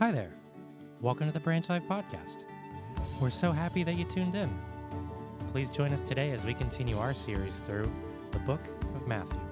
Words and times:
Hi 0.00 0.10
there. 0.10 0.32
Welcome 1.02 1.26
to 1.26 1.32
the 1.34 1.40
Branch 1.40 1.68
Life 1.68 1.82
Podcast. 1.86 2.44
We're 3.20 3.28
so 3.28 3.52
happy 3.52 3.84
that 3.84 3.96
you 3.96 4.06
tuned 4.06 4.34
in. 4.34 4.48
Please 5.52 5.68
join 5.68 5.92
us 5.92 6.00
today 6.00 6.30
as 6.30 6.42
we 6.42 6.54
continue 6.54 6.96
our 6.96 7.12
series 7.12 7.58
through 7.58 7.92
the 8.30 8.38
book 8.38 8.62
of 8.94 9.06
Matthew. 9.06 9.49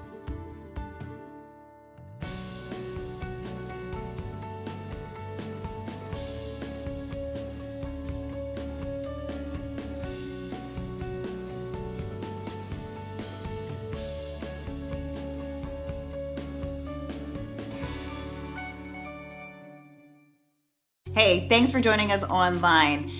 Thanks 21.58 21.72
for 21.72 21.80
joining 21.80 22.12
us 22.12 22.22
online 22.22 23.10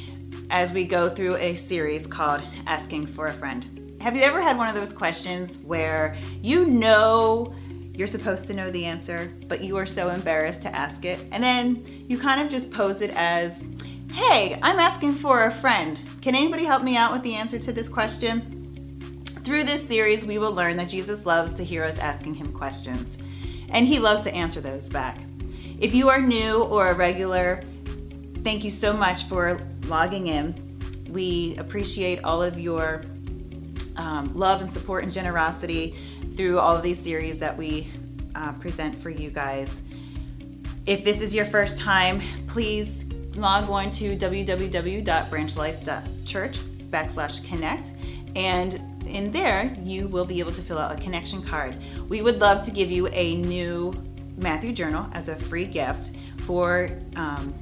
as 0.51 0.73
we 0.73 0.85
go 0.85 1.09
through 1.11 1.35
a 1.39 1.57
series 1.57 2.07
called 2.07 2.41
Asking 2.69 3.05
for 3.05 3.27
a 3.27 3.33
Friend. 3.33 4.01
Have 4.01 4.15
you 4.15 4.23
ever 4.23 4.41
had 4.41 4.57
one 4.57 4.69
of 4.69 4.77
those 4.77 4.93
questions 4.93 5.59
where 5.59 6.17
you 6.41 6.65
know 6.67 7.53
you're 7.95 8.07
supposed 8.07 8.47
to 8.47 8.55
know 8.55 8.71
the 8.71 8.85
answer, 8.85 9.33
but 9.49 9.61
you 9.61 9.77
are 9.77 9.87
so 9.87 10.11
embarrassed 10.11 10.63
to 10.63 10.73
ask 10.73 11.05
it? 11.05 11.19
And 11.33 11.43
then 11.43 11.85
you 12.09 12.17
kind 12.17 12.41
of 12.41 12.49
just 12.49 12.71
pose 12.71 13.01
it 13.01 13.11
as, 13.17 13.65
hey, 14.13 14.57
I'm 14.63 14.79
asking 14.79 15.15
for 15.15 15.47
a 15.47 15.55
friend. 15.57 15.99
Can 16.23 16.37
anybody 16.37 16.65
help 16.65 16.85
me 16.85 16.97
out 16.97 17.13
with 17.13 17.25
the 17.25 17.35
answer 17.35 17.59
to 17.59 17.73
this 17.73 17.89
question? 17.89 19.25
Through 19.43 19.65
this 19.65 19.85
series, 19.89 20.25
we 20.25 20.39
will 20.39 20.53
learn 20.53 20.77
that 20.77 20.89
Jesus 20.89 21.27
loves 21.27 21.55
to 21.55 21.65
hear 21.65 21.83
us 21.83 21.99
asking 21.99 22.35
him 22.37 22.53
questions, 22.53 23.19
and 23.71 23.85
he 23.85 23.99
loves 23.99 24.23
to 24.23 24.33
answer 24.33 24.61
those 24.61 24.89
back. 24.89 25.19
If 25.81 25.93
you 25.93 26.09
are 26.09 26.21
new 26.21 26.63
or 26.63 26.89
a 26.89 26.95
regular, 26.95 27.65
thank 28.43 28.65
you 28.65 28.71
so 28.71 28.93
much 28.93 29.25
for 29.25 29.61
logging 29.87 30.29
in. 30.29 30.65
We 31.09 31.57
appreciate 31.59 32.25
all 32.25 32.43
of 32.43 32.59
your 32.59 33.05
um, 33.97 34.33
love 34.35 34.61
and 34.61 34.73
support 34.73 35.05
and 35.05 35.13
generosity 35.13 35.95
through 36.37 36.59
all 36.59 36.77
of 36.77 36.83
these 36.83 36.99
series 36.99 37.39
that 37.41 37.57
we 37.57 37.91
uh, 38.35 38.53
present 38.53 39.01
for 39.03 39.11
you 39.11 39.31
guys. 39.31 39.81
If 40.87 41.05
this 41.05 41.21
is 41.21 41.35
your 41.35 41.45
first 41.45 41.77
time, 41.77 42.23
please 42.47 43.05
log 43.35 43.69
on 43.69 43.91
to 43.93 44.17
www.branchlife.church 44.17 46.59
backslash 46.91 47.47
connect 47.47 47.93
and 48.35 48.81
in 49.07 49.31
there 49.31 49.77
you 49.83 50.09
will 50.09 50.25
be 50.25 50.39
able 50.39 50.53
to 50.53 50.63
fill 50.63 50.79
out 50.79 50.99
a 50.99 51.03
connection 51.03 51.43
card. 51.43 51.77
We 52.09 52.23
would 52.23 52.39
love 52.39 52.65
to 52.67 52.71
give 52.71 52.91
you 52.91 53.09
a 53.09 53.37
new 53.37 53.93
Matthew 54.37 54.73
Journal 54.73 55.09
as 55.13 55.29
a 55.29 55.37
free 55.37 55.65
gift 55.65 56.11
for 56.39 56.91
um, 57.17 57.55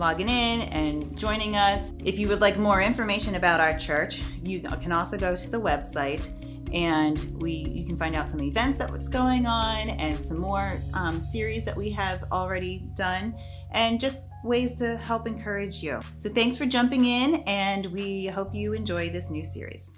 logging 0.00 0.30
in 0.30 0.62
and 0.62 1.16
joining 1.16 1.54
us. 1.54 1.92
If 2.02 2.18
you 2.18 2.26
would 2.28 2.40
like 2.40 2.56
more 2.56 2.80
information 2.80 3.34
about 3.34 3.60
our 3.60 3.78
church, 3.78 4.22
you 4.42 4.60
can 4.60 4.90
also 4.90 5.18
go 5.18 5.36
to 5.36 5.50
the 5.50 5.60
website 5.60 6.26
and 6.74 7.18
we 7.40 7.66
you 7.68 7.84
can 7.84 7.96
find 7.96 8.16
out 8.16 8.30
some 8.30 8.40
events 8.40 8.78
that 8.78 8.90
what's 8.90 9.08
going 9.08 9.46
on 9.46 9.90
and 9.90 10.24
some 10.24 10.38
more 10.38 10.78
um, 10.94 11.20
series 11.20 11.64
that 11.64 11.76
we 11.76 11.90
have 11.90 12.24
already 12.32 12.88
done 12.94 13.34
and 13.72 14.00
just 14.00 14.20
ways 14.42 14.72
to 14.78 14.96
help 14.96 15.26
encourage 15.26 15.82
you. 15.82 16.00
So 16.16 16.30
thanks 16.30 16.56
for 16.56 16.64
jumping 16.64 17.04
in 17.04 17.36
and 17.46 17.86
we 17.92 18.26
hope 18.26 18.54
you 18.54 18.72
enjoy 18.72 19.10
this 19.10 19.28
new 19.28 19.44
series. 19.44 19.92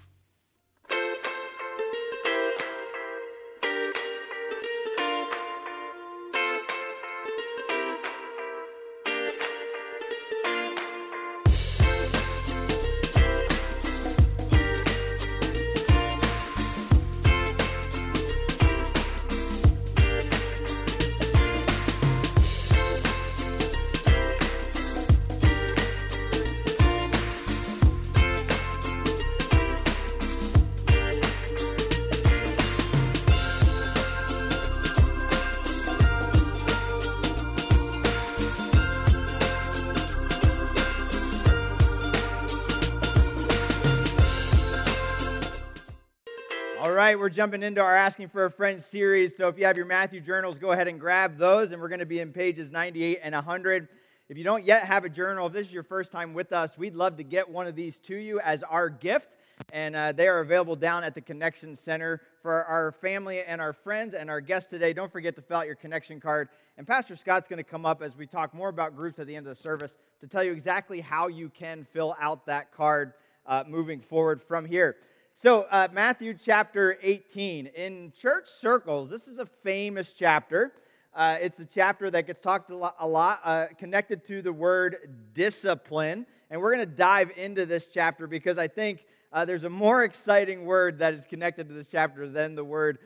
Right, 46.95 47.17
we're 47.17 47.29
jumping 47.29 47.63
into 47.63 47.81
our 47.81 47.95
Asking 47.95 48.27
for 48.27 48.45
a 48.45 48.51
Friend 48.51 48.81
series. 48.81 49.35
So 49.35 49.47
if 49.47 49.57
you 49.57 49.65
have 49.65 49.77
your 49.77 49.85
Matthew 49.85 50.19
journals, 50.19 50.59
go 50.59 50.73
ahead 50.73 50.87
and 50.87 50.99
grab 50.99 51.37
those, 51.37 51.71
and 51.71 51.81
we're 51.81 51.87
going 51.87 51.99
to 51.99 52.05
be 52.05 52.19
in 52.19 52.33
pages 52.33 52.71
98 52.71 53.19
and 53.23 53.33
100. 53.33 53.87
If 54.29 54.37
you 54.37 54.43
don't 54.43 54.63
yet 54.63 54.83
have 54.83 55.05
a 55.05 55.09
journal, 55.09 55.47
if 55.47 55.53
this 55.53 55.67
is 55.67 55.73
your 55.73 55.83
first 55.83 56.11
time 56.11 56.33
with 56.33 56.51
us, 56.51 56.77
we'd 56.77 56.93
love 56.93 57.17
to 57.17 57.23
get 57.23 57.49
one 57.49 57.67
of 57.67 57.75
these 57.75 57.99
to 58.01 58.15
you 58.15 58.39
as 58.41 58.63
our 58.63 58.89
gift. 58.89 59.37
And 59.71 59.95
uh, 59.95 60.11
they 60.11 60.27
are 60.27 60.41
available 60.41 60.75
down 60.75 61.03
at 61.03 61.15
the 61.15 61.21
Connection 61.21 61.75
Center 61.75 62.21
for 62.41 62.65
our 62.65 62.91
family 62.91 63.43
and 63.43 63.61
our 63.61 63.73
friends 63.73 64.13
and 64.13 64.29
our 64.29 64.41
guests 64.41 64.69
today. 64.69 64.93
Don't 64.93 65.11
forget 65.11 65.35
to 65.35 65.41
fill 65.41 65.57
out 65.57 65.67
your 65.67 65.75
connection 65.75 66.19
card. 66.19 66.49
And 66.77 66.85
Pastor 66.85 67.15
Scott's 67.15 67.47
going 67.47 67.57
to 67.57 67.63
come 67.63 67.85
up 67.85 68.01
as 68.01 68.17
we 68.17 68.27
talk 68.27 68.53
more 68.53 68.69
about 68.69 68.95
groups 68.95 69.19
at 69.19 69.27
the 69.27 69.35
end 69.35 69.47
of 69.47 69.55
the 69.55 69.61
service 69.61 69.95
to 70.19 70.27
tell 70.27 70.43
you 70.43 70.51
exactly 70.51 70.99
how 70.99 71.27
you 71.27 71.49
can 71.49 71.87
fill 71.93 72.15
out 72.19 72.45
that 72.45 72.71
card 72.71 73.13
uh, 73.45 73.63
moving 73.67 73.99
forward 73.99 74.41
from 74.41 74.65
here. 74.65 74.97
So, 75.35 75.63
uh, 75.71 75.87
Matthew 75.91 76.35
chapter 76.35 76.97
18. 77.01 77.65
In 77.67 78.11
church 78.11 78.47
circles, 78.47 79.09
this 79.09 79.27
is 79.27 79.39
a 79.39 79.45
famous 79.45 80.13
chapter. 80.13 80.73
Uh, 81.13 81.37
it's 81.41 81.59
a 81.59 81.65
chapter 81.65 82.09
that 82.11 82.27
gets 82.27 82.39
talked 82.39 82.69
a 82.69 82.75
lot, 82.75 82.95
a 82.99 83.07
lot 83.07 83.41
uh, 83.43 83.65
connected 83.77 84.23
to 84.25 84.43
the 84.43 84.53
word 84.53 85.09
discipline. 85.33 86.27
And 86.49 86.61
we're 86.61 86.75
going 86.75 86.87
to 86.87 86.95
dive 86.95 87.31
into 87.35 87.65
this 87.65 87.87
chapter 87.87 88.27
because 88.27 88.59
I 88.59 88.67
think 88.67 89.05
uh, 89.33 89.43
there's 89.43 89.63
a 89.63 89.69
more 89.69 90.03
exciting 90.03 90.65
word 90.65 90.99
that 90.99 91.15
is 91.15 91.25
connected 91.25 91.67
to 91.67 91.73
this 91.73 91.89
chapter 91.89 92.29
than 92.29 92.53
the 92.53 92.63
word 92.63 92.99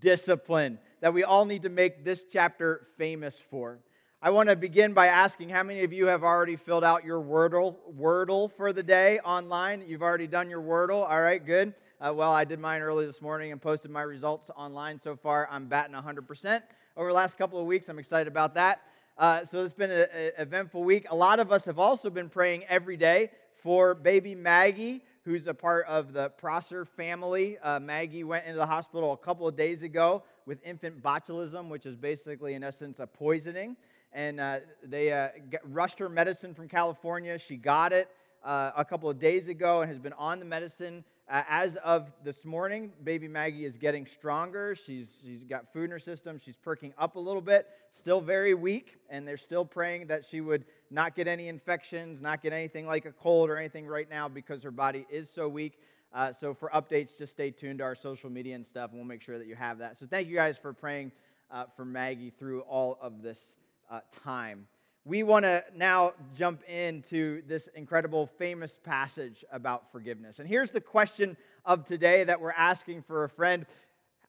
discipline 0.00 0.78
that 1.00 1.12
we 1.12 1.22
all 1.22 1.44
need 1.44 1.62
to 1.62 1.68
make 1.68 2.02
this 2.02 2.24
chapter 2.24 2.86
famous 2.96 3.42
for. 3.50 3.78
I 4.24 4.30
want 4.30 4.48
to 4.48 4.56
begin 4.56 4.94
by 4.94 5.08
asking 5.08 5.50
how 5.50 5.62
many 5.62 5.84
of 5.84 5.92
you 5.92 6.06
have 6.06 6.24
already 6.24 6.56
filled 6.56 6.82
out 6.82 7.04
your 7.04 7.20
Wordle, 7.22 7.76
Wordle 7.94 8.50
for 8.50 8.72
the 8.72 8.82
day 8.82 9.18
online? 9.18 9.84
You've 9.86 10.00
already 10.00 10.26
done 10.26 10.48
your 10.48 10.62
Wordle. 10.62 11.06
All 11.06 11.20
right, 11.20 11.44
good. 11.44 11.74
Uh, 12.00 12.10
well, 12.16 12.32
I 12.32 12.44
did 12.44 12.58
mine 12.58 12.80
early 12.80 13.04
this 13.04 13.20
morning 13.20 13.52
and 13.52 13.60
posted 13.60 13.90
my 13.90 14.00
results 14.00 14.48
online 14.56 14.98
so 14.98 15.14
far. 15.14 15.46
I'm 15.50 15.66
batting 15.66 15.94
100% 15.94 16.62
over 16.96 17.08
the 17.10 17.14
last 17.14 17.36
couple 17.36 17.60
of 17.60 17.66
weeks. 17.66 17.90
I'm 17.90 17.98
excited 17.98 18.26
about 18.26 18.54
that. 18.54 18.80
Uh, 19.18 19.44
so 19.44 19.62
it's 19.62 19.74
been 19.74 19.90
an 19.90 20.08
eventful 20.38 20.84
week. 20.84 21.04
A 21.10 21.14
lot 21.14 21.38
of 21.38 21.52
us 21.52 21.66
have 21.66 21.78
also 21.78 22.08
been 22.08 22.30
praying 22.30 22.64
every 22.70 22.96
day 22.96 23.30
for 23.62 23.94
baby 23.94 24.34
Maggie, 24.34 25.04
who's 25.26 25.48
a 25.48 25.54
part 25.54 25.84
of 25.84 26.14
the 26.14 26.30
Prosser 26.30 26.86
family. 26.86 27.58
Uh, 27.58 27.78
Maggie 27.78 28.24
went 28.24 28.46
into 28.46 28.56
the 28.56 28.64
hospital 28.64 29.12
a 29.12 29.18
couple 29.18 29.46
of 29.46 29.54
days 29.54 29.82
ago 29.82 30.22
with 30.46 30.64
infant 30.64 31.02
botulism, 31.02 31.68
which 31.68 31.84
is 31.84 31.94
basically, 31.94 32.54
in 32.54 32.64
essence, 32.64 33.00
a 33.00 33.06
poisoning 33.06 33.76
and 34.14 34.38
uh, 34.38 34.60
they 34.82 35.12
uh, 35.12 35.28
rushed 35.64 35.98
her 35.98 36.08
medicine 36.08 36.54
from 36.54 36.68
California. 36.68 37.36
She 37.36 37.56
got 37.56 37.92
it 37.92 38.08
uh, 38.44 38.70
a 38.76 38.84
couple 38.84 39.10
of 39.10 39.18
days 39.18 39.48
ago 39.48 39.80
and 39.80 39.90
has 39.90 39.98
been 39.98 40.12
on 40.14 40.38
the 40.38 40.44
medicine. 40.44 41.04
Uh, 41.28 41.42
as 41.48 41.76
of 41.76 42.12
this 42.22 42.44
morning, 42.44 42.92
baby 43.02 43.26
Maggie 43.26 43.64
is 43.64 43.76
getting 43.76 44.06
stronger. 44.06 44.74
She's, 44.74 45.10
she's 45.24 45.42
got 45.42 45.72
food 45.72 45.84
in 45.84 45.90
her 45.90 45.98
system. 45.98 46.38
She's 46.38 46.56
perking 46.56 46.92
up 46.96 47.16
a 47.16 47.20
little 47.20 47.40
bit, 47.40 47.66
still 47.92 48.20
very 48.20 48.54
weak, 48.54 48.98
and 49.10 49.26
they're 49.26 49.36
still 49.36 49.64
praying 49.64 50.06
that 50.08 50.24
she 50.24 50.40
would 50.40 50.64
not 50.90 51.16
get 51.16 51.26
any 51.26 51.48
infections, 51.48 52.20
not 52.20 52.42
get 52.42 52.52
anything 52.52 52.86
like 52.86 53.06
a 53.06 53.12
cold 53.12 53.50
or 53.50 53.56
anything 53.56 53.86
right 53.86 54.08
now 54.08 54.28
because 54.28 54.62
her 54.62 54.70
body 54.70 55.06
is 55.10 55.28
so 55.28 55.48
weak. 55.48 55.78
Uh, 56.12 56.32
so, 56.32 56.54
for 56.54 56.70
updates, 56.72 57.18
just 57.18 57.32
stay 57.32 57.50
tuned 57.50 57.78
to 57.78 57.84
our 57.84 57.96
social 57.96 58.30
media 58.30 58.54
and 58.54 58.64
stuff, 58.64 58.90
and 58.90 59.00
we'll 59.00 59.08
make 59.08 59.20
sure 59.20 59.36
that 59.36 59.48
you 59.48 59.56
have 59.56 59.78
that. 59.78 59.98
So, 59.98 60.06
thank 60.06 60.28
you 60.28 60.36
guys 60.36 60.56
for 60.56 60.72
praying 60.72 61.10
uh, 61.50 61.64
for 61.74 61.84
Maggie 61.84 62.30
through 62.38 62.60
all 62.60 62.98
of 63.00 63.20
this 63.20 63.54
uh, 63.90 64.00
time. 64.24 64.66
We 65.04 65.22
want 65.22 65.44
to 65.44 65.62
now 65.76 66.14
jump 66.34 66.62
into 66.64 67.42
this 67.46 67.68
incredible, 67.74 68.26
famous 68.26 68.78
passage 68.82 69.44
about 69.52 69.92
forgiveness. 69.92 70.38
And 70.38 70.48
here's 70.48 70.70
the 70.70 70.80
question 70.80 71.36
of 71.66 71.84
today 71.84 72.24
that 72.24 72.40
we're 72.40 72.52
asking 72.52 73.02
for 73.02 73.24
a 73.24 73.28
friend 73.28 73.66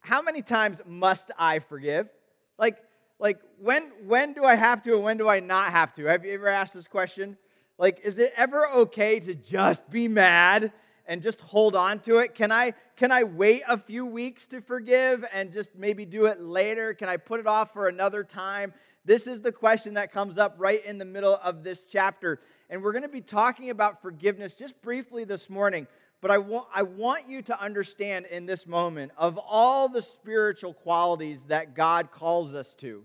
How 0.02 0.22
many 0.22 0.42
times 0.42 0.82
must 0.86 1.32
I 1.38 1.60
forgive? 1.60 2.10
Like, 2.58 2.78
like 3.20 3.40
when, 3.60 3.92
when 4.06 4.34
do 4.34 4.44
I 4.44 4.56
have 4.56 4.84
to 4.84 4.96
and 4.96 5.04
when 5.04 5.18
do 5.18 5.30
I 5.30 5.40
not 5.40 5.72
have 5.72 5.94
to? 5.94 6.06
Have 6.06 6.26
you 6.26 6.34
ever 6.34 6.48
asked 6.48 6.74
this 6.74 6.88
question? 6.88 7.38
Like, 7.78 8.02
is 8.04 8.20
it 8.20 8.34
ever 8.36 8.68
okay 8.68 9.20
to 9.22 9.34
just 9.34 9.90
be 9.90 10.08
mad 10.08 10.72
and 11.08 11.22
just 11.22 11.42
hold 11.42 11.76
on 11.76 12.00
to 12.00 12.18
it? 12.20 12.36
Can 12.36 12.52
I, 12.52 12.74
can 12.96 13.12
I 13.12 13.24
wait 13.24 13.64
a 13.68 13.78
few 13.78 14.06
weeks 14.06 14.48
to 14.48 14.62
forgive 14.62 15.26
and 15.34 15.52
just 15.52 15.76
maybe 15.76 16.06
do 16.06 16.26
it 16.26 16.42
later? 16.42 16.94
Can 16.94 17.10
I 17.10 17.18
put 17.18 17.40
it 17.40 17.48
off 17.48 17.74
for 17.74 17.88
another 17.88 18.24
time? 18.24 18.74
This 19.06 19.28
is 19.28 19.42
the 19.42 19.52
question 19.52 19.94
that 19.94 20.12
comes 20.12 20.40
up 20.40 20.56
right 20.58 20.84
in 20.84 20.98
the 20.98 21.06
middle 21.06 21.40
of 21.44 21.64
this 21.64 21.80
chapter. 21.90 22.40
And 22.70 22.82
we're 22.82 22.92
going 22.92 23.04
to 23.04 23.08
be 23.08 23.22
talking 23.22 23.70
about 23.70 24.02
forgiveness 24.02 24.56
just 24.56 24.82
briefly 24.82 25.24
this 25.26 25.48
morning. 25.48 25.86
But 26.22 26.32
I 26.32 26.40
want, 26.40 26.68
I 26.74 26.82
want 26.82 27.28
you 27.28 27.44
to 27.44 27.62
understand 27.62 28.26
in 28.26 28.48
this 28.48 28.66
moment 28.66 29.12
of 29.16 29.38
all 29.38 29.90
the 29.90 30.02
spiritual 30.02 30.74
qualities 30.74 31.44
that 31.46 31.76
God 31.76 32.12
calls 32.12 32.56
us 32.56 32.74
to 32.76 33.04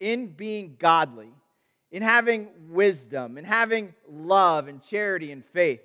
in 0.00 0.26
being 0.26 0.76
godly, 0.78 1.32
in 1.90 2.02
having 2.02 2.48
wisdom, 2.68 3.38
in 3.38 3.44
having 3.46 3.94
love 4.06 4.68
and 4.68 4.82
charity 4.82 5.32
and 5.32 5.42
faith. 5.46 5.80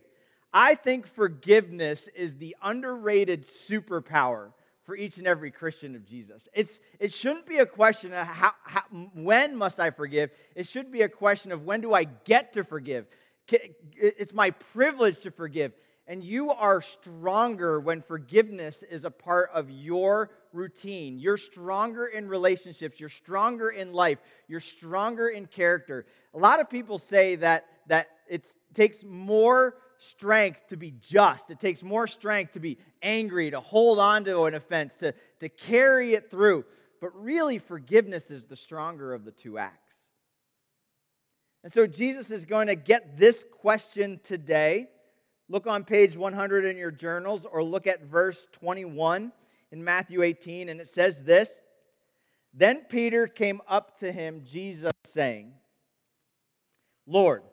I 0.54 0.76
think 0.76 1.08
forgiveness 1.08 2.10
is 2.16 2.36
the 2.36 2.56
underrated 2.62 3.44
superpower 3.44 4.52
for 4.84 4.96
each 4.96 5.18
and 5.18 5.28
every 5.28 5.52
Christian 5.52 5.96
of 5.96 6.06
Jesus. 6.06 6.48
It's, 6.54 6.80
it 7.00 7.14
shouldn't 7.14 7.46
be 7.46 7.58
a 7.58 7.66
question 7.66 8.14
of 8.14 8.28
how, 8.28 8.52
how, 8.64 8.82
when 9.14 9.56
must 9.56 9.80
I 9.80 9.92
forgive. 9.92 10.32
It 10.56 10.68
should 10.68 10.92
be 10.92 11.02
a 11.02 11.10
question 11.10 11.52
of 11.52 11.64
when 11.64 11.82
do 11.82 11.94
I 11.94 12.04
get 12.04 12.54
to 12.54 12.64
forgive. 12.64 13.08
It's 13.96 14.34
my 14.34 14.52
privilege 14.52 15.22
to 15.22 15.32
forgive. 15.32 15.74
And 16.06 16.22
you 16.22 16.52
are 16.52 16.82
stronger 16.82 17.80
when 17.80 18.02
forgiveness 18.02 18.84
is 18.84 19.06
a 19.06 19.12
part 19.12 19.50
of 19.54 19.70
your 19.70 20.32
routine. 20.52 21.18
You're 21.18 21.38
stronger 21.38 22.08
in 22.08 22.28
relationships. 22.28 23.00
You're 23.00 23.08
stronger 23.08 23.70
in 23.70 23.94
life. 23.94 24.20
You're 24.50 24.60
stronger 24.60 25.30
in 25.30 25.46
character. 25.46 26.06
A 26.34 26.38
lot 26.38 26.60
of 26.60 26.70
people 26.70 26.98
say 26.98 27.38
that, 27.38 27.68
that 27.88 28.10
it 28.28 28.46
takes 28.74 29.06
more 29.06 29.78
strength 30.04 30.68
to 30.70 30.78
be 30.78 30.92
just. 31.00 31.50
It 31.50 31.60
takes 31.60 31.84
more 31.84 32.08
strength 32.08 32.54
to 32.54 32.60
be 32.60 32.78
angry, 33.02 33.52
to 33.52 33.60
hold 33.60 34.00
on 34.00 34.24
to 34.26 34.44
an 34.44 34.56
offense, 34.56 34.96
to, 34.98 35.14
to 35.40 35.50
carry 35.50 36.14
it 36.14 36.30
through. 36.30 36.66
But 37.02 37.12
really, 37.22 37.60
forgiveness 37.60 38.32
is 38.32 38.46
the 38.46 38.56
stronger 38.56 39.14
of 39.14 39.26
the 39.26 39.32
two 39.32 39.58
acts. 39.58 39.96
And 41.64 41.72
so 41.72 41.88
Jesus 41.88 42.32
is 42.32 42.46
going 42.46 42.68
to 42.68 42.76
get 42.76 43.18
this 43.18 43.46
question 43.60 44.20
today. 44.24 44.90
Look 45.50 45.68
on 45.68 45.84
page 45.84 46.18
100 46.18 46.66
in 46.66 46.78
your 46.78 46.92
journals 46.92 47.46
or 47.50 47.64
look 47.64 47.88
at 47.88 48.04
verse 48.04 48.48
21 48.52 49.32
in 49.72 49.84
Matthew 49.84 50.24
18, 50.24 50.70
and 50.70 50.80
it 50.80 50.88
says 50.88 51.24
this 51.24 51.62
Then 52.54 52.86
Peter 52.90 53.28
came 53.28 53.62
up 53.68 54.00
to 54.00 54.12
him, 54.12 54.44
Jesus 54.46 54.92
saying, 55.06 55.54
Lord, 57.06 57.44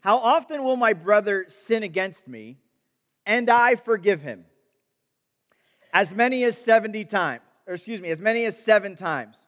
how 0.00 0.18
often 0.18 0.64
will 0.64 0.76
my 0.76 0.92
brother 0.92 1.46
sin 1.48 1.82
against 1.82 2.28
me 2.28 2.58
and 3.26 3.50
I 3.50 3.74
forgive 3.74 4.20
him? 4.22 4.44
As 5.92 6.14
many 6.14 6.44
as 6.44 6.56
70 6.56 7.04
times, 7.06 7.42
or 7.66 7.74
excuse 7.74 8.00
me, 8.00 8.10
as 8.10 8.20
many 8.20 8.44
as 8.44 8.58
seven 8.58 8.94
times. 8.94 9.38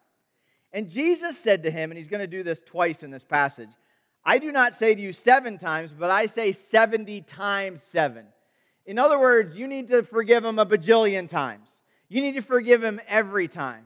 And 0.73 0.89
Jesus 0.89 1.39
said 1.39 1.65
to 1.65 1.71
him, 1.71 1.91
and 1.91 1.99
he's 1.99 2.09
going 2.09 2.21
to 2.21 2.27
do 2.27 2.43
this 2.43 2.61
twice 2.61 3.03
in 3.03 3.11
this 3.11 3.25
passage 3.25 3.71
I 4.25 4.39
do 4.39 4.53
not 4.53 4.75
say 4.75 4.95
to 4.95 5.01
you 5.01 5.13
seven 5.13 5.57
times, 5.57 5.95
but 5.99 6.11
I 6.11 6.27
say 6.27 6.53
70 6.53 7.23
times 7.23 7.83
seven. 7.83 8.27
In 8.85 8.99
other 8.99 9.19
words, 9.19 9.57
you 9.57 9.67
need 9.67 9.89
to 9.89 10.03
forgive 10.03 10.45
him 10.45 10.59
a 10.59 10.67
bajillion 10.67 11.29
times. 11.29 11.83
You 12.09 12.21
need 12.21 12.35
to 12.35 12.43
forgive 12.43 12.83
him 12.83 13.01
every 13.09 13.49
time. 13.49 13.85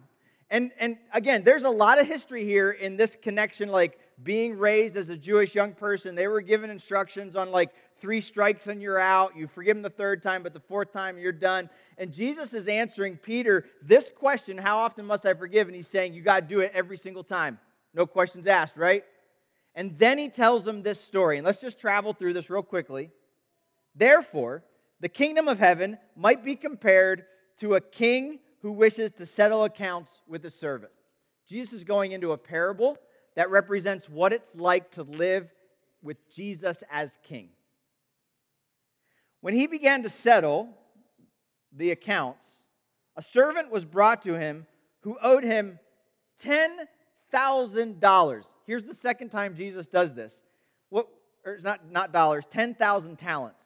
And, 0.50 0.72
and 0.78 0.96
again, 1.12 1.44
there's 1.44 1.62
a 1.62 1.70
lot 1.70 2.00
of 2.00 2.06
history 2.06 2.44
here 2.44 2.70
in 2.70 2.96
this 2.96 3.16
connection, 3.16 3.68
like 3.68 3.98
being 4.22 4.56
raised 4.56 4.96
as 4.96 5.10
a 5.10 5.16
Jewish 5.16 5.54
young 5.54 5.72
person, 5.72 6.14
they 6.14 6.28
were 6.28 6.40
given 6.40 6.70
instructions 6.70 7.36
on 7.36 7.50
like 7.50 7.70
three 7.98 8.20
strikes 8.20 8.66
and 8.66 8.80
you're 8.80 9.00
out. 9.00 9.36
You 9.36 9.46
forgive 9.46 9.76
them 9.76 9.82
the 9.82 9.90
third 9.90 10.22
time, 10.22 10.42
but 10.42 10.52
the 10.52 10.60
fourth 10.60 10.92
time 10.92 11.18
you're 11.18 11.32
done. 11.32 11.68
And 11.98 12.12
Jesus 12.12 12.54
is 12.54 12.68
answering 12.68 13.16
Peter 13.16 13.64
this 13.82 14.10
question 14.14 14.56
How 14.56 14.78
often 14.78 15.06
must 15.06 15.26
I 15.26 15.34
forgive? 15.34 15.66
And 15.66 15.74
he's 15.74 15.88
saying, 15.88 16.14
You 16.14 16.22
got 16.22 16.40
to 16.40 16.46
do 16.46 16.60
it 16.60 16.72
every 16.74 16.96
single 16.96 17.24
time. 17.24 17.58
No 17.92 18.06
questions 18.06 18.46
asked, 18.46 18.76
right? 18.76 19.04
And 19.74 19.98
then 19.98 20.18
he 20.18 20.28
tells 20.28 20.64
them 20.64 20.82
this 20.82 21.00
story. 21.00 21.38
And 21.38 21.44
let's 21.44 21.60
just 21.60 21.80
travel 21.80 22.12
through 22.12 22.34
this 22.34 22.50
real 22.50 22.62
quickly. 22.62 23.10
Therefore, 23.94 24.64
the 25.00 25.08
kingdom 25.08 25.48
of 25.48 25.58
heaven 25.58 25.98
might 26.16 26.44
be 26.44 26.56
compared 26.56 27.24
to 27.58 27.74
a 27.74 27.80
king 27.80 28.40
who 28.62 28.72
wishes 28.72 29.10
to 29.12 29.26
settle 29.26 29.64
accounts 29.64 30.22
with 30.26 30.44
a 30.44 30.50
servant. 30.50 30.92
Jesus 31.46 31.74
is 31.74 31.84
going 31.84 32.12
into 32.12 32.32
a 32.32 32.38
parable 32.38 32.96
that 33.36 33.50
represents 33.50 34.08
what 34.08 34.32
it's 34.32 34.54
like 34.54 34.92
to 34.92 35.02
live 35.02 35.52
with 36.02 36.16
Jesus 36.30 36.82
as 36.90 37.18
king. 37.22 37.50
When 39.40 39.54
he 39.54 39.66
began 39.66 40.02
to 40.02 40.08
settle 40.08 40.68
the 41.72 41.90
accounts, 41.90 42.60
a 43.16 43.22
servant 43.22 43.70
was 43.70 43.84
brought 43.84 44.22
to 44.22 44.38
him 44.38 44.66
who 45.00 45.18
owed 45.22 45.44
him 45.44 45.78
$10,000. 46.42 48.44
Here's 48.66 48.84
the 48.84 48.94
second 48.94 49.30
time 49.30 49.54
Jesus 49.54 49.86
does 49.86 50.14
this. 50.14 50.42
What, 50.88 51.08
or 51.44 51.58
not, 51.62 51.90
not 51.90 52.12
dollars, 52.12 52.46
10,000 52.50 53.18
talents. 53.18 53.64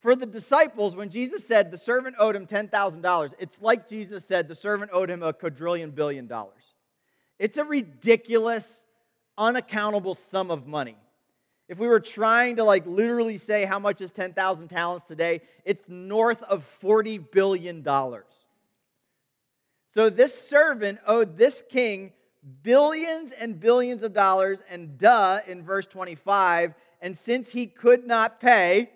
For 0.00 0.14
the 0.14 0.26
disciples, 0.26 0.94
when 0.94 1.08
Jesus 1.08 1.46
said 1.46 1.70
the 1.70 1.78
servant 1.78 2.16
owed 2.18 2.36
him 2.36 2.46
$10,000, 2.46 3.34
it's 3.38 3.62
like 3.62 3.88
Jesus 3.88 4.24
said 4.24 4.46
the 4.46 4.54
servant 4.54 4.90
owed 4.92 5.10
him 5.10 5.22
a 5.22 5.32
quadrillion 5.32 5.90
billion 5.90 6.26
dollars. 6.26 6.75
It's 7.38 7.58
a 7.58 7.64
ridiculous, 7.64 8.82
unaccountable 9.36 10.14
sum 10.14 10.50
of 10.50 10.66
money. 10.66 10.96
If 11.68 11.78
we 11.78 11.88
were 11.88 12.00
trying 12.00 12.56
to 12.56 12.64
like 12.64 12.86
literally 12.86 13.38
say 13.38 13.64
how 13.64 13.78
much 13.78 14.00
is 14.00 14.12
10,000 14.12 14.68
talents 14.68 15.06
today, 15.06 15.42
it's 15.64 15.88
north 15.88 16.42
of 16.44 16.64
40 16.64 17.18
billion 17.18 17.82
dollars. 17.82 18.32
So 19.88 20.10
this 20.10 20.38
servant 20.38 20.98
owed 21.06 21.36
this 21.36 21.62
king 21.68 22.12
billions 22.62 23.32
and 23.32 23.58
billions 23.58 24.02
of 24.02 24.12
dollars 24.12 24.62
and 24.70 24.96
duh 24.98 25.40
in 25.46 25.62
verse 25.62 25.86
25, 25.86 26.74
and 27.00 27.16
since 27.16 27.50
he 27.50 27.66
could 27.66 28.06
not 28.06 28.40
pay, 28.40 28.90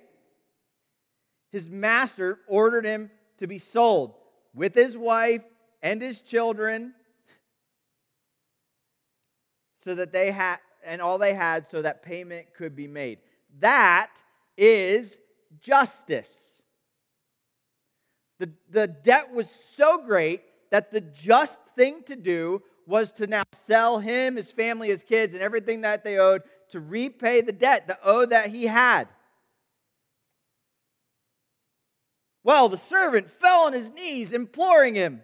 his 1.51 1.69
master 1.69 2.39
ordered 2.47 2.85
him 2.85 3.11
to 3.39 3.47
be 3.47 3.59
sold 3.59 4.15
with 4.55 4.75
his 4.75 4.97
wife 4.97 5.43
and 5.83 6.01
his 6.01 6.21
children 6.21 6.95
so 9.81 9.95
that 9.95 10.13
they 10.13 10.31
had, 10.31 10.59
and 10.85 11.01
all 11.01 11.19
they 11.19 11.35
had 11.35 11.67
so 11.67 11.83
that 11.83 12.03
payment 12.03 12.55
could 12.55 12.77
be 12.77 12.87
made. 12.87 13.19
That 13.59 14.11
is 14.57 15.19
justice. 15.61 16.63
The, 18.39 18.51
the 18.71 18.87
debt 18.87 19.33
was 19.33 19.51
so 19.51 19.99
great 19.99 20.43
that 20.71 20.91
the 20.91 21.01
just 21.01 21.59
thing 21.77 22.03
to 22.05 22.17
do 22.17 22.63
was 22.87 23.13
to 23.13 23.27
now 23.27 23.43
sell 23.53 23.99
him, 23.99 24.37
his 24.37 24.53
family, 24.53 24.89
his 24.89 25.03
kids, 25.03 25.33
and 25.33 25.43
everything 25.43 25.83
that 25.83 26.05
they 26.05 26.19
owed 26.19 26.43
to 26.71 26.81
repay 26.81 27.41
the 27.41 27.53
debt, 27.53 27.87
the 27.87 27.99
owe 28.03 28.27
that 28.27 28.49
he 28.49 28.67
had. 28.67 29.09
Well, 32.43 32.69
the 32.69 32.79
servant 32.79 33.31
fell 33.31 33.67
on 33.67 33.73
his 33.73 33.91
knees, 33.91 34.33
imploring 34.33 34.95
him, 34.95 35.23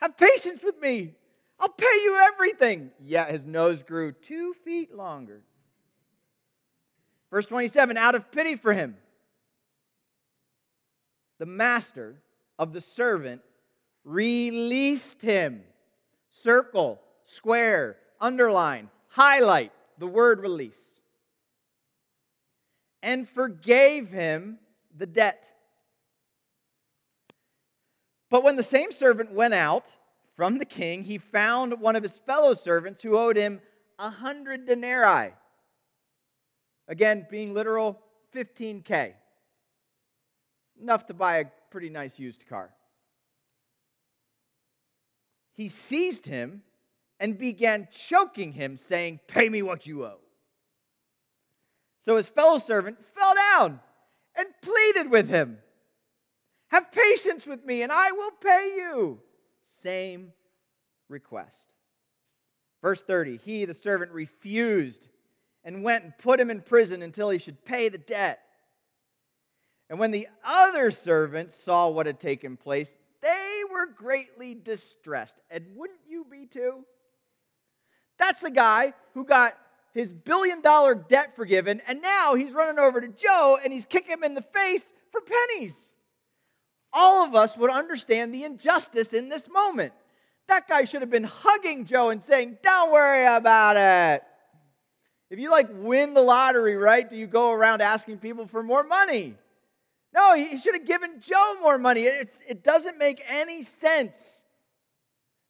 Have 0.00 0.16
patience 0.16 0.62
with 0.62 0.80
me. 0.80 1.14
I'll 1.58 1.68
pay 1.68 1.84
you 1.84 2.20
everything. 2.32 2.90
Yet 3.00 3.30
his 3.30 3.44
nose 3.44 3.82
grew 3.82 4.12
two 4.12 4.54
feet 4.64 4.94
longer. 4.94 5.42
Verse 7.30 7.46
27 7.46 7.96
out 7.96 8.14
of 8.14 8.30
pity 8.30 8.56
for 8.56 8.72
him, 8.72 8.96
the 11.38 11.46
master 11.46 12.16
of 12.58 12.72
the 12.72 12.80
servant 12.80 13.42
released 14.04 15.20
him. 15.20 15.62
Circle, 16.30 17.00
square, 17.24 17.96
underline, 18.20 18.88
highlight 19.08 19.72
the 19.98 20.06
word 20.06 20.40
release. 20.40 21.00
And 23.02 23.28
forgave 23.28 24.08
him 24.08 24.58
the 24.96 25.06
debt. 25.06 25.50
But 28.30 28.42
when 28.42 28.56
the 28.56 28.62
same 28.62 28.92
servant 28.92 29.32
went 29.32 29.54
out, 29.54 29.86
from 30.36 30.58
the 30.58 30.66
king, 30.66 31.02
he 31.02 31.16
found 31.16 31.80
one 31.80 31.96
of 31.96 32.02
his 32.02 32.18
fellow 32.18 32.52
servants 32.52 33.02
who 33.02 33.16
owed 33.16 33.36
him 33.36 33.60
a 33.98 34.10
hundred 34.10 34.66
denarii. 34.66 35.32
Again, 36.88 37.26
being 37.30 37.54
literal, 37.54 37.98
15K. 38.34 39.14
Enough 40.80 41.06
to 41.06 41.14
buy 41.14 41.38
a 41.38 41.46
pretty 41.70 41.88
nice 41.88 42.18
used 42.18 42.46
car. 42.46 42.70
He 45.54 45.70
seized 45.70 46.26
him 46.26 46.62
and 47.18 47.38
began 47.38 47.88
choking 47.90 48.52
him, 48.52 48.76
saying, 48.76 49.20
Pay 49.26 49.48
me 49.48 49.62
what 49.62 49.86
you 49.86 50.04
owe. 50.04 50.20
So 51.98 52.18
his 52.18 52.28
fellow 52.28 52.58
servant 52.58 52.98
fell 53.18 53.34
down 53.34 53.80
and 54.36 54.46
pleaded 54.60 55.10
with 55.10 55.30
him, 55.30 55.58
Have 56.68 56.92
patience 56.92 57.46
with 57.46 57.64
me, 57.64 57.80
and 57.80 57.90
I 57.90 58.12
will 58.12 58.32
pay 58.32 58.74
you 58.76 59.22
same 59.80 60.32
request. 61.08 61.74
Verse 62.82 63.02
30 63.02 63.38
He, 63.38 63.64
the 63.64 63.74
servant, 63.74 64.12
refused 64.12 65.08
and 65.64 65.82
went 65.82 66.04
and 66.04 66.18
put 66.18 66.40
him 66.40 66.50
in 66.50 66.60
prison 66.60 67.02
until 67.02 67.30
he 67.30 67.38
should 67.38 67.64
pay 67.64 67.88
the 67.88 67.98
debt. 67.98 68.40
And 69.88 69.98
when 69.98 70.10
the 70.10 70.28
other 70.44 70.90
servants 70.90 71.54
saw 71.54 71.88
what 71.88 72.06
had 72.06 72.18
taken 72.18 72.56
place, 72.56 72.96
they 73.22 73.62
were 73.70 73.86
greatly 73.86 74.54
distressed. 74.54 75.36
And 75.50 75.64
wouldn't 75.74 76.00
you 76.08 76.24
be 76.30 76.46
too? 76.46 76.84
That's 78.18 78.40
the 78.40 78.50
guy 78.50 78.94
who 79.14 79.24
got 79.24 79.56
his 79.92 80.12
billion 80.12 80.60
dollar 80.60 80.94
debt 80.94 81.34
forgiven, 81.36 81.80
and 81.86 82.02
now 82.02 82.34
he's 82.34 82.52
running 82.52 82.78
over 82.78 83.00
to 83.00 83.08
Joe 83.08 83.58
and 83.62 83.72
he's 83.72 83.84
kicking 83.84 84.12
him 84.12 84.24
in 84.24 84.34
the 84.34 84.42
face 84.42 84.84
for 85.10 85.20
pennies. 85.20 85.92
All 86.98 87.24
of 87.24 87.34
us 87.34 87.58
would 87.58 87.70
understand 87.70 88.32
the 88.32 88.44
injustice 88.44 89.12
in 89.12 89.28
this 89.28 89.50
moment. 89.50 89.92
That 90.48 90.66
guy 90.66 90.84
should 90.84 91.02
have 91.02 91.10
been 91.10 91.24
hugging 91.24 91.84
Joe 91.84 92.08
and 92.08 92.24
saying, 92.24 92.56
Don't 92.62 92.90
worry 92.90 93.26
about 93.26 93.76
it. 93.76 94.24
If 95.28 95.38
you 95.38 95.50
like 95.50 95.68
win 95.70 96.14
the 96.14 96.22
lottery, 96.22 96.74
right, 96.76 97.08
do 97.08 97.14
you 97.14 97.26
go 97.26 97.52
around 97.52 97.82
asking 97.82 98.18
people 98.18 98.46
for 98.46 98.62
more 98.62 98.82
money? 98.82 99.34
No, 100.14 100.34
he 100.34 100.56
should 100.56 100.74
have 100.74 100.86
given 100.86 101.20
Joe 101.20 101.56
more 101.60 101.76
money. 101.76 102.04
It's, 102.04 102.40
it 102.48 102.64
doesn't 102.64 102.96
make 102.96 103.22
any 103.28 103.60
sense 103.60 104.44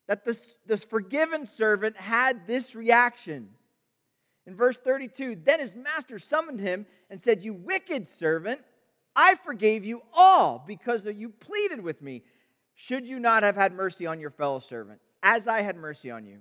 that 0.09 0.25
this, 0.25 0.59
this 0.67 0.85
forgiven 0.85 1.47
servant 1.47 1.97
had 1.97 2.49
this 2.49 2.75
reaction. 2.75 3.51
In 4.49 4.57
verse 4.57 4.79
32, 4.79 5.39
then 5.45 5.61
his 5.61 5.77
master 5.77 6.19
summoned 6.19 6.59
him 6.59 6.87
and 7.09 7.21
said, 7.21 7.45
You 7.45 7.55
wicked 7.55 8.09
servant, 8.09 8.63
I 9.17 9.35
forgave 9.37 9.85
you 9.85 10.03
all 10.13 10.63
because 10.67 11.07
you 11.07 11.31
pleaded 11.31 11.81
with 11.81 12.03
me. 12.03 12.23
Should 12.75 13.09
you 13.09 13.19
not 13.19 13.43
have 13.43 13.57
had 13.57 13.73
mercy 13.73 14.07
on 14.07 14.21
your 14.21 14.31
fellow 14.31 14.59
servant, 14.59 15.01
as 15.23 15.49
I 15.49 15.63
had 15.63 15.77
mercy 15.77 16.11
on 16.11 16.27
you? 16.27 16.41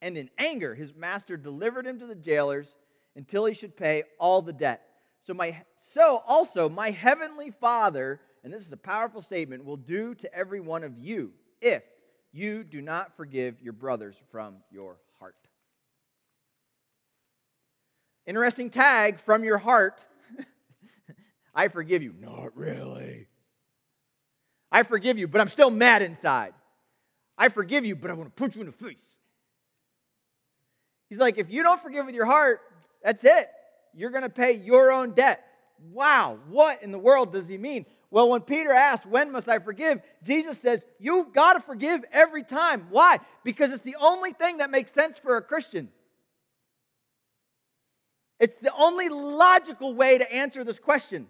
And 0.00 0.16
in 0.16 0.30
anger, 0.38 0.74
his 0.74 0.94
master 0.94 1.36
delivered 1.36 1.86
him 1.86 1.98
to 1.98 2.06
the 2.06 2.14
jailers 2.14 2.74
until 3.14 3.44
he 3.44 3.52
should 3.52 3.76
pay 3.76 4.04
all 4.18 4.40
the 4.40 4.52
debt. 4.52 4.82
So, 5.20 5.34
my, 5.34 5.62
so 5.76 6.22
also 6.26 6.68
my 6.68 6.90
heavenly 6.90 7.50
Father, 7.50 8.20
and 8.42 8.52
this 8.52 8.64
is 8.64 8.72
a 8.72 8.78
powerful 8.78 9.20
statement, 9.20 9.64
will 9.64 9.76
do 9.76 10.14
to 10.14 10.34
every 10.34 10.60
one 10.60 10.84
of 10.84 10.96
you 10.96 11.32
if 11.60 11.82
you 12.32 12.64
do 12.64 12.80
not 12.80 13.16
forgive 13.16 13.60
your 13.60 13.72
brothers 13.72 14.16
from 14.30 14.56
your 14.70 14.96
heart. 15.18 15.34
Interesting 18.26 18.70
tag 18.70 19.18
from 19.18 19.44
your 19.44 19.58
heart. 19.58 20.04
I 21.58 21.66
forgive 21.66 22.04
you. 22.04 22.14
Not 22.20 22.56
really. 22.56 23.26
I 24.70 24.84
forgive 24.84 25.18
you, 25.18 25.26
but 25.26 25.40
I'm 25.40 25.48
still 25.48 25.70
mad 25.70 26.02
inside. 26.02 26.54
I 27.36 27.48
forgive 27.48 27.84
you, 27.84 27.96
but 27.96 28.12
I 28.12 28.14
want 28.14 28.28
to 28.28 28.40
punch 28.40 28.54
you 28.54 28.60
in 28.60 28.68
the 28.68 28.72
face. 28.72 29.02
He's 31.08 31.18
like, 31.18 31.36
if 31.36 31.50
you 31.50 31.64
don't 31.64 31.82
forgive 31.82 32.06
with 32.06 32.14
your 32.14 32.26
heart, 32.26 32.60
that's 33.02 33.24
it. 33.24 33.50
You're 33.92 34.10
going 34.10 34.22
to 34.22 34.28
pay 34.28 34.52
your 34.52 34.92
own 34.92 35.14
debt. 35.14 35.44
Wow, 35.90 36.38
what 36.48 36.84
in 36.84 36.92
the 36.92 36.98
world 36.98 37.32
does 37.32 37.48
he 37.48 37.58
mean? 37.58 37.86
Well, 38.12 38.28
when 38.28 38.42
Peter 38.42 38.70
asks, 38.70 39.04
When 39.04 39.32
must 39.32 39.48
I 39.48 39.58
forgive? 39.58 40.00
Jesus 40.22 40.60
says, 40.60 40.84
You've 41.00 41.32
got 41.32 41.54
to 41.54 41.60
forgive 41.60 42.04
every 42.12 42.44
time. 42.44 42.86
Why? 42.90 43.18
Because 43.42 43.72
it's 43.72 43.82
the 43.82 43.96
only 44.00 44.32
thing 44.32 44.58
that 44.58 44.70
makes 44.70 44.92
sense 44.92 45.18
for 45.18 45.36
a 45.36 45.42
Christian. 45.42 45.88
It's 48.38 48.58
the 48.58 48.72
only 48.76 49.08
logical 49.08 49.94
way 49.94 50.18
to 50.18 50.32
answer 50.32 50.62
this 50.62 50.78
question. 50.78 51.26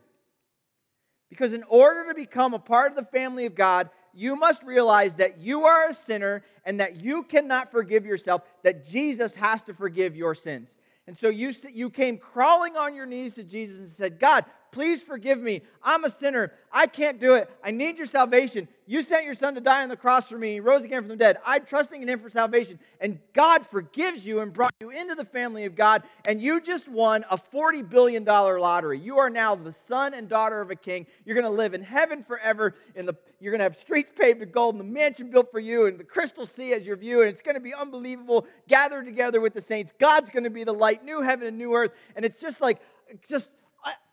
Because 1.28 1.52
in 1.52 1.62
order 1.64 2.08
to 2.08 2.14
become 2.14 2.54
a 2.54 2.58
part 2.58 2.90
of 2.90 2.96
the 2.96 3.04
family 3.04 3.46
of 3.46 3.54
God, 3.54 3.90
you 4.14 4.34
must 4.34 4.62
realize 4.62 5.14
that 5.16 5.38
you 5.38 5.64
are 5.64 5.88
a 5.88 5.94
sinner 5.94 6.42
and 6.64 6.80
that 6.80 7.02
you 7.02 7.22
cannot 7.22 7.70
forgive 7.70 8.06
yourself, 8.06 8.42
that 8.62 8.86
Jesus 8.86 9.34
has 9.34 9.62
to 9.62 9.74
forgive 9.74 10.16
your 10.16 10.34
sins. 10.34 10.74
And 11.06 11.16
so 11.16 11.28
you, 11.28 11.54
you 11.72 11.88
came 11.88 12.18
crawling 12.18 12.76
on 12.76 12.94
your 12.94 13.06
knees 13.06 13.34
to 13.34 13.42
Jesus 13.42 13.78
and 13.78 13.90
said, 13.90 14.18
God, 14.18 14.44
Please 14.70 15.02
forgive 15.02 15.40
me. 15.40 15.62
I'm 15.82 16.04
a 16.04 16.10
sinner. 16.10 16.52
I 16.72 16.86
can't 16.86 17.18
do 17.18 17.34
it. 17.34 17.50
I 17.64 17.70
need 17.70 17.96
your 17.96 18.06
salvation. 18.06 18.68
You 18.86 19.02
sent 19.02 19.24
your 19.24 19.34
son 19.34 19.54
to 19.54 19.60
die 19.60 19.82
on 19.82 19.88
the 19.88 19.96
cross 19.96 20.28
for 20.28 20.38
me. 20.38 20.54
He 20.54 20.60
rose 20.60 20.82
again 20.82 21.02
from 21.02 21.08
the 21.08 21.16
dead. 21.16 21.38
I'm 21.44 21.64
trusting 21.64 22.00
in 22.02 22.08
him 22.08 22.20
for 22.20 22.30
salvation. 22.30 22.78
And 23.00 23.18
God 23.32 23.66
forgives 23.66 24.24
you 24.24 24.40
and 24.40 24.52
brought 24.52 24.74
you 24.80 24.90
into 24.90 25.14
the 25.14 25.24
family 25.24 25.64
of 25.64 25.74
God. 25.74 26.02
And 26.26 26.42
you 26.42 26.60
just 26.60 26.88
won 26.88 27.24
a 27.30 27.38
$40 27.38 27.88
billion 27.88 28.24
lottery. 28.24 28.98
You 28.98 29.18
are 29.18 29.30
now 29.30 29.54
the 29.54 29.72
son 29.72 30.14
and 30.14 30.28
daughter 30.28 30.60
of 30.60 30.70
a 30.70 30.76
king. 30.76 31.06
You're 31.24 31.34
going 31.34 31.44
to 31.44 31.50
live 31.50 31.74
in 31.74 31.82
heaven 31.82 32.22
forever. 32.22 32.74
In 32.94 33.06
the, 33.06 33.14
you're 33.40 33.52
going 33.52 33.60
to 33.60 33.64
have 33.64 33.76
streets 33.76 34.12
paved 34.14 34.40
with 34.40 34.52
gold 34.52 34.74
and 34.74 34.80
the 34.80 34.92
mansion 34.92 35.30
built 35.30 35.50
for 35.50 35.60
you 35.60 35.86
and 35.86 35.98
the 35.98 36.04
crystal 36.04 36.46
sea 36.46 36.72
as 36.72 36.86
your 36.86 36.96
view. 36.96 37.20
And 37.20 37.30
it's 37.30 37.42
going 37.42 37.56
to 37.56 37.60
be 37.60 37.74
unbelievable. 37.74 38.46
Gathered 38.68 39.06
together 39.06 39.40
with 39.40 39.54
the 39.54 39.62
saints. 39.62 39.92
God's 39.98 40.30
going 40.30 40.44
to 40.44 40.50
be 40.50 40.64
the 40.64 40.74
light, 40.74 41.04
new 41.04 41.22
heaven 41.22 41.46
and 41.46 41.56
new 41.56 41.74
earth. 41.74 41.92
And 42.16 42.24
it's 42.24 42.40
just 42.40 42.60
like, 42.60 42.80
just 43.28 43.50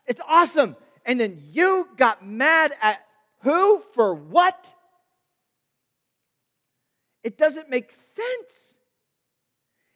it's 0.06 0.20
awesome. 0.26 0.76
And 1.04 1.20
then 1.20 1.42
you 1.52 1.88
got 1.96 2.26
mad 2.26 2.72
at 2.82 3.00
who 3.40 3.82
for 3.94 4.14
what? 4.14 4.74
It 7.22 7.38
doesn't 7.38 7.70
make 7.70 7.90
sense. 7.92 8.76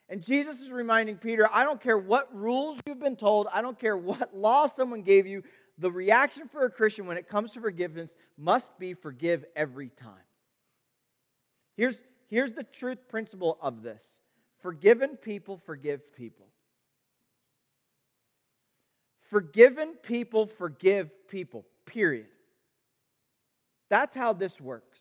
And 0.08 0.22
Jesus 0.22 0.60
is 0.60 0.70
reminding 0.70 1.16
Peter 1.16 1.48
I 1.52 1.64
don't 1.64 1.80
care 1.80 1.96
what 1.96 2.34
rules 2.34 2.78
you've 2.86 3.00
been 3.00 3.16
told, 3.16 3.46
I 3.52 3.62
don't 3.62 3.78
care 3.78 3.96
what 3.96 4.34
law 4.36 4.66
someone 4.66 5.02
gave 5.02 5.26
you, 5.26 5.42
the 5.78 5.90
reaction 5.90 6.48
for 6.48 6.64
a 6.64 6.70
Christian 6.70 7.06
when 7.06 7.16
it 7.16 7.28
comes 7.28 7.52
to 7.52 7.60
forgiveness 7.60 8.14
must 8.36 8.78
be 8.78 8.94
forgive 8.94 9.44
every 9.56 9.88
time. 9.88 10.12
Here's, 11.76 12.02
here's 12.28 12.52
the 12.52 12.64
truth 12.64 13.08
principle 13.08 13.58
of 13.62 13.82
this 13.82 14.04
forgiven 14.60 15.16
people 15.16 15.56
forgive 15.64 16.14
people. 16.14 16.46
Forgiven 19.30 19.94
people 20.02 20.46
forgive 20.46 21.28
people, 21.28 21.64
period. 21.86 22.26
That's 23.88 24.14
how 24.14 24.32
this 24.32 24.60
works. 24.60 24.98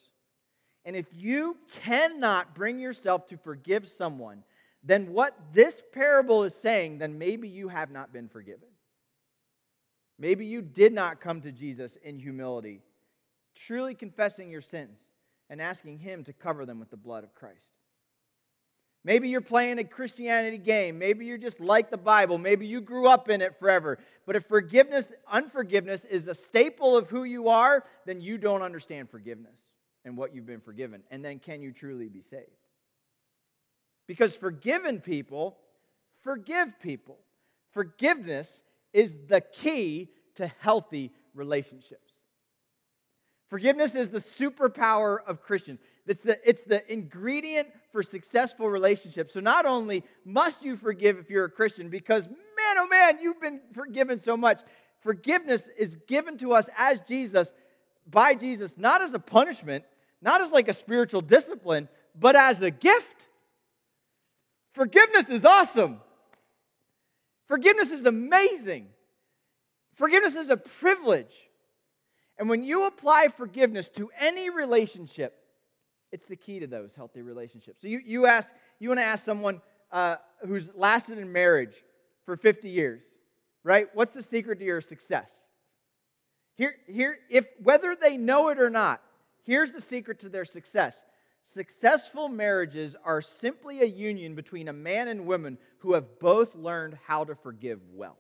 And 0.85 0.95
if 0.95 1.07
you 1.15 1.57
cannot 1.81 2.53
bring 2.53 2.79
yourself 2.79 3.25
to 3.27 3.37
forgive 3.37 3.87
someone, 3.87 4.43
then 4.83 5.13
what 5.13 5.35
this 5.51 5.81
parable 5.91 6.43
is 6.43 6.53
saying, 6.53 6.99
then 6.99 7.17
maybe 7.17 7.49
you 7.49 7.69
have 7.69 7.89
not 7.89 8.13
been 8.13 8.29
forgiven. 8.29 8.69
Maybe 10.19 10.45
you 10.45 10.61
did 10.61 10.93
not 10.93 11.21
come 11.21 11.41
to 11.41 11.51
Jesus 11.51 11.97
in 12.03 12.19
humility, 12.19 12.81
truly 13.55 13.95
confessing 13.95 14.51
your 14.51 14.61
sins 14.61 14.99
and 15.49 15.59
asking 15.59 15.97
Him 15.97 16.23
to 16.25 16.33
cover 16.33 16.67
them 16.67 16.79
with 16.79 16.91
the 16.91 16.97
blood 16.97 17.23
of 17.23 17.33
Christ. 17.33 17.78
Maybe 19.05 19.29
you're 19.29 19.41
playing 19.41 19.79
a 19.79 19.83
Christianity 19.83 20.57
game. 20.57 20.99
Maybe 20.99 21.25
you're 21.25 21.37
just 21.37 21.59
like 21.61 21.89
the 21.89 21.97
Bible. 21.97 22.37
Maybe 22.37 22.67
you 22.67 22.81
grew 22.81 23.07
up 23.07 23.29
in 23.29 23.41
it 23.41 23.57
forever. 23.57 23.97
But 24.25 24.35
if 24.35 24.45
forgiveness, 24.45 25.13
unforgiveness 25.31 26.03
is 26.05 26.27
a 26.27 26.35
staple 26.35 26.97
of 26.97 27.09
who 27.09 27.23
you 27.23 27.47
are, 27.47 27.85
then 28.05 28.19
you 28.19 28.37
don't 28.37 28.61
understand 28.61 29.09
forgiveness 29.09 29.57
and 30.03 30.17
what 30.17 30.35
you've 30.35 30.45
been 30.45 30.59
forgiven. 30.59 31.01
And 31.11 31.23
then 31.23 31.39
can 31.39 31.61
you 31.61 31.71
truly 31.71 32.09
be 32.09 32.21
saved? 32.21 32.49
Because 34.05 34.35
forgiven 34.35 34.99
people 34.99 35.57
forgive 36.23 36.79
people. 36.81 37.17
Forgiveness 37.71 38.63
is 38.93 39.15
the 39.27 39.41
key 39.41 40.09
to 40.35 40.47
healthy 40.59 41.11
relationships. 41.33 42.13
Forgiveness 43.49 43.95
is 43.95 44.09
the 44.09 44.19
superpower 44.19 45.17
of 45.25 45.41
Christians. 45.41 45.79
It's 46.05 46.21
the, 46.21 46.39
it's 46.47 46.63
the 46.63 46.91
ingredient 46.91 47.69
for 47.91 48.03
successful 48.03 48.69
relationships. 48.69 49.33
So, 49.33 49.39
not 49.39 49.65
only 49.65 50.03
must 50.25 50.63
you 50.63 50.77
forgive 50.77 51.17
if 51.17 51.29
you're 51.29 51.45
a 51.45 51.51
Christian, 51.51 51.89
because 51.89 52.27
man, 52.27 52.77
oh 52.77 52.87
man, 52.87 53.19
you've 53.21 53.41
been 53.41 53.61
forgiven 53.73 54.19
so 54.19 54.37
much. 54.37 54.61
Forgiveness 55.01 55.69
is 55.77 55.95
given 56.07 56.37
to 56.39 56.53
us 56.53 56.69
as 56.77 57.01
Jesus, 57.01 57.53
by 58.05 58.35
Jesus, 58.35 58.77
not 58.77 59.01
as 59.01 59.13
a 59.13 59.19
punishment, 59.19 59.85
not 60.21 60.41
as 60.41 60.51
like 60.51 60.67
a 60.67 60.73
spiritual 60.73 61.21
discipline, 61.21 61.87
but 62.19 62.35
as 62.35 62.61
a 62.61 62.71
gift. 62.71 63.23
Forgiveness 64.73 65.29
is 65.29 65.45
awesome. 65.45 66.01
Forgiveness 67.47 67.89
is 67.89 68.05
amazing. 68.05 68.87
Forgiveness 69.95 70.35
is 70.35 70.49
a 70.49 70.57
privilege. 70.57 71.35
And 72.37 72.47
when 72.47 72.63
you 72.63 72.85
apply 72.85 73.27
forgiveness 73.35 73.89
to 73.89 74.09
any 74.19 74.49
relationship, 74.49 75.35
it's 76.11 76.27
the 76.27 76.35
key 76.35 76.59
to 76.59 76.67
those 76.67 76.93
healthy 76.93 77.21
relationships. 77.21 77.81
So 77.81 77.87
you, 77.87 78.01
you 78.03 78.25
ask, 78.25 78.53
you 78.79 78.89
want 78.89 78.99
to 78.99 79.05
ask 79.05 79.23
someone 79.23 79.61
uh, 79.91 80.17
who's 80.45 80.69
lasted 80.75 81.17
in 81.17 81.31
marriage 81.31 81.83
for 82.25 82.35
50 82.35 82.69
years, 82.69 83.03
right? 83.63 83.87
What's 83.93 84.13
the 84.13 84.23
secret 84.23 84.59
to 84.59 84.65
your 84.65 84.81
success? 84.81 85.49
Here, 86.55 86.75
here, 86.87 87.17
if 87.29 87.45
whether 87.61 87.95
they 87.95 88.17
know 88.17 88.49
it 88.49 88.59
or 88.59 88.69
not, 88.69 89.01
here's 89.43 89.71
the 89.71 89.81
secret 89.81 90.19
to 90.21 90.29
their 90.29 90.45
success. 90.45 91.03
Successful 91.41 92.27
marriages 92.27 92.95
are 93.03 93.21
simply 93.21 93.81
a 93.81 93.85
union 93.85 94.35
between 94.35 94.67
a 94.67 94.73
man 94.73 95.07
and 95.07 95.25
woman 95.25 95.57
who 95.79 95.93
have 95.93 96.19
both 96.19 96.55
learned 96.55 96.97
how 97.07 97.23
to 97.23 97.33
forgive 97.33 97.79
well. 97.93 98.17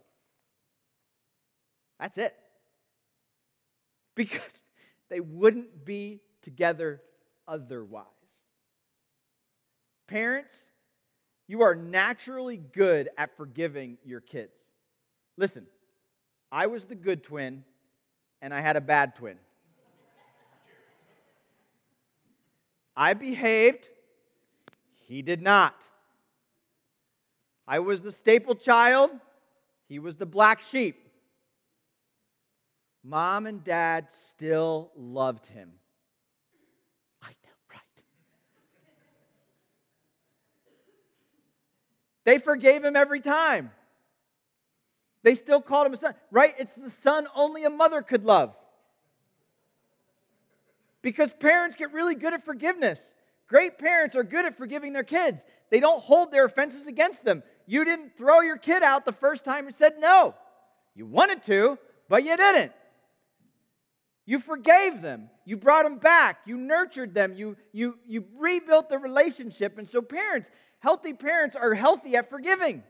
That's 1.99 2.17
it 2.17 2.33
because 4.15 4.63
they 5.09 5.19
wouldn't 5.19 5.85
be 5.85 6.21
together 6.41 7.01
otherwise. 7.49 8.05
Parents, 10.07 10.53
you 11.47 11.63
are 11.63 11.75
naturally 11.75 12.57
good 12.57 13.09
at 13.17 13.35
forgiving 13.35 13.97
your 14.05 14.21
kids. 14.21 14.61
Listen, 15.35 15.65
I 16.51 16.67
was 16.67 16.85
the 16.85 16.95
good 16.95 17.23
twin 17.23 17.63
and 18.41 18.53
I 18.53 18.61
had 18.61 18.75
a 18.75 18.81
bad 18.81 19.15
twin. 19.15 19.37
I 22.95 23.13
behaved, 23.13 23.87
he 25.07 25.21
did 25.21 25.41
not. 25.41 25.83
I 27.67 27.79
was 27.79 28.01
the 28.01 28.11
staple 28.11 28.55
child, 28.55 29.09
he 29.87 29.99
was 29.99 30.17
the 30.17 30.25
black 30.25 30.61
sheep. 30.61 31.07
Mom 33.03 33.47
and 33.47 33.63
dad 33.63 34.11
still 34.11 34.91
loved 34.95 35.47
him. 35.47 35.71
I 37.21 37.29
know, 37.29 37.55
right? 37.71 37.79
They 42.25 42.37
forgave 42.37 42.83
him 42.83 42.95
every 42.95 43.21
time. 43.21 43.71
They 45.23 45.35
still 45.35 45.61
called 45.61 45.87
him 45.87 45.93
a 45.93 45.97
son, 45.97 46.13
right? 46.31 46.53
It's 46.57 46.73
the 46.73 46.91
son 46.91 47.27
only 47.35 47.65
a 47.65 47.69
mother 47.69 48.01
could 48.01 48.23
love. 48.23 48.55
Because 51.01 51.33
parents 51.33 51.75
get 51.75 51.93
really 51.93 52.15
good 52.15 52.33
at 52.33 52.43
forgiveness. 52.43 53.15
Great 53.47 53.79
parents 53.79 54.15
are 54.15 54.23
good 54.23 54.45
at 54.45 54.57
forgiving 54.57 54.93
their 54.93 55.03
kids. 55.03 55.43
They 55.69 55.79
don't 55.79 56.01
hold 56.01 56.31
their 56.31 56.45
offenses 56.45 56.87
against 56.87 57.23
them. 57.23 57.43
You 57.65 57.85
didn't 57.85 58.17
throw 58.17 58.41
your 58.41 58.57
kid 58.57 58.83
out 58.83 59.05
the 59.05 59.11
first 59.11 59.43
time 59.43 59.65
you 59.65 59.71
said 59.71 59.95
no. 59.99 60.35
You 60.95 61.05
wanted 61.05 61.43
to, 61.43 61.77
but 62.07 62.23
you 62.23 62.35
didn't. 62.35 62.71
You 64.25 64.39
forgave 64.39 65.01
them. 65.01 65.29
You 65.45 65.57
brought 65.57 65.83
them 65.83 65.97
back. 65.97 66.41
You 66.45 66.57
nurtured 66.57 67.15
them. 67.15 67.33
You, 67.35 67.57
you, 67.71 67.97
you 68.07 68.25
rebuilt 68.37 68.89
the 68.89 68.99
relationship. 68.99 69.79
And 69.79 69.89
so, 69.89 70.01
parents, 70.03 70.51
healthy 70.79 71.13
parents 71.13 71.55
are 71.55 71.73
healthy 71.73 72.15
at 72.15 72.29
forgiving. 72.29 72.83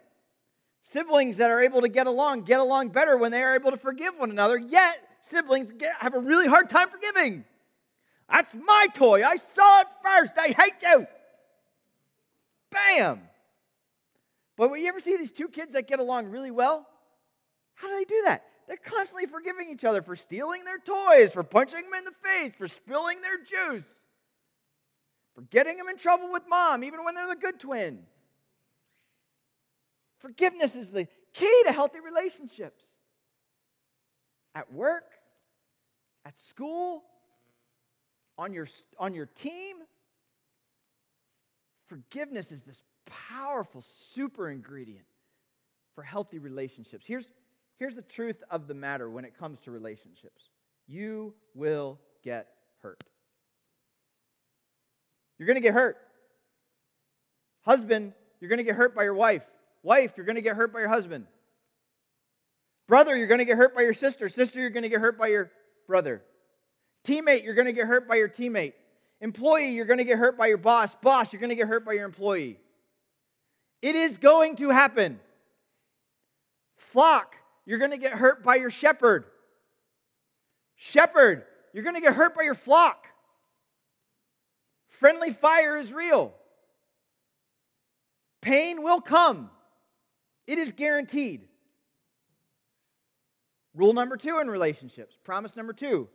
Siblings 0.81 1.38
that 1.38 1.51
are 1.51 1.62
able 1.62 1.81
to 1.81 1.89
get 1.89 2.08
along 2.08 2.43
get 2.43 2.60
along 2.60 2.89
better 2.89 3.17
when 3.17 3.31
they 3.31 3.43
are 3.43 3.55
able 3.55 3.72
to 3.72 3.77
forgive 3.77 4.17
one 4.17 4.31
another, 4.31 4.58
yet, 4.58 4.98
siblings 5.22 5.72
get, 5.72 5.96
have 6.00 6.15
a 6.15 6.19
really 6.19 6.48
hard 6.48 6.69
time 6.69 6.89
forgiving. 6.89 7.43
That's 8.29 8.55
my 8.55 8.88
toy. 8.93 9.24
I 9.24 9.38
saw 9.38 9.81
it 9.81 9.88
first. 10.03 10.34
I 10.38 10.50
hate 10.50 10.81
you. 10.81 11.08
Bam. 12.72 13.22
But 14.55 14.69
when 14.69 14.81
you 14.81 14.88
ever 14.88 15.00
see 15.00 15.17
these 15.17 15.31
two 15.31 15.48
kids 15.48 15.74
that 15.74 15.88
get 15.88 16.00
along 16.00 16.27
really 16.27 16.51
well, 16.51 16.86
how 17.75 17.88
do 17.88 17.96
they 17.96 18.05
do 18.05 18.22
that? 18.25 18.46
They're 18.67 18.77
constantly 18.77 19.25
forgiving 19.25 19.69
each 19.72 19.84
other 19.84 20.01
for 20.01 20.15
stealing 20.15 20.63
their 20.63 20.77
toys, 20.77 21.34
for 21.34 21.43
punching 21.43 21.81
them 21.81 21.93
in 21.93 22.05
the 22.05 22.12
face, 22.12 22.53
for 22.55 22.67
spilling 22.67 23.19
their 23.22 23.38
juice, 23.38 23.99
for 25.39 25.46
getting 25.51 25.77
them 25.77 25.88
in 25.88 25.96
trouble 25.96 26.29
with 26.29 26.43
mom, 26.50 26.84
even 26.84 27.05
when 27.05 27.15
they're 27.15 27.29
the 27.29 27.36
good 27.36 27.62
twin. 27.62 28.00
Forgiveness 30.17 30.75
is 30.75 30.91
the 30.91 31.08
key 31.31 31.63
to 31.65 31.72
healthy 31.72 32.01
relationships. 32.01 32.84
At 34.53 34.74
work, 34.74 35.05
at 36.25 36.38
school, 36.38 37.03
on 38.38 38.51
your, 38.51 38.67
on 38.98 39.13
your 39.13 39.27
team. 39.27 39.77
Forgiveness 41.88 42.51
is 42.51 42.63
this 42.63 42.84
powerful 43.05 43.81
super 43.81 44.50
ingredient 44.50 45.05
for 45.96 46.03
healthy 46.03 46.39
relationships. 46.39 47.05
Here's, 47.08 47.31
here's 47.77 47.96
the 47.96 48.01
truth 48.01 48.43
of 48.51 48.67
the 48.67 48.74
matter 48.74 49.10
when 49.10 49.24
it 49.24 49.38
comes 49.38 49.62
to 49.62 49.72
relationships 49.72 50.51
you 50.86 51.34
will 51.55 51.98
get 52.24 52.48
hurt. 52.81 53.01
You're 55.39 55.48
going 55.48 55.55
to 55.55 55.62
get 55.62 55.74
hurt. 55.74 55.98
Husband, 57.62 58.13
you're 58.39 58.50
going 58.50 58.58
to 58.58 58.63
get 58.63 58.75
hurt 58.75 58.93
by 58.93 59.03
your 59.03 59.15
wife. 59.15 59.43
Wife, 59.81 60.13
you're 60.17 60.25
going 60.25 60.36
to 60.36 60.41
get 60.41 60.55
hurt 60.55 60.72
by 60.72 60.79
your 60.79 60.89
husband. 60.89 61.25
Brother, 62.88 63.15
you're 63.15 63.27
going 63.27 63.39
to 63.39 63.46
get 63.46 63.58
hurt 63.58 63.74
by 63.74 63.81
your 63.81 63.93
sister. 63.93 64.27
Sister, 64.29 64.60
you're 64.60 64.69
going 64.69 64.84
to 64.84 64.89
get 64.89 65.00
hurt 65.00 65.17
by 65.17 65.27
your 65.27 65.51
brother. 65.88 66.22
Teammate, 67.05 67.43
you're 67.43 67.53
going 67.53 67.67
to 67.67 67.74
get 67.74 67.88
hurt 67.88 68.08
by 68.08 68.15
your 68.15 68.27
teammate. 68.27 68.74
Employee, 69.22 69.69
you're 69.69 69.86
going 69.86 70.00
to 70.00 70.03
get 70.03 70.17
hurt 70.17 70.38
by 70.38 70.48
your 70.48 70.58
boss. 70.58 70.96
Boss, 70.96 71.31
you're 71.31 71.39
going 71.39 71.50
to 71.50 71.55
get 71.55 71.67
hurt 71.67 71.86
by 71.86 71.93
your 71.93 72.05
employee. 72.05 72.60
It 73.81 73.96
is 73.96 74.17
going 74.17 74.58
to 74.58 74.69
happen. 74.69 75.19
Flock, 76.77 77.36
you're 77.65 77.79
going 77.79 77.91
to 77.91 77.98
get 77.98 78.13
hurt 78.13 78.43
by 78.43 78.56
your 78.56 78.71
shepherd. 78.71 79.25
Shepherd, 80.75 81.43
you're 81.73 81.84
going 81.84 81.95
to 81.95 82.02
get 82.02 82.13
hurt 82.13 82.36
by 82.36 82.43
your 82.43 82.56
flock. 82.56 83.06
Friendly 84.89 85.32
fire 85.32 85.78
is 85.78 85.93
real. 85.93 86.34
Pain 88.41 88.84
will 88.84 89.02
come. 89.02 89.49
It 90.47 90.58
is 90.58 90.71
guaranteed. 90.71 91.47
Rule 93.73 93.93
number 93.93 94.17
two 94.17 94.39
in 94.39 94.49
relationships, 94.49 95.17
promise 95.23 95.56
number 95.56 95.73
two 95.73 96.10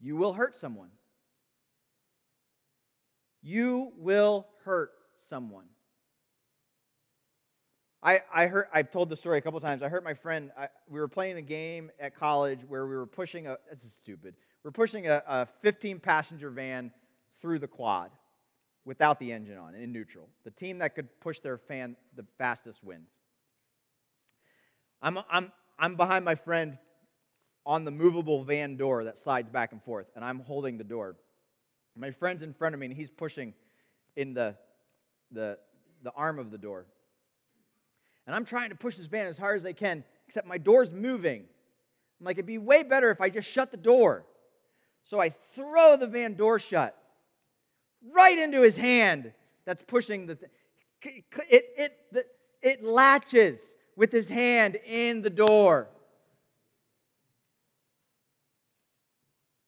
you 0.00 0.16
will 0.16 0.32
hurt 0.32 0.54
someone. 0.54 0.88
You 3.42 3.92
will 3.96 4.46
hurt 4.64 4.92
someone. 5.28 5.66
I, 8.02 8.22
I 8.34 8.46
heard, 8.46 8.66
I've 8.72 8.90
told 8.90 9.10
the 9.10 9.16
story 9.16 9.36
a 9.36 9.40
couple 9.42 9.60
times. 9.60 9.82
I 9.82 9.88
heard 9.88 10.04
my 10.04 10.14
friend, 10.14 10.50
I, 10.58 10.68
we 10.88 11.00
were 11.00 11.08
playing 11.08 11.36
a 11.36 11.42
game 11.42 11.90
at 12.00 12.14
college 12.14 12.60
where 12.66 12.86
we 12.86 12.96
were 12.96 13.06
pushing 13.06 13.46
a, 13.46 13.58
this 13.70 13.84
is 13.84 13.92
stupid, 13.92 14.34
we're 14.64 14.70
pushing 14.70 15.06
a, 15.06 15.22
a 15.26 15.46
15 15.60 16.00
passenger 16.00 16.50
van 16.50 16.92
through 17.40 17.58
the 17.58 17.68
quad 17.68 18.10
without 18.84 19.18
the 19.18 19.32
engine 19.32 19.58
on, 19.58 19.74
in 19.74 19.92
neutral. 19.92 20.28
The 20.44 20.50
team 20.50 20.78
that 20.78 20.94
could 20.94 21.08
push 21.20 21.40
their 21.40 21.58
fan 21.58 21.96
the 22.16 22.24
fastest 22.38 22.82
wins. 22.82 23.18
I'm, 25.02 25.18
I'm, 25.30 25.52
I'm 25.78 25.96
behind 25.96 26.24
my 26.24 26.34
friend 26.34 26.78
on 27.66 27.84
the 27.84 27.90
movable 27.90 28.44
van 28.44 28.76
door 28.76 29.04
that 29.04 29.18
slides 29.18 29.48
back 29.50 29.72
and 29.72 29.82
forth, 29.82 30.06
and 30.16 30.24
I'm 30.24 30.40
holding 30.40 30.78
the 30.78 30.84
door. 30.84 31.16
My 31.96 32.10
friend's 32.10 32.42
in 32.42 32.52
front 32.52 32.74
of 32.74 32.80
me, 32.80 32.86
and 32.86 32.96
he's 32.96 33.10
pushing 33.10 33.54
in 34.16 34.34
the, 34.34 34.56
the, 35.30 35.58
the 36.02 36.12
arm 36.12 36.38
of 36.38 36.50
the 36.50 36.58
door. 36.58 36.86
And 38.26 38.34
I'm 38.34 38.44
trying 38.44 38.70
to 38.70 38.76
push 38.76 38.96
this 38.96 39.06
van 39.06 39.26
as 39.26 39.36
hard 39.36 39.56
as 39.56 39.64
I 39.64 39.72
can, 39.72 40.04
except 40.26 40.46
my 40.46 40.58
door's 40.58 40.92
moving. 40.92 41.44
I'm 42.20 42.26
like, 42.26 42.36
it'd 42.36 42.46
be 42.46 42.58
way 42.58 42.82
better 42.82 43.10
if 43.10 43.20
I 43.20 43.28
just 43.28 43.48
shut 43.48 43.70
the 43.70 43.76
door. 43.76 44.24
So 45.04 45.20
I 45.20 45.30
throw 45.54 45.96
the 45.96 46.06
van 46.06 46.34
door 46.34 46.58
shut 46.58 46.96
right 48.12 48.38
into 48.38 48.62
his 48.62 48.76
hand 48.76 49.32
that's 49.64 49.82
pushing 49.82 50.26
the 50.26 50.36
thing. 50.36 50.50
It, 51.02 51.64
it, 51.76 52.26
it 52.62 52.84
latches 52.84 53.74
with 53.96 54.12
his 54.12 54.28
hand 54.28 54.76
in 54.86 55.22
the 55.22 55.30
door. 55.30 55.88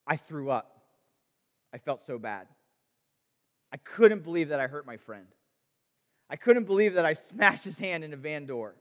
I 0.07 0.17
threw 0.17 0.51
up. 0.51 0.83
I 1.73 1.79
felt 1.79 2.05
so 2.05 2.19
bad. 2.19 2.47
I 3.73 3.79
couldn't 3.79 4.25
believe 4.25 4.51
that 4.51 4.61
I 4.61 4.67
hurt 4.67 4.87
my 4.87 4.99
friend. 4.99 5.27
I 6.29 6.37
couldn't 6.37 6.65
believe 6.65 6.95
that 6.95 7.05
I 7.05 7.13
smashed 7.15 7.65
his 7.65 7.79
hand 7.79 8.05
in 8.05 8.13
a 8.13 8.17
van 8.17 8.47
door. 8.47 8.75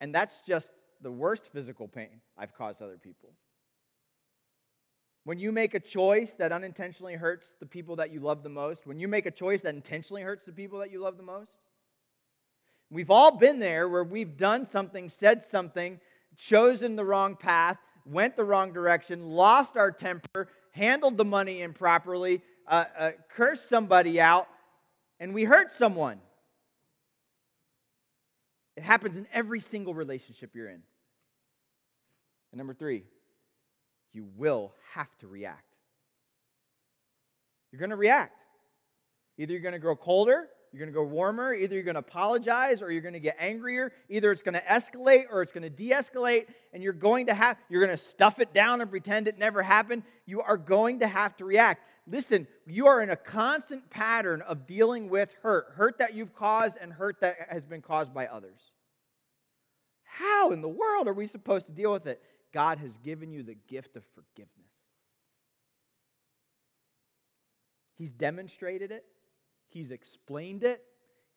And 0.00 0.14
that's 0.14 0.40
just 0.46 0.70
the 1.00 1.10
worst 1.10 1.46
physical 1.52 1.88
pain 1.88 2.20
I've 2.36 2.54
caused 2.54 2.82
other 2.82 2.98
people. 2.98 3.30
When 5.24 5.38
you 5.38 5.52
make 5.52 5.74
a 5.74 5.80
choice 5.80 6.34
that 6.34 6.52
unintentionally 6.52 7.14
hurts 7.14 7.54
the 7.58 7.66
people 7.66 7.96
that 7.96 8.12
you 8.12 8.20
love 8.20 8.42
the 8.42 8.50
most, 8.50 8.86
when 8.86 8.98
you 8.98 9.08
make 9.08 9.24
a 9.24 9.30
choice 9.30 9.62
that 9.62 9.74
intentionally 9.74 10.22
hurts 10.22 10.46
the 10.46 10.52
people 10.52 10.78
that 10.80 10.92
you 10.92 11.00
love 11.00 11.16
the 11.16 11.22
most, 11.22 11.56
we've 12.90 13.10
all 13.10 13.36
been 13.36 13.58
there 13.58 13.88
where 13.88 14.04
we've 14.04 14.36
done 14.36 14.66
something, 14.66 15.08
said 15.08 15.42
something, 15.42 15.98
chosen 16.36 16.94
the 16.94 17.04
wrong 17.04 17.36
path, 17.36 17.78
went 18.04 18.36
the 18.36 18.44
wrong 18.44 18.72
direction, 18.72 19.30
lost 19.30 19.78
our 19.78 19.90
temper, 19.90 20.48
handled 20.72 21.16
the 21.16 21.24
money 21.24 21.62
improperly, 21.62 22.42
uh, 22.68 22.84
uh, 22.98 23.10
cursed 23.30 23.68
somebody 23.68 24.20
out, 24.20 24.46
and 25.20 25.32
we 25.32 25.44
hurt 25.44 25.72
someone. 25.72 26.20
It 28.76 28.82
happens 28.82 29.16
in 29.16 29.26
every 29.32 29.60
single 29.60 29.94
relationship 29.94 30.50
you're 30.54 30.68
in. 30.68 30.82
And 32.52 32.58
number 32.58 32.74
three, 32.74 33.04
you 34.14 34.26
will 34.36 34.72
have 34.94 35.14
to 35.18 35.26
react. 35.26 35.76
You're 37.70 37.80
going 37.80 37.90
to 37.90 37.96
react. 37.96 38.40
Either 39.36 39.52
you're 39.52 39.60
going 39.60 39.72
to 39.72 39.78
grow 39.78 39.96
colder 39.96 40.48
you're 40.74 40.80
going 40.80 40.92
to 40.92 40.98
go 40.98 41.04
warmer. 41.04 41.54
Either 41.54 41.74
you're 41.74 41.84
going 41.84 41.94
to 41.94 42.00
apologize 42.00 42.82
or 42.82 42.90
you're 42.90 43.00
going 43.00 43.14
to 43.14 43.20
get 43.20 43.36
angrier. 43.38 43.92
Either 44.08 44.32
it's 44.32 44.42
going 44.42 44.54
to 44.54 44.62
escalate 44.62 45.26
or 45.30 45.40
it's 45.40 45.52
going 45.52 45.62
to 45.62 45.70
de 45.70 45.90
escalate. 45.90 46.46
And 46.72 46.82
you're 46.82 46.92
going 46.92 47.26
to 47.26 47.34
have, 47.34 47.58
you're 47.68 47.84
going 47.84 47.96
to 47.96 48.02
stuff 48.02 48.40
it 48.40 48.52
down 48.52 48.80
and 48.80 48.90
pretend 48.90 49.28
it 49.28 49.38
never 49.38 49.62
happened. 49.62 50.02
You 50.26 50.42
are 50.42 50.56
going 50.56 50.98
to 50.98 51.06
have 51.06 51.36
to 51.36 51.44
react. 51.44 51.84
Listen, 52.08 52.48
you 52.66 52.88
are 52.88 53.00
in 53.02 53.10
a 53.10 53.16
constant 53.16 53.88
pattern 53.88 54.42
of 54.42 54.66
dealing 54.66 55.08
with 55.08 55.32
hurt 55.42 55.66
hurt 55.76 55.98
that 55.98 56.12
you've 56.12 56.34
caused 56.34 56.76
and 56.80 56.92
hurt 56.92 57.20
that 57.20 57.36
has 57.48 57.64
been 57.64 57.80
caused 57.80 58.12
by 58.12 58.26
others. 58.26 58.58
How 60.02 60.50
in 60.50 60.60
the 60.60 60.68
world 60.68 61.06
are 61.06 61.14
we 61.14 61.28
supposed 61.28 61.66
to 61.66 61.72
deal 61.72 61.92
with 61.92 62.08
it? 62.08 62.20
God 62.54 62.78
has 62.78 62.96
given 62.98 63.32
you 63.32 63.42
the 63.42 63.56
gift 63.68 63.96
of 63.96 64.04
forgiveness. 64.14 64.52
He's 67.96 68.12
demonstrated 68.12 68.92
it. 68.92 69.04
He's 69.68 69.90
explained 69.90 70.62
it, 70.62 70.82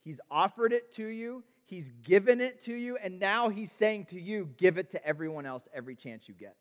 He's 0.04 0.22
offered 0.30 0.72
it 0.72 0.94
to 0.96 1.06
you, 1.06 1.44
He's 1.66 1.90
given 2.04 2.40
it 2.40 2.64
to 2.66 2.74
you, 2.74 2.98
and 2.98 3.20
now 3.20 3.50
He's 3.50 3.72
saying 3.72 4.06
to 4.06 4.22
you, 4.22 4.52
give 4.58 4.78
it 4.78 4.92
to 4.92 5.06
everyone 5.06 5.48
else 5.48 5.68
every 5.74 5.96
chance 5.96 6.30
you 6.30 6.36
get. 6.36 6.56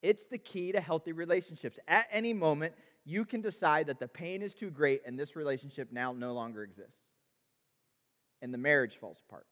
It's 0.00 0.26
the 0.26 0.38
key 0.38 0.70
to 0.72 0.80
healthy 0.80 1.12
relationships. 1.12 1.78
At 1.88 2.06
any 2.12 2.32
moment, 2.32 2.74
you 3.04 3.24
can 3.24 3.40
decide 3.40 3.88
that 3.88 3.98
the 3.98 4.08
pain 4.08 4.42
is 4.42 4.54
too 4.54 4.70
great 4.70 5.02
and 5.04 5.18
this 5.18 5.34
relationship 5.34 5.88
now 5.90 6.12
no 6.12 6.32
longer 6.32 6.62
exists. 6.62 7.02
and 8.40 8.54
the 8.54 8.58
marriage 8.58 8.96
falls 8.96 9.20
apart. 9.28 9.46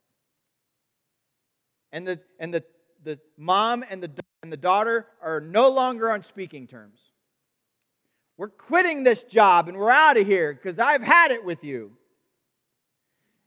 And 1.93 2.07
the, 2.07 2.21
and 2.39 2.55
the, 2.55 2.65
the 3.05 3.19
mom 3.37 3.85
and 3.89 4.03
the, 4.03 4.11
and 4.43 4.53
the 4.53 4.57
daughter 4.57 5.07
are 5.23 5.41
no 5.41 5.69
longer 5.69 6.11
on 6.11 6.23
speaking 6.23 6.67
terms. 6.67 6.99
We're 8.37 8.49
quitting 8.49 9.03
this 9.03 9.23
job 9.25 9.69
and 9.69 9.77
we're 9.77 9.91
out 9.91 10.17
of 10.17 10.27
here 10.27 10.55
because 10.55 10.79
I've 10.79 11.03
had 11.03 11.33
it 11.33 11.45
with 11.45 11.65
you. 11.65 11.93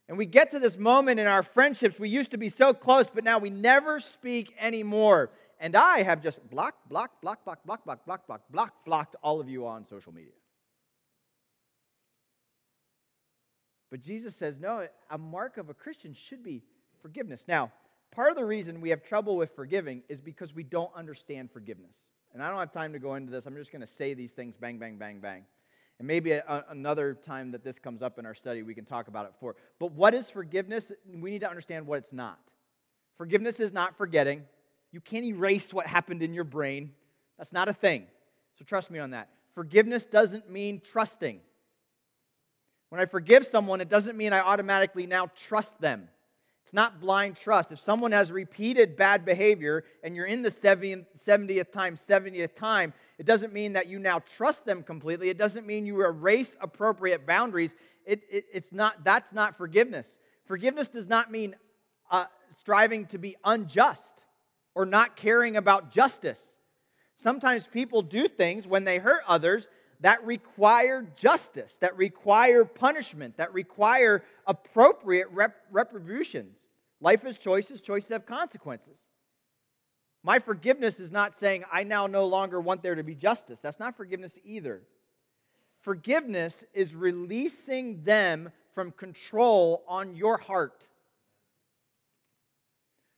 And 0.09 0.17
we 0.17 0.25
get 0.25 0.51
to 0.51 0.59
this 0.59 0.77
moment 0.77 1.21
in 1.21 1.27
our 1.27 1.43
friendships. 1.43 1.97
We 1.97 2.09
used 2.09 2.31
to 2.31 2.37
be 2.37 2.49
so 2.49 2.73
close, 2.73 3.09
but 3.09 3.23
now 3.23 3.37
we 3.37 3.49
never 3.49 4.01
speak 4.01 4.53
anymore. 4.59 5.31
And 5.57 5.75
I 5.75 6.03
have 6.03 6.21
just 6.21 6.45
blocked, 6.49 6.89
blocked, 6.89 7.21
blocked, 7.21 7.45
blocked, 7.45 7.65
blocked, 7.65 7.85
blocked, 7.85 8.05
blocked, 8.05 8.27
blocked, 8.27 8.51
blocked, 8.51 8.85
blocked 8.85 9.15
all 9.23 9.39
of 9.39 9.47
you 9.47 9.65
on 9.65 9.87
social 9.87 10.11
media. 10.11 10.33
But 13.89 14.01
Jesus 14.01 14.35
says, 14.35 14.59
no, 14.59 14.87
a 15.09 15.17
mark 15.17 15.57
of 15.57 15.69
a 15.69 15.73
Christian 15.73 16.13
should 16.13 16.43
be 16.43 16.63
forgiveness. 17.01 17.45
Now, 17.47 17.71
part 18.11 18.29
of 18.29 18.37
the 18.37 18.45
reason 18.45 18.81
we 18.81 18.89
have 18.89 19.03
trouble 19.03 19.35
with 19.35 19.55
forgiving 19.55 20.03
is 20.09 20.21
because 20.21 20.53
we 20.53 20.63
don't 20.63 20.91
understand 20.95 21.51
forgiveness. 21.51 22.03
And 22.33 22.43
I 22.43 22.49
don't 22.49 22.59
have 22.59 22.71
time 22.71 22.93
to 22.93 22.99
go 22.99 23.15
into 23.15 23.31
this. 23.31 23.45
I'm 23.45 23.55
just 23.55 23.71
going 23.71 23.81
to 23.81 23.87
say 23.87 24.13
these 24.13 24.31
things 24.31 24.55
bang, 24.55 24.77
bang, 24.77 24.97
bang, 24.97 25.19
bang. 25.19 25.43
And 25.99 26.07
maybe 26.07 26.31
a, 26.31 26.65
another 26.69 27.13
time 27.13 27.51
that 27.51 27.63
this 27.63 27.77
comes 27.77 28.01
up 28.01 28.17
in 28.17 28.25
our 28.25 28.33
study, 28.33 28.63
we 28.63 28.73
can 28.73 28.85
talk 28.85 29.07
about 29.07 29.25
it 29.25 29.33
for. 29.39 29.55
But 29.79 29.91
what 29.91 30.13
is 30.13 30.29
forgiveness? 30.29 30.91
We 31.13 31.31
need 31.31 31.41
to 31.41 31.49
understand 31.49 31.85
what 31.85 31.99
it's 31.99 32.13
not. 32.13 32.39
Forgiveness 33.17 33.59
is 33.59 33.71
not 33.71 33.97
forgetting. 33.97 34.43
You 34.91 34.99
can't 34.99 35.25
erase 35.25 35.73
what 35.73 35.85
happened 35.85 36.23
in 36.23 36.33
your 36.33 36.43
brain. 36.43 36.91
That's 37.37 37.53
not 37.53 37.69
a 37.69 37.73
thing. 37.73 38.07
So 38.57 38.65
trust 38.65 38.91
me 38.91 38.99
on 38.99 39.11
that. 39.11 39.29
Forgiveness 39.53 40.05
doesn't 40.05 40.49
mean 40.49 40.81
trusting. 40.81 41.39
When 42.89 42.99
I 42.99 43.05
forgive 43.05 43.45
someone, 43.45 43.79
it 43.79 43.89
doesn't 43.89 44.17
mean 44.17 44.33
I 44.33 44.39
automatically 44.39 45.05
now 45.05 45.29
trust 45.35 45.79
them. 45.79 46.09
It's 46.63 46.73
not 46.73 47.01
blind 47.01 47.35
trust. 47.35 47.71
If 47.71 47.79
someone 47.79 48.11
has 48.11 48.31
repeated 48.31 48.95
bad 48.95 49.25
behavior 49.25 49.83
and 50.03 50.15
you're 50.15 50.25
in 50.25 50.41
the 50.41 50.49
70th 50.49 51.71
time, 51.71 51.97
70th 51.97 52.55
time, 52.55 52.93
it 53.17 53.25
doesn't 53.25 53.51
mean 53.51 53.73
that 53.73 53.87
you 53.87 53.99
now 53.99 54.19
trust 54.19 54.65
them 54.65 54.83
completely. 54.83 55.29
It 55.29 55.37
doesn't 55.37 55.65
mean 55.65 55.85
you 55.85 56.03
erase 56.03 56.55
appropriate 56.61 57.25
boundaries. 57.25 57.73
It, 58.05 58.21
it, 58.29 58.45
it's 58.53 58.71
not, 58.71 59.03
that's 59.03 59.33
not 59.33 59.57
forgiveness. 59.57 60.17
Forgiveness 60.45 60.87
does 60.87 61.07
not 61.07 61.31
mean 61.31 61.55
uh, 62.09 62.25
striving 62.57 63.05
to 63.07 63.17
be 63.17 63.35
unjust 63.43 64.23
or 64.75 64.85
not 64.85 65.15
caring 65.15 65.57
about 65.57 65.91
justice. 65.91 66.59
Sometimes 67.17 67.67
people 67.67 68.01
do 68.01 68.27
things 68.27 68.67
when 68.67 68.83
they 68.83 68.97
hurt 68.97 69.21
others 69.27 69.67
that 70.01 70.25
require 70.25 71.07
justice, 71.15 71.77
that 71.77 71.95
require 71.95 72.65
punishment, 72.65 73.37
that 73.37 73.53
require 73.53 74.23
appropriate 74.51 75.27
rep- 75.31 75.63
retributions. 75.71 76.67
Life 76.99 77.25
is 77.25 77.37
choices, 77.37 77.79
choices 77.79 78.09
have 78.09 78.25
consequences. 78.25 78.99
My 80.23 80.39
forgiveness 80.39 80.99
is 80.99 81.09
not 81.09 81.37
saying 81.37 81.63
I 81.71 81.83
now 81.83 82.05
no 82.05 82.27
longer 82.27 82.59
want 82.59 82.83
there 82.83 82.95
to 82.95 83.03
be 83.03 83.15
justice. 83.15 83.61
That's 83.61 83.79
not 83.79 83.95
forgiveness 83.95 84.37
either. 84.43 84.81
Forgiveness 85.79 86.65
is 86.73 86.93
releasing 86.93 88.03
them 88.03 88.51
from 88.75 88.91
control 88.91 89.83
on 89.87 90.15
your 90.15 90.37
heart. 90.37 90.85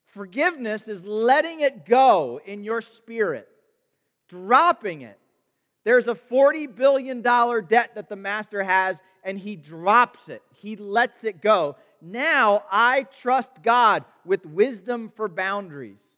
Forgiveness 0.06 0.88
is 0.88 1.04
letting 1.04 1.62
it 1.62 1.86
go 1.86 2.39
in 2.46 2.63
your 2.63 2.80
spirit, 2.80 3.50
dropping 4.30 5.02
it, 5.02 5.19
there's 5.84 6.08
a 6.08 6.15
$40 6.15 6.74
billion 6.74 7.22
debt 7.22 7.96
that 7.96 8.08
the 8.08 8.15
master 8.15 8.63
has, 8.63 9.02
and 9.24 9.38
he 9.38 9.56
drops 9.56 10.30
it. 10.30 10.41
He 10.56 10.76
lets 10.76 11.24
it 11.24 11.41
go. 11.41 11.76
Now 12.02 12.63
I 12.72 13.04
trust 13.04 13.62
God 13.62 14.06
with 14.26 14.46
wisdom 14.46 15.12
for 15.15 15.28
boundaries, 15.28 16.17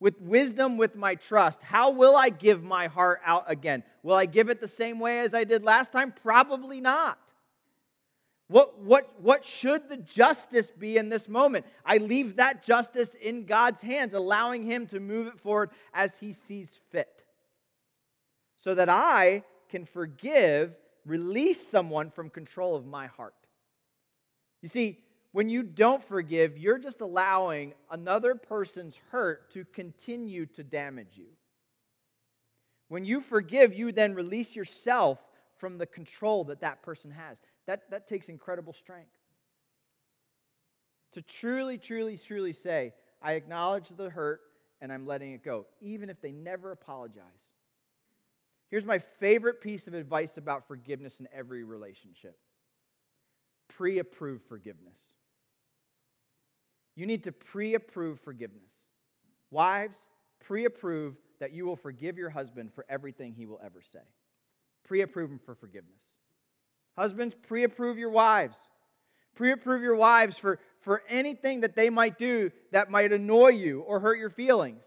with 0.00 0.20
wisdom 0.20 0.76
with 0.76 0.96
my 0.96 1.14
trust. 1.14 1.62
How 1.62 1.90
will 1.90 2.16
I 2.16 2.28
give 2.28 2.64
my 2.64 2.88
heart 2.88 3.20
out 3.24 3.44
again? 3.46 3.84
Will 4.02 4.14
I 4.14 4.26
give 4.26 4.48
it 4.48 4.60
the 4.60 4.68
same 4.68 4.98
way 4.98 5.20
as 5.20 5.32
I 5.32 5.44
did 5.44 5.62
last 5.62 5.92
time? 5.92 6.12
Probably 6.22 6.80
not. 6.80 7.18
What, 8.48 8.78
what, 8.80 9.20
what 9.20 9.44
should 9.44 9.88
the 9.88 9.96
justice 9.96 10.70
be 10.70 10.98
in 10.98 11.08
this 11.08 11.28
moment? 11.28 11.64
I 11.84 11.96
leave 11.96 12.36
that 12.36 12.62
justice 12.62 13.14
in 13.14 13.46
God's 13.46 13.80
hands, 13.80 14.12
allowing 14.12 14.64
Him 14.64 14.86
to 14.88 15.00
move 15.00 15.28
it 15.28 15.40
forward 15.40 15.70
as 15.94 16.16
He 16.16 16.32
sees 16.32 16.78
fit 16.90 17.13
so 18.64 18.74
that 18.74 18.88
I 18.88 19.42
can 19.68 19.84
forgive, 19.84 20.74
release 21.04 21.68
someone 21.68 22.10
from 22.10 22.30
control 22.30 22.74
of 22.74 22.86
my 22.86 23.08
heart. 23.08 23.34
You 24.62 24.70
see, 24.70 25.00
when 25.32 25.50
you 25.50 25.62
don't 25.62 26.02
forgive, 26.02 26.56
you're 26.56 26.78
just 26.78 27.02
allowing 27.02 27.74
another 27.90 28.34
person's 28.34 28.98
hurt 29.10 29.50
to 29.50 29.66
continue 29.66 30.46
to 30.46 30.64
damage 30.64 31.18
you. 31.18 31.26
When 32.88 33.04
you 33.04 33.20
forgive, 33.20 33.74
you 33.74 33.92
then 33.92 34.14
release 34.14 34.56
yourself 34.56 35.18
from 35.58 35.76
the 35.76 35.84
control 35.84 36.44
that 36.44 36.62
that 36.62 36.80
person 36.80 37.10
has. 37.10 37.36
That, 37.66 37.90
that 37.90 38.08
takes 38.08 38.30
incredible 38.30 38.72
strength. 38.72 39.18
To 41.12 41.20
truly, 41.20 41.76
truly, 41.76 42.16
truly 42.16 42.54
say, 42.54 42.94
I 43.20 43.34
acknowledge 43.34 43.90
the 43.90 44.08
hurt 44.08 44.40
and 44.80 44.90
I'm 44.90 45.04
letting 45.04 45.32
it 45.32 45.44
go, 45.44 45.66
even 45.82 46.08
if 46.08 46.22
they 46.22 46.32
never 46.32 46.72
apologize. 46.72 47.50
Here's 48.70 48.86
my 48.86 48.98
favorite 48.98 49.60
piece 49.60 49.86
of 49.86 49.94
advice 49.94 50.36
about 50.36 50.66
forgiveness 50.66 51.20
in 51.20 51.28
every 51.32 51.64
relationship 51.64 52.36
pre 53.68 53.98
approved 53.98 54.44
forgiveness. 54.46 54.98
You 56.96 57.06
need 57.06 57.24
to 57.24 57.32
pre 57.32 57.74
approve 57.74 58.20
forgiveness. 58.20 58.70
Wives, 59.50 59.96
pre 60.40 60.64
approve 60.64 61.16
that 61.40 61.52
you 61.52 61.66
will 61.66 61.76
forgive 61.76 62.16
your 62.16 62.30
husband 62.30 62.72
for 62.72 62.84
everything 62.88 63.34
he 63.34 63.46
will 63.46 63.60
ever 63.64 63.82
say. 63.82 63.98
Pre 64.84 65.00
approve 65.00 65.30
him 65.30 65.40
for 65.44 65.54
forgiveness. 65.54 66.02
Husbands, 66.96 67.34
pre 67.34 67.64
approve 67.64 67.98
your 67.98 68.10
wives. 68.10 68.58
Pre 69.34 69.50
approve 69.50 69.82
your 69.82 69.96
wives 69.96 70.38
for, 70.38 70.60
for 70.80 71.02
anything 71.08 71.60
that 71.60 71.74
they 71.74 71.90
might 71.90 72.18
do 72.18 72.52
that 72.70 72.90
might 72.90 73.12
annoy 73.12 73.48
you 73.48 73.80
or 73.80 73.98
hurt 73.98 74.18
your 74.18 74.30
feelings. 74.30 74.84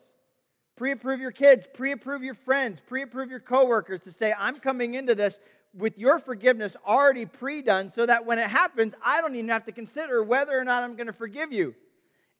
Pre 0.77 0.91
approve 0.91 1.19
your 1.19 1.31
kids, 1.31 1.67
pre 1.73 1.91
approve 1.91 2.23
your 2.23 2.35
friends, 2.35 2.79
pre 2.79 3.01
approve 3.01 3.31
your 3.31 3.39
coworkers 3.39 4.01
to 4.01 4.11
say, 4.11 4.33
I'm 4.37 4.59
coming 4.59 4.93
into 4.93 5.15
this 5.15 5.39
with 5.73 5.97
your 5.97 6.19
forgiveness 6.19 6.77
already 6.85 7.25
pre 7.25 7.63
done 7.63 7.89
so 7.89 8.05
that 8.05 8.25
when 8.25 8.37
it 8.37 8.47
happens, 8.47 8.93
I 9.03 9.19
don't 9.19 9.35
even 9.35 9.49
have 9.49 9.65
to 9.65 9.71
consider 9.71 10.23
whether 10.23 10.57
or 10.57 10.63
not 10.63 10.83
I'm 10.83 10.95
going 10.95 11.07
to 11.07 11.13
forgive 11.13 11.51
you. 11.51 11.73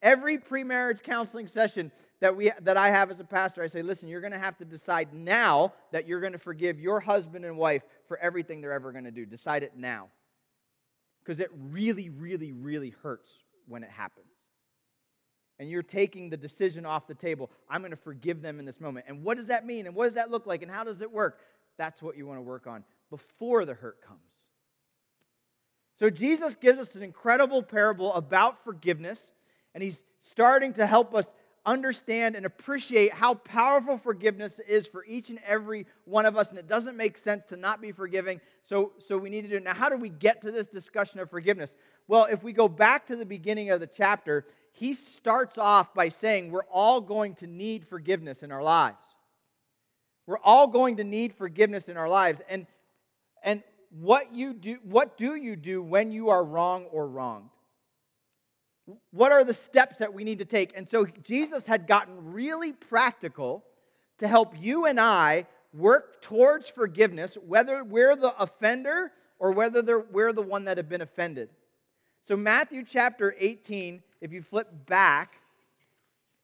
Every 0.04 0.38
pre 0.38 0.63
marriage 0.63 1.02
counseling 1.02 1.47
session 1.47 1.91
that, 2.19 2.36
we, 2.38 2.52
that 2.62 2.78
I 2.78 2.89
have 2.91 3.10
as 3.10 3.19
a 3.19 3.23
pastor, 3.23 3.63
I 3.63 3.67
say, 3.67 3.82
listen, 3.82 4.08
you're 4.08 4.21
going 4.21 4.34
to 4.34 4.39
have 4.39 4.58
to 4.58 4.65
decide 4.65 5.13
now 5.13 5.73
that 5.91 6.08
you're 6.08 6.21
going 6.21 6.34
to 6.34 6.39
forgive 6.39 6.80
your 6.80 7.00
husband 7.00 7.43
and 7.43 7.58
wife 7.58 7.82
for 8.08 8.17
everything 8.19 8.62
they're 8.62 8.71
ever 8.71 8.91
going 8.91 9.06
to 9.06 9.12
do. 9.12 9.26
Decide 9.26 9.63
it 9.63 9.73
now. 9.76 10.10
Because 11.23 11.39
it 11.39 11.50
really, 11.54 12.10
really, 12.10 12.52
really 12.52 12.93
hurts 13.02 13.43
when 13.67 13.84
it 13.84 13.89
happens 13.89 14.37
and 15.60 15.70
you're 15.70 15.84
taking 15.84 16.30
the 16.30 16.38
decision 16.38 16.86
off 16.86 17.08
the 17.08 17.15
table. 17.15 17.52
I'm 17.70 17.82
going 17.82 17.91
to 17.91 17.98
forgive 17.98 18.41
them 18.41 18.60
in 18.60 18.65
this 18.65 18.80
moment. 18.80 19.06
And 19.08 19.24
what 19.24 19.38
does 19.38 19.48
that 19.48 19.65
mean? 19.65 19.88
And 19.88 19.96
what 19.96 20.06
does 20.06 20.13
that 20.15 20.30
look 20.30 20.46
like? 20.46 20.62
And 20.62 20.72
how 20.72 20.84
does 20.84 21.02
it 21.02 21.12
work? 21.12 21.39
That's 21.78 22.02
what 22.02 22.17
you 22.17 22.26
want 22.26 22.38
to 22.38 22.43
work 22.43 22.67
on 22.67 22.84
before 23.10 23.65
the 23.65 23.74
hurt 23.74 24.02
comes. 24.02 24.20
So 25.93 26.10
Jesus 26.10 26.56
gives 26.56 26.78
us 26.78 26.93
an 26.96 27.02
incredible 27.02 27.63
parable 27.63 28.13
about 28.13 28.63
forgiveness, 28.63 29.32
and 29.74 29.84
he's 29.84 30.00
starting 30.20 30.74
to 30.74 30.86
help 30.86 31.15
us 31.15 31.34
understand 31.67 32.36
and 32.36 32.45
appreciate 32.45 33.13
how 33.13 33.36
powerful 33.36 33.97
forgiveness 33.97 34.60
is 34.67 34.88
for 34.88 35.06
each 35.06 35.30
and 35.30 35.39
every 35.45 35.86
one 36.06 36.25
of 36.25 36.36
us 36.36 36.49
and 36.49 36.58
it 36.58 36.67
doesn't 36.67 36.97
make 36.97 37.17
sense 37.17 37.43
to 37.45 37.56
not 37.56 37.82
be 37.82 37.91
forgiving 37.91 38.41
so 38.63 38.93
so 38.97 39.17
we 39.17 39.30
need 39.30 39.41
to 39.43 39.49
do 39.49 39.58
it 39.58 39.63
now 39.63 39.73
how 39.73 39.89
do 39.89 39.97
we 39.97 40.10
get 40.10 40.41
to 40.41 40.49
this 40.49 40.67
discussion 40.67 41.19
of 41.19 41.30
forgiveness 41.30 41.75
well 42.08 42.25
if 42.32 42.41
we 42.41 42.53
go 42.53 42.67
back 42.67 43.06
to 43.06 43.15
the 43.15 43.25
beginning 43.25 43.69
of 43.69 43.80
the 43.80 43.88
chapter 43.88 44.45
he 44.77 44.93
starts 44.93 45.58
off 45.58 45.95
by 45.95 46.10
saying 46.10 46.51
we're 46.51 46.62
all 46.65 47.01
going 47.01 47.34
to 47.36 47.47
need 47.47 47.88
forgiveness 47.88 48.43
in 48.43 48.51
our 48.51 48.62
lives. 48.62 49.03
We're 50.27 50.38
all 50.38 50.67
going 50.67 50.97
to 50.97 51.03
need 51.03 51.34
forgiveness 51.34 51.89
in 51.89 51.97
our 51.97 52.08
lives. 52.08 52.41
And, 52.47 52.67
and 53.41 53.63
what, 53.89 54.36
you 54.36 54.53
do, 54.53 54.77
what 54.84 55.17
do 55.17 55.34
you 55.34 55.56
do 55.56 55.82
when 55.82 56.12
you 56.12 56.30
are 56.30 56.43
wrong 56.43 56.86
or 56.91 57.08
wronged? 57.08 57.49
What 59.12 59.32
are 59.32 59.43
the 59.43 59.54
steps 59.54 59.97
that 59.97 60.13
we 60.13 60.23
need 60.23 60.39
to 60.39 60.45
take? 60.45 60.71
And 60.76 60.88
so 60.88 61.06
Jesus 61.06 61.65
had 61.65 61.88
gotten 61.88 62.34
really 62.34 62.71
practical 62.71 63.65
to 64.19 64.28
help 64.28 64.54
you 64.60 64.86
and 64.86 65.00
I 65.00 65.45
work 65.73 66.21
towards 66.21 66.69
forgiveness, 66.69 67.38
whether 67.45 67.84
we're 67.84 68.15
the 68.15 68.36
offender 68.41 69.12
or 69.39 69.52
whether 69.52 70.00
we're 70.00 70.34
the 70.34 70.41
one 70.41 70.65
that 70.65 70.78
have 70.78 70.89
been 70.89 71.02
offended. 71.02 71.50
So, 72.23 72.36
Matthew 72.36 72.84
chapter 72.84 73.36
18, 73.39 74.02
if 74.19 74.34
you 74.34 74.41
flip 74.41 74.67
back 74.86 75.36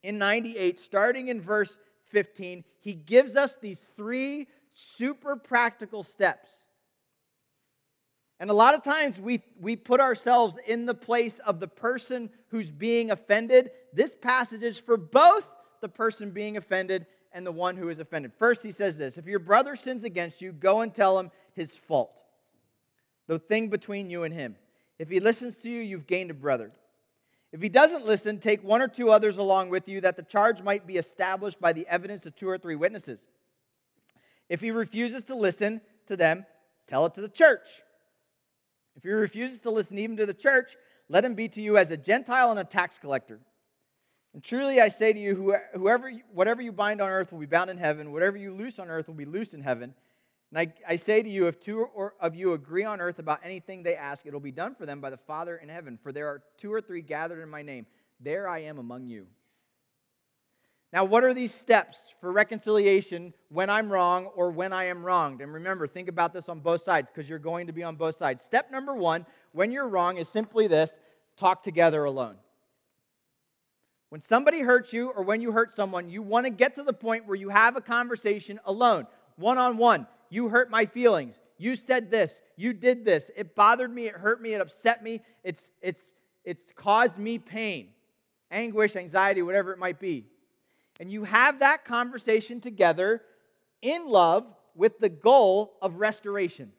in 0.01 0.17
98, 0.17 0.79
starting 0.79 1.27
in 1.29 1.41
verse 1.41 1.77
15, 2.05 2.63
he 2.79 2.93
gives 2.93 3.35
us 3.35 3.57
these 3.59 3.85
three 3.97 4.47
super 4.71 5.35
practical 5.35 6.03
steps. 6.03 6.67
And 8.39 8.49
a 8.49 8.53
lot 8.53 8.73
of 8.73 8.83
times 8.83 9.19
we, 9.19 9.41
we 9.59 9.75
put 9.75 10.01
ourselves 10.01 10.57
in 10.67 10.85
the 10.85 10.93
place 10.93 11.39
of 11.39 11.59
the 11.59 11.67
person 11.67 12.29
who's 12.49 12.69
being 12.69 13.11
offended. 13.11 13.71
This 13.93 14.15
passage 14.15 14.63
is 14.63 14.79
for 14.79 14.97
both 14.97 15.47
the 15.81 15.89
person 15.89 16.31
being 16.31 16.57
offended 16.57 17.05
and 17.31 17.45
the 17.45 17.51
one 17.51 17.77
who 17.77 17.89
is 17.89 17.99
offended. 17.99 18.31
First, 18.37 18.63
he 18.63 18.71
says 18.71 18.97
this 18.97 19.17
If 19.17 19.27
your 19.27 19.39
brother 19.39 19.75
sins 19.75 20.03
against 20.03 20.41
you, 20.41 20.51
go 20.51 20.81
and 20.81 20.93
tell 20.93 21.17
him 21.17 21.31
his 21.53 21.75
fault, 21.75 22.21
the 23.27 23.39
thing 23.39 23.69
between 23.69 24.09
you 24.09 24.23
and 24.23 24.33
him. 24.33 24.55
If 24.99 25.09
he 25.09 25.19
listens 25.19 25.57
to 25.57 25.69
you, 25.69 25.81
you've 25.81 26.07
gained 26.07 26.31
a 26.31 26.35
brother. 26.35 26.71
If 27.51 27.61
he 27.61 27.69
doesn't 27.69 28.05
listen, 28.05 28.39
take 28.39 28.63
one 28.63 28.81
or 28.81 28.87
two 28.87 29.11
others 29.11 29.37
along 29.37 29.69
with 29.69 29.87
you, 29.87 30.01
that 30.01 30.15
the 30.15 30.23
charge 30.23 30.61
might 30.61 30.87
be 30.87 30.97
established 30.97 31.59
by 31.61 31.71
the 31.73 31.87
evidence 31.87 32.25
of 32.25 32.35
two 32.35 32.49
or 32.49 32.57
three 32.57 32.75
witnesses. 32.75 33.27
If 34.49 34.61
he 34.61 34.71
refuses 34.71 35.23
to 35.25 35.35
listen 35.35 35.81
to 36.07 36.17
them, 36.17 36.45
tell 36.87 37.05
it 37.05 37.13
to 37.15 37.21
the 37.21 37.29
church. 37.29 37.67
If 38.95 39.03
he 39.03 39.09
refuses 39.09 39.59
to 39.61 39.71
listen 39.71 39.97
even 39.97 40.17
to 40.17 40.25
the 40.25 40.33
church, 40.33 40.75
let 41.09 41.25
him 41.25 41.35
be 41.35 41.47
to 41.49 41.61
you 41.61 41.77
as 41.77 41.91
a 41.91 41.97
Gentile 41.97 42.51
and 42.51 42.59
a 42.59 42.63
tax 42.63 42.97
collector. 42.99 43.39
And 44.33 44.43
truly 44.43 44.81
I 44.81 44.89
say 44.89 45.13
to 45.13 45.19
you, 45.19 45.35
whoever, 45.73 46.11
whatever 46.31 46.61
you 46.61 46.71
bind 46.71 47.01
on 47.01 47.09
earth 47.09 47.31
will 47.31 47.39
be 47.39 47.45
bound 47.45 47.69
in 47.69 47.77
heaven, 47.77 48.11
whatever 48.11 48.37
you 48.37 48.53
loose 48.53 48.79
on 48.79 48.89
earth 48.89 49.07
will 49.07 49.13
be 49.13 49.25
loosed 49.25 49.53
in 49.53 49.61
heaven. 49.61 49.93
And 50.51 50.59
I, 50.59 50.73
I 50.87 50.95
say 50.95 51.21
to 51.21 51.29
you, 51.29 51.47
if 51.47 51.59
two 51.59 51.81
or 51.81 52.13
of 52.19 52.35
you 52.35 52.53
agree 52.53 52.83
on 52.83 53.01
earth 53.01 53.19
about 53.19 53.41
anything 53.43 53.83
they 53.83 53.95
ask, 53.95 54.25
it 54.25 54.33
will 54.33 54.39
be 54.39 54.51
done 54.51 54.75
for 54.75 54.85
them 54.85 55.01
by 55.01 55.09
the 55.09 55.17
Father 55.17 55.57
in 55.57 55.69
heaven. 55.69 55.99
For 56.01 56.11
there 56.11 56.27
are 56.27 56.43
two 56.57 56.71
or 56.71 56.81
three 56.81 57.01
gathered 57.01 57.41
in 57.41 57.49
my 57.49 57.61
name. 57.61 57.85
There 58.19 58.47
I 58.47 58.59
am 58.59 58.77
among 58.77 59.07
you. 59.07 59.27
Now, 60.93 61.05
what 61.05 61.23
are 61.23 61.33
these 61.33 61.51
steps 61.51 62.13
for 62.21 62.31
reconciliation 62.31 63.33
when 63.49 63.67
I'm 63.67 63.91
wrong 63.91 64.27
or 64.35 64.51
when 64.51 64.71
I 64.71 64.83
am 64.85 65.03
wronged? 65.03 65.41
And 65.41 65.51
remember, 65.51 65.87
think 65.87 66.07
about 66.07 66.33
this 66.33 66.47
on 66.49 66.59
both 66.59 66.83
sides 66.83 67.09
because 67.09 67.27
you're 67.27 67.39
going 67.39 67.65
to 67.65 67.73
be 67.73 67.81
on 67.81 67.95
both 67.95 68.15
sides. 68.15 68.43
Step 68.43 68.71
number 68.71 68.93
one, 68.95 69.25
when 69.53 69.71
you're 69.71 69.87
wrong, 69.87 70.17
is 70.17 70.29
simply 70.29 70.67
this 70.67 70.99
talk 71.35 71.63
together 71.63 72.03
alone. 72.03 72.35
When 74.09 74.21
somebody 74.21 74.59
hurts 74.59 74.93
you 74.93 75.09
or 75.09 75.23
when 75.23 75.41
you 75.41 75.51
hurt 75.51 75.73
someone, 75.73 76.11
you 76.11 76.21
want 76.21 76.45
to 76.45 76.51
get 76.51 76.75
to 76.75 76.83
the 76.83 76.93
point 76.93 77.25
where 77.25 77.35
you 77.35 77.49
have 77.49 77.75
a 77.75 77.81
conversation 77.81 78.59
alone, 78.63 79.07
one 79.35 79.57
on 79.57 79.77
one. 79.77 80.05
You 80.29 80.49
hurt 80.49 80.69
my 80.69 80.85
feelings. 80.85 81.39
You 81.57 81.75
said 81.75 82.11
this. 82.11 82.39
You 82.55 82.71
did 82.71 83.03
this. 83.03 83.31
It 83.35 83.55
bothered 83.55 83.91
me. 83.91 84.05
It 84.05 84.13
hurt 84.13 84.43
me. 84.43 84.53
It 84.53 84.61
upset 84.61 85.03
me. 85.03 85.21
It's, 85.43 85.71
it's, 85.81 86.13
it's 86.45 86.71
caused 86.75 87.17
me 87.17 87.39
pain, 87.39 87.87
anguish, 88.51 88.95
anxiety, 88.95 89.41
whatever 89.41 89.73
it 89.73 89.79
might 89.79 89.99
be. 89.99 90.27
And 90.99 91.11
you 91.11 91.23
have 91.23 91.59
that 91.59 91.85
conversation 91.85 92.61
together 92.61 93.21
in 93.81 94.07
love 94.07 94.45
with 94.75 94.99
the 94.99 95.09
goal 95.09 95.73
of 95.81 95.95
restoration. 95.95 96.71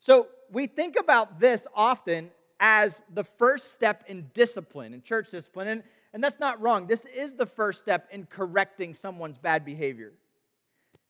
So 0.00 0.28
we 0.50 0.66
think 0.66 0.96
about 0.98 1.40
this 1.40 1.66
often 1.74 2.30
as 2.60 3.02
the 3.12 3.24
first 3.24 3.72
step 3.72 4.04
in 4.06 4.30
discipline, 4.34 4.94
in 4.94 5.02
church 5.02 5.30
discipline. 5.30 5.68
And, 5.68 5.82
and 6.12 6.22
that's 6.22 6.38
not 6.38 6.60
wrong. 6.60 6.86
This 6.86 7.04
is 7.06 7.34
the 7.34 7.46
first 7.46 7.80
step 7.80 8.08
in 8.10 8.26
correcting 8.26 8.94
someone's 8.94 9.38
bad 9.38 9.64
behavior. 9.64 10.12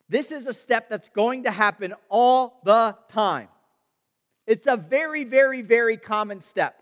This 0.08 0.30
is 0.30 0.46
a 0.46 0.54
step 0.54 0.88
that's 0.88 1.08
going 1.08 1.44
to 1.44 1.50
happen 1.50 1.94
all 2.08 2.60
the 2.64 2.96
time. 3.08 3.48
It's 4.46 4.66
a 4.66 4.76
very, 4.76 5.24
very, 5.24 5.62
very 5.62 5.96
common 5.96 6.40
step. 6.40 6.80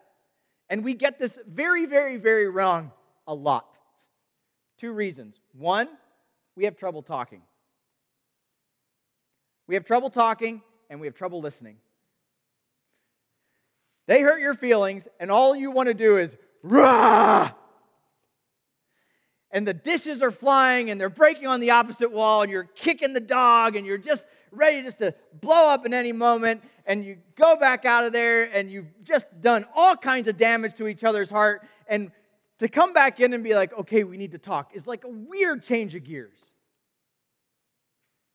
And 0.68 0.84
we 0.84 0.94
get 0.94 1.18
this 1.18 1.38
very, 1.46 1.86
very, 1.86 2.16
very 2.16 2.48
wrong 2.48 2.92
a 3.26 3.34
lot. 3.34 3.78
Two 4.78 4.92
reasons. 4.92 5.40
One, 5.52 5.88
we 6.56 6.64
have 6.64 6.76
trouble 6.76 7.02
talking. 7.02 7.42
We 9.66 9.74
have 9.74 9.84
trouble 9.84 10.10
talking 10.10 10.62
and 10.90 11.00
we 11.00 11.06
have 11.06 11.14
trouble 11.14 11.40
listening. 11.40 11.76
They 14.06 14.20
hurt 14.20 14.40
your 14.40 14.52
feelings, 14.52 15.08
and 15.18 15.30
all 15.30 15.56
you 15.56 15.70
want 15.70 15.88
to 15.88 15.94
do 15.94 16.18
is 16.18 16.36
rah. 16.62 17.50
And 19.50 19.66
the 19.66 19.72
dishes 19.72 20.20
are 20.20 20.30
flying 20.30 20.90
and 20.90 21.00
they're 21.00 21.08
breaking 21.08 21.46
on 21.46 21.60
the 21.60 21.70
opposite 21.70 22.12
wall, 22.12 22.42
and 22.42 22.50
you're 22.50 22.64
kicking 22.64 23.14
the 23.14 23.20
dog, 23.20 23.76
and 23.76 23.86
you're 23.86 23.96
just 23.96 24.26
ready 24.50 24.82
just 24.82 24.98
to 24.98 25.14
blow 25.40 25.70
up 25.70 25.86
in 25.86 25.94
any 25.94 26.12
moment. 26.12 26.62
And 26.84 27.02
you 27.02 27.16
go 27.34 27.56
back 27.56 27.86
out 27.86 28.04
of 28.04 28.12
there, 28.12 28.42
and 28.42 28.70
you've 28.70 28.92
just 29.04 29.40
done 29.40 29.64
all 29.74 29.96
kinds 29.96 30.28
of 30.28 30.36
damage 30.36 30.74
to 30.74 30.86
each 30.86 31.02
other's 31.02 31.30
heart. 31.30 31.66
And 31.86 32.10
to 32.58 32.68
come 32.68 32.92
back 32.92 33.20
in 33.20 33.32
and 33.32 33.42
be 33.42 33.54
like, 33.54 33.72
okay, 33.78 34.04
we 34.04 34.16
need 34.16 34.32
to 34.32 34.38
talk 34.38 34.70
is 34.74 34.86
like 34.86 35.04
a 35.04 35.08
weird 35.08 35.62
change 35.62 35.94
of 35.94 36.04
gears. 36.04 36.38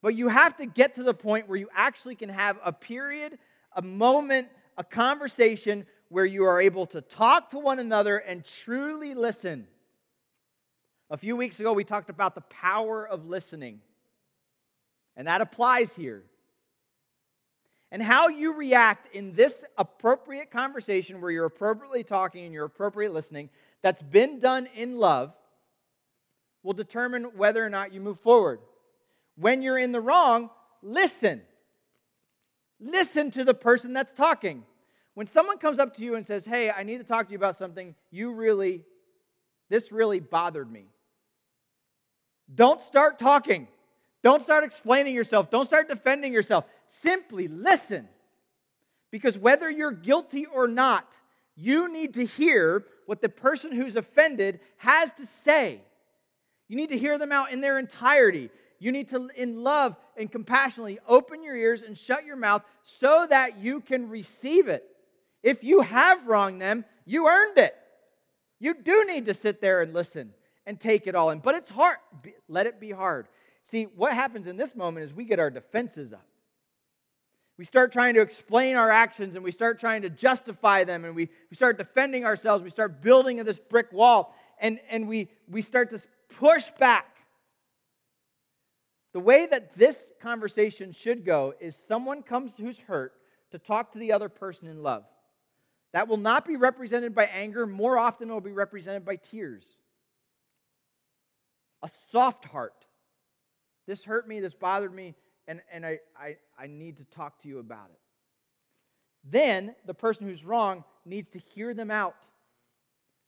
But 0.01 0.15
you 0.15 0.29
have 0.29 0.57
to 0.57 0.65
get 0.65 0.95
to 0.95 1.03
the 1.03 1.13
point 1.13 1.49
where 1.49 1.57
you 1.57 1.69
actually 1.75 2.15
can 2.15 2.29
have 2.29 2.57
a 2.63 2.71
period, 2.71 3.37
a 3.75 3.81
moment 3.81 4.47
a 4.79 4.83
conversation 4.83 5.85
where 6.07 6.25
you 6.25 6.45
are 6.45 6.59
able 6.59 6.85
to 6.87 7.01
talk 7.01 7.51
to 7.51 7.59
one 7.59 7.77
another 7.79 8.17
and 8.17 8.43
truly 8.45 9.13
listen. 9.13 9.67
A 11.11 11.17
few 11.17 11.35
weeks 11.35 11.59
ago, 11.59 11.73
we 11.73 11.83
talked 11.83 12.09
about 12.09 12.33
the 12.33 12.41
power 12.41 13.05
of 13.05 13.27
listening, 13.27 13.81
and 15.17 15.27
that 15.27 15.41
applies 15.41 15.93
here. 15.93 16.23
And 17.91 18.01
how 18.01 18.29
you 18.29 18.53
react 18.53 19.13
in 19.13 19.33
this 19.33 19.65
appropriate 19.77 20.49
conversation 20.49 21.19
where 21.19 21.31
you're 21.31 21.45
appropriately 21.45 22.03
talking 22.03 22.45
and 22.45 22.53
you're 22.53 22.65
appropriately 22.65 23.15
listening, 23.15 23.49
that's 23.81 24.01
been 24.01 24.39
done 24.39 24.67
in 24.75 24.97
love, 24.97 25.33
will 26.63 26.73
determine 26.73 27.23
whether 27.37 27.65
or 27.65 27.69
not 27.69 27.93
you 27.93 28.01
move 28.01 28.19
forward. 28.19 28.59
When 29.35 29.61
you're 29.61 29.77
in 29.77 29.91
the 29.91 30.01
wrong, 30.01 30.49
listen. 30.81 31.41
Listen 32.79 33.31
to 33.31 33.43
the 33.43 33.53
person 33.53 33.93
that's 33.93 34.11
talking. 34.15 34.63
When 35.13 35.27
someone 35.27 35.57
comes 35.57 35.79
up 35.79 35.95
to 35.97 36.03
you 36.03 36.15
and 36.15 36.25
says, 36.25 36.45
Hey, 36.45 36.69
I 36.69 36.83
need 36.83 36.97
to 36.97 37.03
talk 37.03 37.27
to 37.27 37.31
you 37.31 37.37
about 37.37 37.57
something, 37.57 37.95
you 38.11 38.33
really, 38.33 38.83
this 39.69 39.91
really 39.91 40.19
bothered 40.19 40.71
me. 40.71 40.87
Don't 42.53 42.81
start 42.81 43.19
talking. 43.19 43.67
Don't 44.21 44.41
start 44.41 44.63
explaining 44.63 45.15
yourself. 45.15 45.49
Don't 45.49 45.65
start 45.65 45.87
defending 45.87 46.33
yourself. 46.33 46.65
Simply 46.87 47.47
listen. 47.47 48.07
Because 49.11 49.37
whether 49.37 49.69
you're 49.69 49.91
guilty 49.91 50.45
or 50.45 50.67
not, 50.67 51.13
you 51.59 51.91
need 51.91 52.13
to 52.13 52.25
hear 52.25 52.85
what 53.05 53.21
the 53.21 53.29
person 53.29 53.71
who's 53.71 53.95
offended 53.95 54.61
has 54.77 55.11
to 55.13 55.25
say. 55.25 55.81
You 56.69 56.77
need 56.77 56.89
to 56.89 56.97
hear 56.97 57.17
them 57.17 57.31
out 57.31 57.51
in 57.51 57.59
their 57.59 57.77
entirety. 57.77 58.49
You 58.79 58.93
need 58.93 59.09
to, 59.09 59.29
in 59.35 59.61
love 59.61 59.97
and 60.15 60.31
compassionately, 60.31 60.99
open 61.07 61.43
your 61.43 61.55
ears 61.55 61.81
and 61.81 61.97
shut 61.97 62.25
your 62.25 62.37
mouth 62.37 62.63
so 62.81 63.27
that 63.29 63.57
you 63.57 63.81
can 63.81 64.09
receive 64.09 64.69
it. 64.69 64.85
If 65.43 65.63
you 65.63 65.81
have 65.81 66.27
wronged 66.27 66.61
them, 66.61 66.85
you 67.05 67.27
earned 67.27 67.57
it. 67.57 67.75
You 68.59 68.73
do 68.73 69.05
need 69.05 69.25
to 69.25 69.33
sit 69.33 69.59
there 69.59 69.81
and 69.81 69.93
listen 69.93 70.33
and 70.65 70.79
take 70.79 71.07
it 71.07 71.15
all 71.15 71.31
in. 71.31 71.39
But 71.39 71.55
it's 71.55 71.69
hard. 71.69 71.97
Let 72.47 72.67
it 72.67 72.79
be 72.79 72.91
hard. 72.91 73.27
See, 73.63 73.83
what 73.83 74.13
happens 74.13 74.47
in 74.47 74.55
this 74.55 74.75
moment 74.75 75.05
is 75.05 75.13
we 75.13 75.25
get 75.25 75.39
our 75.39 75.49
defenses 75.49 76.13
up. 76.13 76.25
We 77.59 77.65
start 77.65 77.91
trying 77.91 78.13
to 78.13 78.21
explain 78.21 78.77
our 78.77 78.89
actions 78.89 79.35
and 79.35 79.43
we 79.43 79.51
start 79.51 79.81
trying 79.81 80.03
to 80.03 80.09
justify 80.09 80.85
them 80.85 81.03
and 81.03 81.13
we, 81.13 81.27
we 81.51 81.57
start 81.57 81.77
defending 81.77 82.23
ourselves. 82.23 82.63
We 82.63 82.69
start 82.69 83.01
building 83.01 83.35
this 83.43 83.59
brick 83.59 83.91
wall 83.91 84.33
and, 84.61 84.79
and 84.89 85.09
we, 85.09 85.27
we 85.45 85.61
start 85.61 85.89
to 85.89 85.99
push 86.37 86.69
back. 86.79 87.17
The 89.11 89.19
way 89.19 89.45
that 89.45 89.75
this 89.75 90.13
conversation 90.21 90.93
should 90.93 91.25
go 91.25 91.53
is 91.59 91.75
someone 91.75 92.23
comes 92.23 92.55
who's 92.55 92.79
hurt 92.79 93.11
to 93.51 93.59
talk 93.59 93.91
to 93.91 93.99
the 93.99 94.13
other 94.13 94.29
person 94.29 94.69
in 94.69 94.81
love. 94.81 95.03
That 95.91 96.07
will 96.07 96.15
not 96.15 96.45
be 96.45 96.55
represented 96.55 97.13
by 97.13 97.25
anger. 97.25 97.67
More 97.67 97.97
often, 97.97 98.29
it 98.29 98.33
will 98.33 98.39
be 98.39 98.53
represented 98.53 99.03
by 99.03 99.17
tears. 99.17 99.67
A 101.83 101.89
soft 102.09 102.45
heart. 102.45 102.85
This 103.85 104.05
hurt 104.05 104.29
me, 104.29 104.39
this 104.39 104.53
bothered 104.53 104.93
me, 104.93 105.15
and, 105.49 105.61
and 105.73 105.83
I, 105.83 105.99
I, 106.15 106.37
I 106.59 106.67
need 106.67 106.97
to 106.97 107.03
talk 107.05 107.41
to 107.41 107.47
you 107.47 107.57
about 107.57 107.89
it. 107.91 107.99
Then 109.23 109.73
the 109.87 109.95
person 109.95 110.27
who's 110.27 110.45
wrong 110.45 110.83
needs 111.05 111.29
to 111.29 111.39
hear 111.39 111.73
them 111.73 111.89
out. 111.89 112.15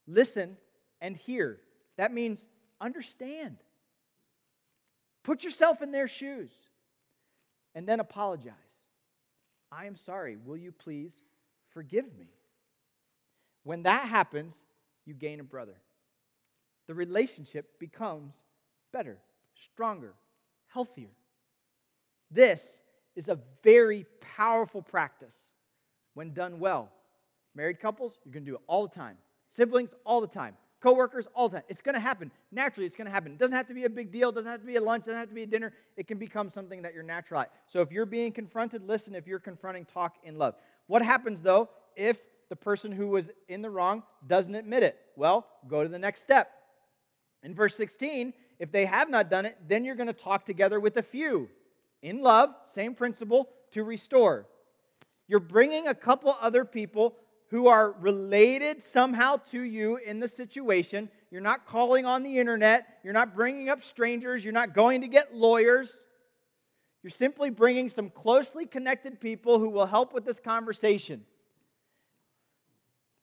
Listen 0.08 0.56
and 1.02 1.18
hear. 1.18 1.58
That 1.98 2.14
means 2.14 2.48
understand. 2.80 3.58
Put 5.24 5.44
yourself 5.44 5.82
in 5.82 5.92
their 5.92 6.08
shoes 6.08 6.52
and 7.74 7.88
then 7.88 8.00
apologize. 8.00 8.54
I 9.72 9.88
am 9.88 9.96
sorry. 9.96 10.38
Will 10.46 10.58
you 10.58 10.72
please 10.72 11.14
forgive 11.72 12.06
me? 12.20 12.28
When 13.64 13.84
that 13.84 14.08
happens, 14.08 14.56
you 15.06 15.16
gain 15.16 15.40
a 15.40 15.44
brother. 15.44 15.76
The 16.88 16.94
relationship 16.94 17.80
becomes 17.80 18.36
better, 18.94 19.18
stronger, 19.56 20.14
healthier. 20.68 21.10
This 22.32 22.82
is 23.16 23.28
a 23.28 23.38
very 23.62 24.06
powerful 24.38 24.82
practice 24.82 25.36
when 26.14 26.34
done 26.34 26.60
well. 26.60 26.90
Married 27.54 27.80
couples, 27.80 28.18
you're 28.24 28.34
going 28.34 28.46
to 28.46 28.52
do 28.52 28.56
it 28.56 28.62
all 28.68 28.88
the 28.88 28.96
time. 28.96 29.18
Siblings, 29.50 29.94
all 30.06 30.22
the 30.22 30.28
time. 30.28 30.56
coworkers, 30.82 31.28
all 31.36 31.48
the 31.48 31.58
time. 31.58 31.66
It's 31.70 31.82
going 31.82 31.94
to 31.94 32.02
happen. 32.02 32.32
Naturally, 32.52 32.86
it's 32.86 32.96
going 32.96 33.06
to 33.06 33.12
happen. 33.12 33.32
It 33.32 33.38
doesn't 33.38 33.56
have 33.56 33.68
to 33.68 33.74
be 33.74 33.86
a 33.86 33.90
big 33.90 34.12
deal. 34.12 34.30
It 34.30 34.36
doesn't 34.36 34.50
have 34.50 34.62
to 34.62 34.68
be 34.68 34.76
a 34.76 34.82
lunch. 34.82 35.04
It 35.04 35.12
doesn't 35.12 35.20
have 35.20 35.30
to 35.30 35.36
be 35.36 35.44
a 35.44 35.48
dinner. 35.48 35.74
It 35.96 36.08
can 36.08 36.18
become 36.18 36.50
something 36.50 36.82
that 36.82 36.94
you're 36.94 37.04
natural 37.04 37.42
at. 37.42 37.52
So 37.68 37.82
if 37.82 37.92
you're 37.92 38.06
being 38.06 38.32
confronted, 38.32 38.84
listen. 38.88 39.16
If 39.16 39.28
you're 39.28 39.40
confronting, 39.40 39.86
talk 39.86 40.16
in 40.24 40.38
love. 40.38 40.56
What 40.88 41.02
happens, 41.02 41.42
though, 41.42 41.70
if 41.96 42.18
the 42.50 42.56
person 42.56 42.92
who 42.92 43.08
was 43.08 43.30
in 43.48 43.62
the 43.62 43.70
wrong 43.70 44.04
doesn't 44.28 44.56
admit 44.56 44.84
it? 44.84 44.98
Well, 45.16 45.48
go 45.68 45.84
to 45.84 45.90
the 45.90 46.00
next 46.00 46.24
step. 46.24 46.52
In 47.44 47.56
verse 47.56 47.76
16, 47.76 48.34
if 48.60 48.72
they 48.72 48.86
have 48.86 49.10
not 49.10 49.30
done 49.30 49.46
it, 49.46 49.58
then 49.68 49.86
you're 49.86 49.96
going 49.96 50.08
to 50.08 50.14
talk 50.14 50.46
together 50.46 50.80
with 50.80 50.98
a 50.98 51.04
few 51.04 51.50
in 52.02 52.22
love, 52.22 52.50
same 52.74 52.96
principle, 52.96 53.50
to 53.72 53.84
restore. 53.84 54.48
You're 55.28 55.40
bringing 55.40 55.88
a 55.88 55.96
couple 55.96 56.36
other 56.42 56.66
people 56.66 57.16
who 57.50 57.68
are 57.68 57.92
related 58.00 58.82
somehow 58.82 59.38
to 59.52 59.62
you 59.62 59.98
in 59.98 60.20
the 60.20 60.28
situation. 60.28 61.10
You're 61.30 61.42
not 61.42 61.66
calling 61.66 62.06
on 62.06 62.24
the 62.24 62.38
internet. 62.38 63.00
You're 63.04 63.14
not 63.14 63.36
bringing 63.36 63.70
up 63.70 63.84
strangers. 63.84 64.44
You're 64.44 64.54
not 64.54 64.74
going 64.74 65.02
to 65.02 65.08
get 65.08 65.36
lawyers. 65.36 66.02
You're 67.04 67.12
simply 67.12 67.50
bringing 67.50 67.90
some 67.90 68.10
closely 68.10 68.66
connected 68.66 69.20
people 69.20 69.60
who 69.60 69.70
will 69.70 69.86
help 69.86 70.14
with 70.14 70.24
this 70.24 70.40
conversation. 70.40 71.26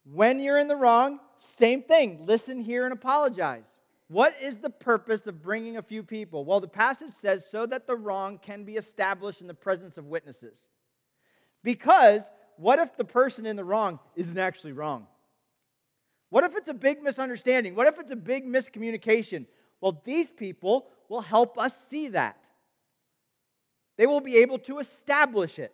When 0.03 0.39
you're 0.39 0.59
in 0.59 0.67
the 0.67 0.75
wrong, 0.75 1.19
same 1.37 1.83
thing. 1.83 2.25
Listen, 2.25 2.59
hear, 2.59 2.83
and 2.83 2.93
apologize. 2.93 3.78
What 4.09 4.35
is 4.41 4.57
the 4.57 4.71
purpose 4.71 5.27
of 5.27 5.41
bringing 5.41 5.77
a 5.77 5.83
few 5.83 6.01
people? 6.01 6.43
Well, 6.43 6.59
the 6.59 6.67
passage 6.67 7.13
says 7.13 7.45
so 7.49 7.67
that 7.67 7.85
the 7.85 7.95
wrong 7.95 8.39
can 8.39 8.63
be 8.63 8.75
established 8.75 9.39
in 9.39 9.47
the 9.47 9.53
presence 9.53 9.97
of 9.97 10.07
witnesses. 10.07 10.59
Because 11.63 12.27
what 12.57 12.79
if 12.79 12.97
the 12.97 13.05
person 13.05 13.45
in 13.45 13.55
the 13.55 13.63
wrong 13.63 13.99
isn't 14.15 14.37
actually 14.37 14.73
wrong? 14.73 15.05
What 16.31 16.43
if 16.43 16.55
it's 16.55 16.69
a 16.69 16.73
big 16.73 17.03
misunderstanding? 17.03 17.75
What 17.75 17.85
if 17.85 17.99
it's 17.99 18.11
a 18.11 18.15
big 18.15 18.47
miscommunication? 18.47 19.45
Well, 19.79 20.01
these 20.03 20.31
people 20.31 20.87
will 21.07 21.21
help 21.21 21.59
us 21.59 21.77
see 21.87 22.09
that. 22.09 22.43
They 23.97 24.07
will 24.07 24.21
be 24.21 24.37
able 24.37 24.57
to 24.59 24.79
establish 24.79 25.59
it. 25.59 25.73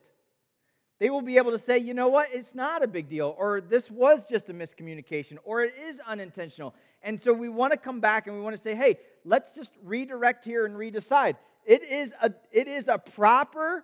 They 1.00 1.10
will 1.10 1.22
be 1.22 1.38
able 1.38 1.52
to 1.52 1.60
say, 1.60 1.78
you 1.78 1.94
know 1.94 2.08
what, 2.08 2.30
it's 2.32 2.56
not 2.56 2.84
a 2.84 2.88
big 2.88 3.10
deal, 3.10 3.36
or 3.38 3.60
this 3.60 3.92
was 3.92 4.24
just 4.26 4.50
a 4.50 4.54
miscommunication, 4.54 5.38
or 5.44 5.62
it 5.62 5.74
is 5.78 6.00
unintentional. 6.08 6.74
And 7.02 7.20
so 7.20 7.34
we 7.34 7.50
want 7.50 7.74
to 7.74 7.78
come 7.78 8.00
back 8.00 8.28
and 8.28 8.36
we 8.36 8.42
want 8.42 8.56
to 8.56 8.62
say, 8.62 8.76
hey, 8.76 8.98
let's 9.26 9.52
just 9.52 9.72
redirect 9.84 10.46
here 10.46 10.66
and 10.66 10.76
redecide. 10.76 11.36
It 11.66 11.84
is 11.84 12.14
a, 12.22 12.32
it 12.52 12.68
is 12.68 12.88
a 12.88 12.98
proper 12.98 13.84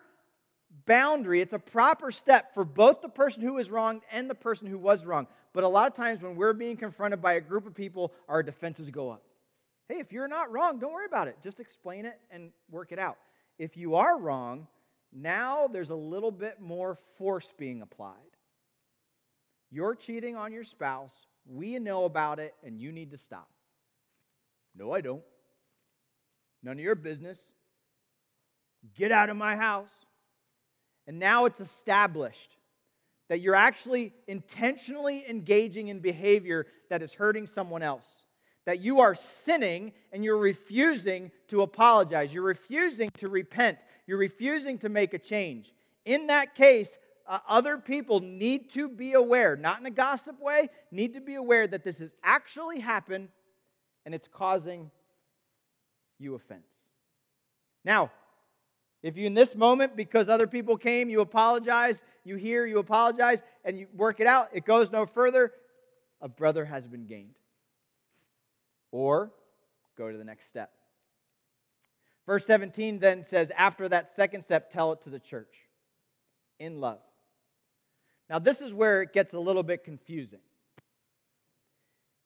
boundary, 0.85 1.41
it's 1.41 1.53
a 1.53 1.59
proper 1.59 2.11
step 2.11 2.53
for 2.53 2.63
both 2.63 3.01
the 3.01 3.09
person 3.09 3.43
who 3.43 3.57
is 3.57 3.69
wrong 3.69 4.01
and 4.11 4.29
the 4.29 4.35
person 4.35 4.67
who 4.67 4.77
was 4.77 5.05
wrong. 5.05 5.27
But 5.53 5.65
a 5.65 5.67
lot 5.67 5.87
of 5.87 5.95
times 5.95 6.21
when 6.21 6.37
we're 6.37 6.53
being 6.53 6.77
confronted 6.77 7.21
by 7.21 7.33
a 7.33 7.41
group 7.41 7.67
of 7.67 7.75
people, 7.75 8.13
our 8.29 8.41
defenses 8.41 8.89
go 8.89 9.09
up. 9.09 9.23
Hey, 9.89 9.99
if 9.99 10.13
you're 10.13 10.29
not 10.29 10.49
wrong, 10.49 10.79
don't 10.79 10.93
worry 10.93 11.05
about 11.05 11.27
it. 11.27 11.35
Just 11.43 11.59
explain 11.59 12.05
it 12.05 12.17
and 12.31 12.51
work 12.69 12.93
it 12.93 12.99
out. 12.99 13.17
If 13.59 13.75
you 13.75 13.95
are 13.95 14.17
wrong, 14.17 14.67
now 15.13 15.67
there's 15.67 15.89
a 15.89 15.95
little 15.95 16.31
bit 16.31 16.61
more 16.61 16.97
force 17.17 17.53
being 17.57 17.81
applied. 17.81 18.15
You're 19.69 19.95
cheating 19.95 20.35
on 20.35 20.51
your 20.51 20.63
spouse. 20.63 21.25
We 21.45 21.79
know 21.79 22.05
about 22.05 22.39
it, 22.39 22.53
and 22.63 22.79
you 22.79 22.91
need 22.91 23.11
to 23.11 23.17
stop. 23.17 23.49
No, 24.75 24.91
I 24.91 25.01
don't. 25.01 25.23
None 26.63 26.73
of 26.73 26.79
your 26.79 26.95
business. 26.95 27.53
Get 28.95 29.11
out 29.11 29.29
of 29.29 29.37
my 29.37 29.55
house. 29.55 29.89
And 31.07 31.19
now 31.19 31.45
it's 31.45 31.59
established 31.59 32.57
that 33.29 33.39
you're 33.39 33.55
actually 33.55 34.13
intentionally 34.27 35.25
engaging 35.27 35.87
in 35.87 35.99
behavior 35.99 36.67
that 36.89 37.01
is 37.01 37.13
hurting 37.13 37.47
someone 37.47 37.81
else. 37.81 38.25
That 38.65 38.81
you 38.81 38.99
are 38.99 39.15
sinning 39.15 39.93
and 40.11 40.23
you're 40.23 40.37
refusing 40.37 41.31
to 41.47 41.61
apologize. 41.61 42.33
You're 42.33 42.43
refusing 42.43 43.09
to 43.17 43.29
repent. 43.29 43.77
You're 44.11 44.17
refusing 44.17 44.77
to 44.79 44.89
make 44.89 45.13
a 45.13 45.17
change. 45.17 45.73
In 46.03 46.27
that 46.27 46.53
case, 46.53 46.97
uh, 47.25 47.39
other 47.47 47.77
people 47.77 48.19
need 48.19 48.69
to 48.71 48.89
be 48.89 49.13
aware, 49.13 49.55
not 49.55 49.79
in 49.79 49.85
a 49.85 49.89
gossip 49.89 50.37
way, 50.41 50.67
need 50.91 51.13
to 51.13 51.21
be 51.21 51.35
aware 51.35 51.65
that 51.65 51.85
this 51.85 51.99
has 51.99 52.09
actually 52.21 52.81
happened 52.81 53.29
and 54.05 54.13
it's 54.13 54.27
causing 54.27 54.91
you 56.19 56.35
offense. 56.35 56.87
Now, 57.85 58.11
if 59.01 59.15
you 59.15 59.27
in 59.27 59.33
this 59.33 59.55
moment, 59.55 59.95
because 59.95 60.27
other 60.27 60.45
people 60.45 60.75
came, 60.75 61.09
you 61.09 61.21
apologize, 61.21 62.01
you 62.25 62.35
hear, 62.35 62.65
you 62.65 62.79
apologize, 62.79 63.41
and 63.63 63.79
you 63.79 63.87
work 63.95 64.19
it 64.19 64.27
out, 64.27 64.49
it 64.51 64.65
goes 64.65 64.91
no 64.91 65.05
further, 65.05 65.53
a 66.19 66.27
brother 66.27 66.65
has 66.65 66.85
been 66.85 67.05
gained. 67.05 67.35
Or 68.91 69.31
go 69.97 70.11
to 70.11 70.17
the 70.17 70.25
next 70.25 70.49
step. 70.49 70.73
Verse 72.31 72.45
17 72.45 72.99
then 72.99 73.25
says, 73.25 73.51
after 73.57 73.89
that 73.89 74.15
second 74.15 74.41
step, 74.41 74.71
tell 74.71 74.93
it 74.93 75.01
to 75.01 75.09
the 75.09 75.19
church 75.19 75.53
in 76.61 76.79
love. 76.79 77.01
Now, 78.29 78.39
this 78.39 78.61
is 78.61 78.73
where 78.73 79.01
it 79.01 79.11
gets 79.11 79.33
a 79.33 79.39
little 79.41 79.63
bit 79.63 79.83
confusing. 79.83 80.39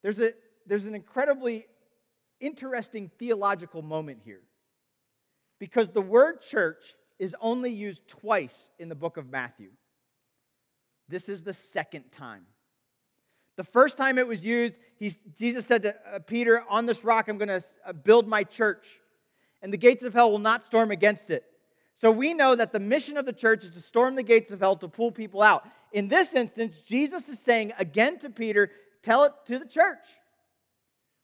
There's, 0.03 0.19
a, 0.19 0.33
there's 0.67 0.85
an 0.85 0.93
incredibly 0.93 1.65
interesting 2.39 3.09
theological 3.17 3.81
moment 3.81 4.19
here 4.23 4.43
because 5.59 5.89
the 5.89 6.03
word 6.03 6.39
church 6.39 6.93
is 7.17 7.35
only 7.41 7.71
used 7.71 8.07
twice 8.07 8.69
in 8.77 8.89
the 8.89 8.95
book 8.95 9.17
of 9.17 9.31
Matthew. 9.31 9.71
This 11.09 11.29
is 11.29 11.41
the 11.41 11.55
second 11.55 12.11
time. 12.11 12.45
The 13.57 13.63
first 13.63 13.97
time 13.97 14.19
it 14.19 14.27
was 14.27 14.45
used, 14.45 14.75
Jesus 15.35 15.65
said 15.65 15.81
to 15.81 15.95
uh, 16.13 16.19
Peter, 16.19 16.63
On 16.69 16.85
this 16.85 17.03
rock 17.03 17.27
I'm 17.27 17.39
going 17.39 17.47
to 17.47 17.63
uh, 17.87 17.93
build 17.93 18.27
my 18.27 18.43
church, 18.43 18.85
and 19.65 19.73
the 19.73 19.77
gates 19.77 20.03
of 20.03 20.13
hell 20.13 20.31
will 20.31 20.37
not 20.37 20.63
storm 20.63 20.91
against 20.91 21.31
it. 21.31 21.43
So 21.95 22.11
we 22.11 22.35
know 22.35 22.55
that 22.55 22.71
the 22.71 22.79
mission 22.79 23.17
of 23.17 23.25
the 23.25 23.33
church 23.33 23.63
is 23.63 23.71
to 23.71 23.81
storm 23.81 24.13
the 24.13 24.21
gates 24.21 24.51
of 24.51 24.59
hell 24.59 24.75
to 24.75 24.87
pull 24.87 25.11
people 25.11 25.41
out. 25.41 25.67
In 25.91 26.07
this 26.07 26.35
instance, 26.35 26.81
Jesus 26.85 27.27
is 27.29 27.39
saying 27.39 27.73
again 27.79 28.19
to 28.19 28.29
Peter, 28.29 28.69
Tell 29.01 29.23
it 29.23 29.33
to 29.45 29.57
the 29.57 29.65
church. 29.65 30.05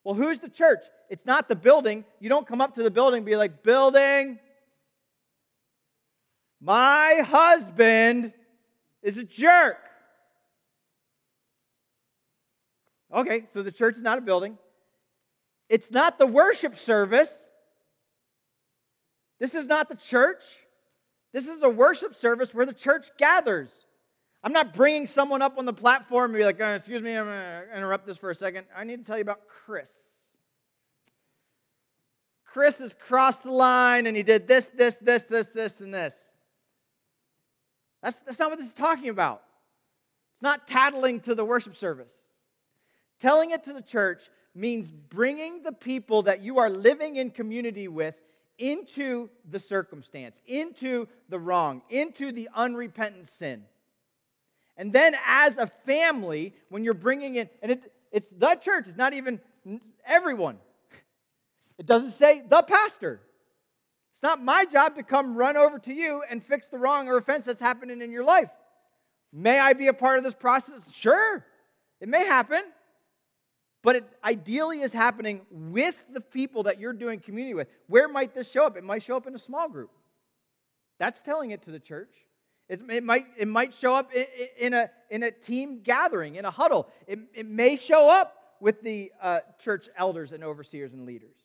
Well, 0.04 0.16
who's 0.16 0.40
the 0.40 0.50
church? 0.50 0.84
It's 1.08 1.24
not 1.24 1.50
the 1.50 1.56
building. 1.56 2.04
You 2.20 2.30
don't 2.30 2.48
come 2.48 2.62
up 2.62 2.74
to 2.76 2.84
the 2.84 2.90
building 2.90 3.20
and 3.20 3.26
be 3.28 3.36
like, 3.36 3.62
Building, 3.62 4.40
my 6.60 7.22
husband 7.24 8.34
is 9.04 9.20
a 9.20 9.24
jerk. 9.24 9.78
Okay, 13.14 13.46
so 13.54 13.62
the 13.62 13.72
church 13.72 13.98
is 13.98 14.04
not 14.04 14.18
a 14.18 14.22
building. 14.22 14.58
It's 15.70 15.92
not 15.92 16.18
the 16.18 16.26
worship 16.26 16.76
service. 16.76 17.32
This 19.42 19.56
is 19.56 19.66
not 19.66 19.90
the 19.90 19.96
church. 19.96 20.44
This 21.34 21.48
is 21.48 21.64
a 21.64 21.70
worship 21.70 22.14
service 22.14 22.54
where 22.54 22.68
the 22.68 22.76
church 22.76 23.10
gathers. 23.18 23.74
I'm 24.44 24.54
not 24.54 24.72
bringing 24.72 25.08
someone 25.08 25.42
up 25.42 25.58
on 25.58 25.66
the 25.66 25.74
platform 25.74 26.30
and 26.32 26.38
be 26.38 26.46
like, 26.46 26.62
oh, 26.62 26.76
excuse 26.76 27.02
me, 27.02 27.16
I'm 27.18 27.26
going 27.26 27.40
to 27.40 27.76
interrupt 27.76 28.06
this 28.06 28.18
for 28.18 28.30
a 28.30 28.36
second. 28.36 28.68
I 28.78 28.84
need 28.84 29.00
to 29.00 29.04
tell 29.04 29.18
you 29.18 29.24
about 29.24 29.48
Chris. 29.48 29.92
Chris 32.46 32.78
has 32.78 32.94
crossed 32.94 33.42
the 33.42 33.52
line 33.52 34.06
and 34.06 34.16
he 34.16 34.22
did 34.22 34.48
this, 34.48 34.68
this, 34.76 34.98
this, 34.98 35.24
this, 35.24 35.48
this, 35.48 35.82
and 35.82 35.92
this. 35.92 36.32
That's, 38.04 38.20
that's 38.20 38.38
not 38.38 38.52
what 38.52 38.60
this 38.60 38.68
is 38.68 38.76
talking 38.76 39.10
about. 39.10 39.42
It's 40.36 40.44
not 40.44 40.68
tattling 40.68 41.20
to 41.22 41.34
the 41.34 41.44
worship 41.44 41.76
service. 41.76 42.14
Telling 43.20 43.50
it 43.50 43.64
to 43.64 43.74
the 43.74 43.82
church 43.82 44.22
means 44.54 44.92
bringing 44.92 45.64
the 45.64 45.72
people 45.72 46.24
that 46.24 46.44
you 46.44 46.60
are 46.60 46.70
living 46.70 47.16
in 47.16 47.32
community 47.32 47.88
with 47.88 48.22
into 48.58 49.30
the 49.50 49.60
circumstance, 49.60 50.40
into 50.46 51.08
the 51.30 51.40
wrong, 51.40 51.82
into 51.90 52.32
the 52.32 52.50
unrepentant 52.56 53.28
sin. 53.28 53.64
And 54.78 54.94
then 54.94 55.16
as 55.26 55.58
a 55.58 55.68
family, 55.68 56.54
when 56.70 56.84
you're 56.84 56.94
bringing 56.94 57.36
in, 57.36 57.50
and 57.62 57.72
it, 57.74 57.92
it's 58.12 58.30
the 58.38 58.56
church, 58.56 58.86
it's 58.88 58.98
not 58.98 59.14
even 59.14 59.40
everyone. 60.06 60.58
It 61.78 61.86
doesn't 61.86 62.12
say 62.12 62.44
the 62.48 62.62
pastor. 62.62 63.22
It's 64.12 64.24
not 64.24 64.44
my 64.44 64.66
job 64.66 64.96
to 64.96 65.04
come 65.04 65.36
run 65.36 65.58
over 65.58 65.80
to 65.80 65.94
you 65.94 66.24
and 66.30 66.44
fix 66.44 66.68
the 66.68 66.78
wrong 66.78 67.08
or 67.08 67.18
offense 67.18 67.46
that's 67.46 67.60
happening 67.60 68.02
in 68.02 68.12
your 68.12 68.24
life. 68.24 68.50
May 69.34 69.60
I 69.60 69.74
be 69.74 69.88
a 69.88 69.94
part 69.94 70.18
of 70.18 70.24
this 70.24 70.34
process? 70.34 70.94
Sure, 70.94 71.46
it 72.00 72.08
may 72.08 72.26
happen. 72.26 72.62
But 73.84 73.96
it 73.96 74.06
ideally 74.24 74.82
is 74.82 74.94
happening 74.94 75.42
with 75.50 75.96
the 76.14 76.22
people 76.22 76.64
that 76.64 76.80
you're 76.80 76.94
doing 76.94 77.20
community 77.20 77.56
with. 77.56 77.68
Where 77.88 78.08
might 78.08 78.34
this 78.34 78.50
show 78.50 78.66
up? 78.66 78.78
It 78.78 78.84
might 78.84 79.02
show 79.02 79.18
up 79.18 79.26
in 79.26 79.34
a 79.34 79.40
small 79.40 79.70
group. 79.70 79.92
That's 81.00 81.24
telling 81.24 81.52
it 81.52 81.64
to 81.64 81.72
the 81.72 81.80
church. 81.80 82.14
It 82.70 83.04
might, 83.04 83.26
it 83.38 83.48
might 83.48 83.74
show 83.74 83.96
up 83.96 84.14
in 84.58 84.74
a, 84.74 84.90
in 85.10 85.24
a 85.24 85.32
team 85.32 85.82
gathering, 85.84 86.36
in 86.36 86.46
a 86.46 86.52
huddle. 86.52 86.88
It, 87.06 87.20
it 87.34 87.46
may 87.46 87.76
show 87.76 88.10
up 88.10 88.38
with 88.62 88.82
the 88.82 89.12
uh, 89.22 89.42
church 89.60 89.90
elders 89.98 90.32
and 90.32 90.44
overseers 90.44 90.94
and 90.94 91.06
leaders. 91.06 91.36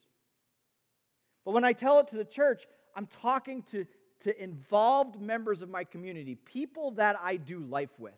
But 1.44 1.52
when 1.52 1.64
I 1.64 1.72
tell 1.72 1.98
it 1.98 2.08
to 2.08 2.16
the 2.16 2.24
church, 2.24 2.66
I'm 2.94 3.06
talking 3.06 3.62
to, 3.72 3.86
to 4.20 4.42
involved 4.42 5.20
members 5.20 5.62
of 5.62 5.70
my 5.70 5.84
community, 5.84 6.34
people 6.34 6.92
that 6.92 7.18
I 7.20 7.36
do 7.36 7.60
life 7.60 7.98
with, 7.98 8.14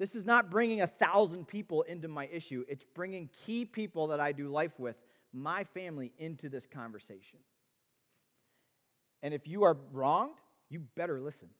This 0.00 0.14
is 0.14 0.24
not 0.24 0.48
bringing 0.48 0.80
a 0.80 0.86
thousand 0.86 1.46
people 1.46 1.82
into 1.82 2.08
my 2.08 2.26
issue. 2.32 2.64
It's 2.68 2.84
bringing 2.94 3.28
key 3.44 3.66
people 3.66 4.06
that 4.06 4.18
I 4.18 4.32
do 4.32 4.48
life 4.48 4.72
with, 4.78 4.96
my 5.34 5.62
family, 5.62 6.10
into 6.16 6.48
this 6.48 6.66
conversation. 6.66 7.38
And 9.22 9.34
if 9.34 9.46
you 9.46 9.62
are 9.64 9.76
wronged, 9.92 10.38
you 10.70 10.80
better 10.96 11.20
listen. 11.20 11.50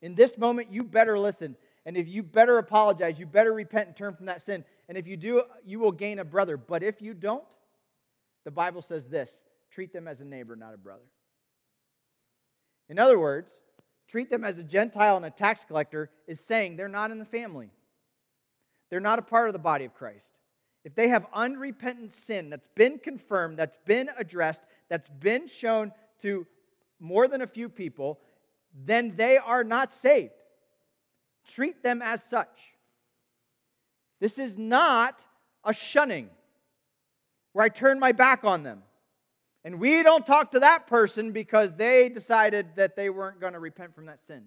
In 0.00 0.16
this 0.16 0.36
moment, 0.36 0.72
you 0.72 0.82
better 0.82 1.16
listen. 1.16 1.56
And 1.86 1.96
if 1.96 2.08
you 2.08 2.24
better 2.24 2.58
apologize, 2.58 3.16
you 3.16 3.26
better 3.26 3.52
repent 3.52 3.86
and 3.86 3.96
turn 3.96 4.16
from 4.16 4.26
that 4.26 4.42
sin. 4.42 4.64
And 4.88 4.98
if 4.98 5.06
you 5.06 5.16
do, 5.16 5.44
you 5.64 5.78
will 5.78 5.92
gain 5.92 6.18
a 6.18 6.24
brother. 6.24 6.56
But 6.56 6.82
if 6.82 7.00
you 7.00 7.14
don't, 7.14 7.44
the 8.44 8.50
Bible 8.50 8.82
says 8.82 9.06
this 9.06 9.44
treat 9.70 9.92
them 9.92 10.08
as 10.08 10.20
a 10.20 10.24
neighbor, 10.24 10.56
not 10.56 10.74
a 10.74 10.78
brother. 10.78 11.06
In 12.88 12.98
other 12.98 13.20
words, 13.20 13.60
treat 14.08 14.30
them 14.30 14.44
as 14.44 14.58
a 14.58 14.62
Gentile 14.62 15.16
and 15.16 15.24
a 15.24 15.30
tax 15.30 15.64
collector 15.64 16.10
is 16.26 16.40
saying 16.40 16.76
they're 16.76 16.88
not 16.88 17.10
in 17.10 17.18
the 17.18 17.24
family. 17.24 17.70
They're 18.90 19.00
not 19.00 19.18
a 19.18 19.22
part 19.22 19.48
of 19.48 19.52
the 19.52 19.58
body 19.58 19.84
of 19.84 19.94
Christ. 19.94 20.32
If 20.84 20.94
they 20.94 21.08
have 21.08 21.26
unrepentant 21.32 22.12
sin 22.12 22.50
that's 22.50 22.68
been 22.74 22.98
confirmed, 22.98 23.58
that's 23.58 23.78
been 23.86 24.10
addressed, 24.18 24.62
that's 24.88 25.08
been 25.08 25.46
shown 25.46 25.92
to 26.20 26.46
more 26.98 27.28
than 27.28 27.42
a 27.42 27.46
few 27.46 27.68
people, 27.68 28.20
then 28.84 29.14
they 29.16 29.38
are 29.38 29.64
not 29.64 29.92
saved. 29.92 30.32
Treat 31.46 31.82
them 31.82 32.02
as 32.02 32.22
such. 32.22 32.74
This 34.20 34.38
is 34.38 34.56
not 34.56 35.24
a 35.64 35.72
shunning 35.72 36.30
where 37.52 37.64
I 37.64 37.68
turn 37.68 37.98
my 37.98 38.12
back 38.12 38.44
on 38.44 38.62
them. 38.62 38.82
And 39.64 39.78
we 39.78 40.02
don't 40.02 40.26
talk 40.26 40.52
to 40.52 40.60
that 40.60 40.86
person 40.86 41.32
because 41.32 41.72
they 41.74 42.08
decided 42.08 42.74
that 42.76 42.96
they 42.96 43.10
weren't 43.10 43.40
going 43.40 43.52
to 43.52 43.60
repent 43.60 43.94
from 43.94 44.06
that 44.06 44.24
sin. 44.24 44.44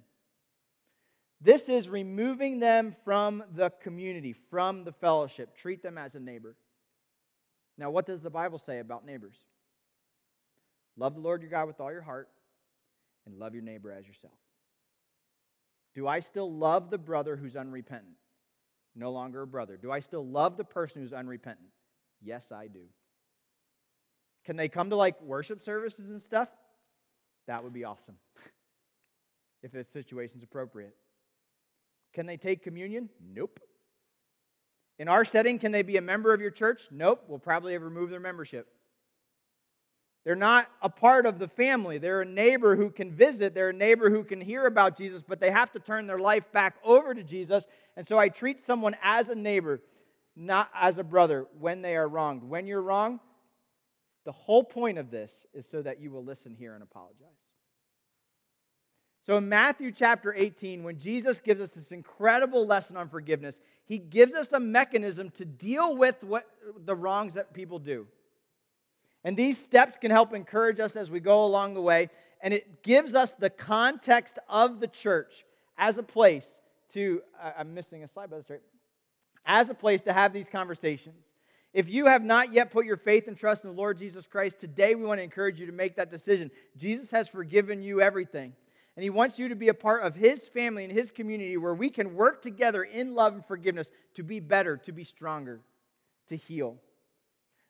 This 1.41 1.69
is 1.69 1.87
removing 1.87 2.59
them 2.59 2.95
from 3.05 3.43
the 3.53 3.69
community, 3.81 4.33
from 4.49 4.83
the 4.83 4.91
fellowship. 4.91 5.55
Treat 5.55 5.83
them 5.83 5.97
as 5.97 6.15
a 6.15 6.19
neighbor. 6.19 6.55
Now, 7.77 7.91
what 7.91 8.05
does 8.05 8.21
the 8.21 8.29
Bible 8.29 8.57
say 8.57 8.79
about 8.79 9.05
neighbors? 9.05 9.35
Love 10.97 11.15
the 11.15 11.21
Lord 11.21 11.41
your 11.41 11.51
God 11.51 11.67
with 11.67 11.79
all 11.79 11.91
your 11.91 12.01
heart 12.01 12.29
and 13.25 13.37
love 13.37 13.53
your 13.53 13.63
neighbor 13.63 13.91
as 13.91 14.07
yourself. 14.07 14.33
Do 15.93 16.07
I 16.07 16.19
still 16.19 16.51
love 16.51 16.89
the 16.89 16.97
brother 16.97 17.35
who's 17.35 17.55
unrepentant? 17.55 18.15
No 18.95 19.11
longer 19.11 19.41
a 19.41 19.47
brother. 19.47 19.77
Do 19.77 19.91
I 19.91 19.99
still 19.99 20.25
love 20.25 20.57
the 20.57 20.63
person 20.63 21.01
who's 21.01 21.13
unrepentant? 21.13 21.67
Yes, 22.21 22.51
I 22.51 22.67
do. 22.67 22.81
Can 24.45 24.55
they 24.55 24.69
come 24.69 24.91
to 24.91 24.95
like 24.95 25.21
worship 25.21 25.63
services 25.63 26.09
and 26.09 26.21
stuff? 26.21 26.49
That 27.47 27.63
would 27.63 27.73
be 27.73 27.83
awesome. 27.83 28.15
if 29.63 29.71
the 29.71 29.83
situation's 29.83 30.43
appropriate. 30.43 30.95
Can 32.13 32.25
they 32.25 32.37
take 32.37 32.63
communion? 32.63 33.09
Nope. 33.33 33.59
In 34.97 35.07
our 35.07 35.25
setting, 35.25 35.59
can 35.59 35.71
they 35.71 35.81
be 35.81 35.97
a 35.97 36.01
member 36.01 36.33
of 36.33 36.39
your 36.39 36.51
church? 36.51 36.87
Nope. 36.91 37.23
We'll 37.27 37.39
probably 37.39 37.73
have 37.73 37.81
removed 37.81 38.13
their 38.13 38.19
membership. 38.19 38.67
They're 40.23 40.35
not 40.35 40.67
a 40.81 40.89
part 40.89 41.25
of 41.25 41.37
the 41.37 41.47
family. 41.47 41.97
They're 41.99 42.21
a 42.21 42.25
neighbor 42.25 42.75
who 42.75 42.89
can 42.89 43.11
visit. 43.11 43.53
They're 43.53 43.69
a 43.69 43.73
neighbor 43.73 44.09
who 44.09 44.23
can 44.23 44.41
hear 44.41 44.65
about 44.65 44.97
Jesus, 44.97 45.21
but 45.21 45.39
they 45.39 45.51
have 45.51 45.71
to 45.73 45.79
turn 45.79 46.07
their 46.07 46.19
life 46.19 46.51
back 46.51 46.77
over 46.83 47.13
to 47.13 47.23
Jesus. 47.23 47.67
And 47.95 48.07
so 48.07 48.17
I 48.17 48.29
treat 48.29 48.59
someone 48.59 48.95
as 49.03 49.29
a 49.29 49.35
neighbor, 49.35 49.81
not 50.35 50.69
as 50.73 50.97
a 50.97 51.03
brother, 51.03 51.45
when 51.59 51.81
they 51.83 51.95
are 51.95 52.07
wronged. 52.07 52.43
When 52.43 52.65
you're 52.65 52.81
wrong, 52.81 53.19
the 54.25 54.31
whole 54.31 54.63
point 54.63 54.97
of 54.97 55.11
this 55.11 55.45
is 55.53 55.65
so 55.65 55.81
that 55.83 56.01
you 56.01 56.11
will 56.11 56.23
listen 56.23 56.53
here 56.53 56.73
and 56.73 56.83
apologize. 56.83 57.29
So 59.21 59.37
in 59.37 59.49
Matthew 59.49 59.91
chapter 59.91 60.33
18, 60.35 60.83
when 60.83 60.99
Jesus 60.99 61.39
gives 61.39 61.61
us 61.61 61.73
this 61.73 61.91
incredible 61.91 62.67
lesson 62.67 62.97
on 62.97 63.09
forgiveness, 63.09 63.59
he 63.85 63.97
gives 63.97 64.33
us 64.33 64.51
a 64.51 64.59
mechanism 64.59 65.31
to 65.31 65.45
deal 65.45 65.95
with 65.95 66.23
what, 66.23 66.45
the 66.85 66.95
wrongs 66.95 67.35
that 67.35 67.53
people 67.53 67.79
do. 67.79 68.07
And 69.23 69.35
these 69.35 69.57
steps 69.57 69.97
can 69.97 70.11
help 70.11 70.33
encourage 70.33 70.79
us 70.79 70.95
as 70.95 71.09
we 71.09 71.19
go 71.19 71.45
along 71.45 71.73
the 71.73 71.81
way. 71.81 72.09
And 72.41 72.53
it 72.53 72.83
gives 72.83 73.15
us 73.15 73.31
the 73.33 73.49
context 73.49 74.37
of 74.47 74.79
the 74.79 74.87
church 74.87 75.43
as 75.77 75.97
a 75.97 76.03
place 76.03 76.59
to, 76.93 77.23
I'm 77.57 77.73
missing 77.73 78.03
a 78.03 78.07
slide, 78.07 78.29
but 78.29 78.37
that's 78.37 78.49
right, 78.51 78.61
as 79.45 79.69
a 79.69 79.73
place 79.73 80.01
to 80.03 80.13
have 80.13 80.33
these 80.33 80.49
conversations. 80.49 81.25
If 81.75 81.89
you 81.89 82.05
have 82.05 82.23
not 82.23 82.53
yet 82.53 82.71
put 82.71 82.85
your 82.85 82.95
faith 82.95 83.27
and 83.27 83.37
trust 83.37 83.65
in 83.65 83.69
the 83.69 83.75
Lord 83.75 83.97
Jesus 83.97 84.25
Christ, 84.25 84.59
today 84.59 84.95
we 84.95 85.03
want 85.03 85.19
to 85.19 85.23
encourage 85.23 85.59
you 85.59 85.65
to 85.65 85.73
make 85.73 85.97
that 85.97 86.09
decision. 86.09 86.49
Jesus 86.77 87.11
has 87.11 87.27
forgiven 87.27 87.81
you 87.81 87.99
everything. 87.99 88.53
And 88.95 89.03
he 89.03 89.09
wants 89.09 89.37
you 89.37 89.49
to 89.49 89.57
be 89.57 89.67
a 89.67 89.73
part 89.73 90.03
of 90.03 90.15
his 90.15 90.47
family 90.47 90.85
and 90.85 90.93
his 90.93 91.11
community 91.11 91.57
where 91.57 91.73
we 91.73 91.89
can 91.89 92.15
work 92.15 92.41
together 92.41 92.83
in 92.83 93.13
love 93.13 93.33
and 93.33 93.45
forgiveness 93.45 93.91
to 94.13 94.23
be 94.23 94.39
better, 94.39 94.77
to 94.77 94.93
be 94.93 95.03
stronger, 95.03 95.59
to 96.29 96.37
heal. 96.37 96.77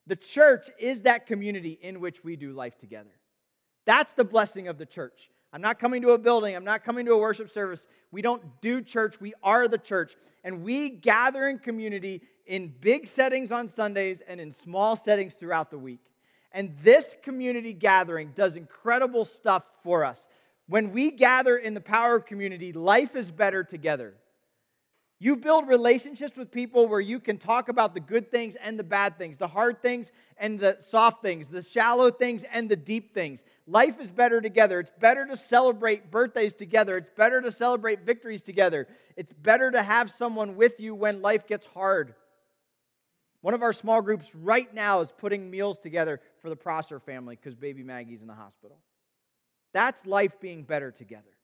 The 0.06 0.16
church 0.16 0.70
is 0.78 1.02
that 1.02 1.26
community 1.26 1.80
in 1.82 2.00
which 2.00 2.24
we 2.24 2.36
do 2.36 2.54
life 2.54 2.78
together. 2.78 3.10
That's 3.86 4.14
the 4.14 4.24
blessing 4.24 4.68
of 4.68 4.78
the 4.78 4.86
church. 4.86 5.32
I'm 5.54 5.62
not 5.62 5.80
coming 5.80 6.02
to 6.02 6.12
a 6.12 6.18
building, 6.18 6.56
I'm 6.56 6.66
not 6.66 6.84
coming 6.84 7.06
to 7.06 7.14
a 7.14 7.18
worship 7.18 7.50
service. 7.50 7.88
We 8.12 8.22
don't 8.22 8.44
do 8.62 8.82
church, 8.82 9.20
we 9.20 9.34
are 9.44 9.68
the 9.68 9.78
church. 9.78 10.16
And 10.44 10.64
we 10.64 10.90
gather 10.90 11.48
in 11.48 11.60
community 11.60 12.22
in 12.46 12.74
big 12.80 13.08
settings 13.08 13.52
on 13.52 13.68
Sundays 13.68 14.22
and 14.28 14.40
in 14.40 14.52
small 14.52 14.96
settings 14.96 15.34
throughout 15.34 15.72
the 15.72 15.80
week. 15.80 16.02
And 16.52 16.76
this 16.84 17.16
community 17.24 17.74
gathering 17.74 18.32
does 18.36 18.56
incredible 18.56 19.26
stuff 19.26 19.64
for 19.84 20.06
us. 20.06 20.28
When 20.68 20.92
we 20.92 21.12
gather 21.12 21.58
in 21.58 21.74
the 21.74 21.82
power 21.82 22.16
of 22.16 22.26
community, 22.26 22.72
life 22.74 23.16
is 23.16 23.30
better 23.30 23.64
together. 23.64 24.16
You 25.20 25.38
build 25.38 25.68
relationships 25.68 26.36
with 26.36 26.52
people 26.52 26.88
where 26.88 27.00
you 27.00 27.22
can 27.22 27.38
talk 27.38 27.70
about 27.70 27.94
the 27.94 28.02
good 28.02 28.30
things 28.30 28.56
and 28.56 28.78
the 28.78 28.84
bad 28.84 29.18
things, 29.18 29.38
the 29.38 29.48
hard 29.48 29.82
things 29.82 30.12
and 30.38 30.60
the 30.60 30.78
soft 30.82 31.22
things, 31.22 31.48
the 31.48 31.62
shallow 31.62 32.12
things 32.12 32.44
and 32.52 32.68
the 32.68 32.76
deep 32.76 33.14
things. 33.14 33.42
Life 33.66 34.02
is 34.02 34.12
better 34.12 34.42
together. 34.42 34.82
It's 34.82 34.92
better 35.00 35.26
to 35.26 35.38
celebrate 35.38 36.12
birthdays 36.12 36.54
together. 36.54 36.98
It's 36.98 37.10
better 37.10 37.42
to 37.42 37.52
celebrate 37.52 38.02
victories 38.02 38.44
together. 38.44 38.90
It's 39.16 39.32
better 39.32 39.72
to 39.72 39.82
have 39.82 40.12
someone 40.12 40.58
with 40.58 40.82
you 40.82 40.94
when 40.94 41.22
life 41.22 41.48
gets 41.48 41.66
hard. 41.66 42.14
One 43.40 43.54
of 43.54 43.64
our 43.64 43.74
small 43.74 44.02
groups 44.02 44.36
right 44.36 44.72
now 44.74 45.00
is 45.00 45.14
putting 45.14 45.50
meals 45.50 45.80
together 45.80 46.20
for 46.40 46.50
the 46.50 46.56
Prosser 46.58 47.00
family 47.00 47.38
because 47.38 47.56
baby 47.56 47.84
Maggie's 47.84 48.22
in 48.22 48.28
the 48.28 48.34
hospital. 48.34 48.80
That's 49.72 50.06
life 50.06 50.42
being 50.42 50.64
better 50.64 50.92
together. 50.92 51.35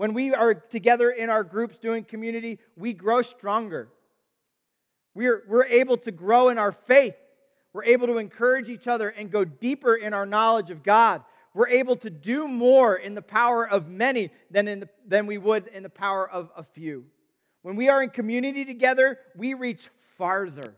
When 0.00 0.14
we 0.14 0.32
are 0.32 0.54
together 0.54 1.10
in 1.10 1.28
our 1.28 1.44
groups 1.44 1.76
doing 1.76 2.04
community, 2.04 2.58
we 2.74 2.94
grow 2.94 3.20
stronger. 3.20 3.90
We're, 5.14 5.42
we're 5.46 5.66
able 5.66 5.98
to 5.98 6.10
grow 6.10 6.48
in 6.48 6.56
our 6.56 6.72
faith. 6.72 7.16
We're 7.74 7.84
able 7.84 8.06
to 8.06 8.16
encourage 8.16 8.70
each 8.70 8.88
other 8.88 9.10
and 9.10 9.30
go 9.30 9.44
deeper 9.44 9.94
in 9.94 10.14
our 10.14 10.24
knowledge 10.24 10.70
of 10.70 10.82
God. 10.82 11.22
We're 11.52 11.68
able 11.68 11.96
to 11.96 12.08
do 12.08 12.48
more 12.48 12.96
in 12.96 13.14
the 13.14 13.20
power 13.20 13.68
of 13.68 13.88
many 13.88 14.30
than, 14.50 14.68
in 14.68 14.80
the, 14.80 14.88
than 15.06 15.26
we 15.26 15.36
would 15.36 15.66
in 15.66 15.82
the 15.82 15.90
power 15.90 16.26
of 16.30 16.50
a 16.56 16.62
few. 16.62 17.04
When 17.60 17.76
we 17.76 17.90
are 17.90 18.02
in 18.02 18.08
community 18.08 18.64
together, 18.64 19.18
we 19.36 19.52
reach 19.52 19.90
farther. 20.16 20.72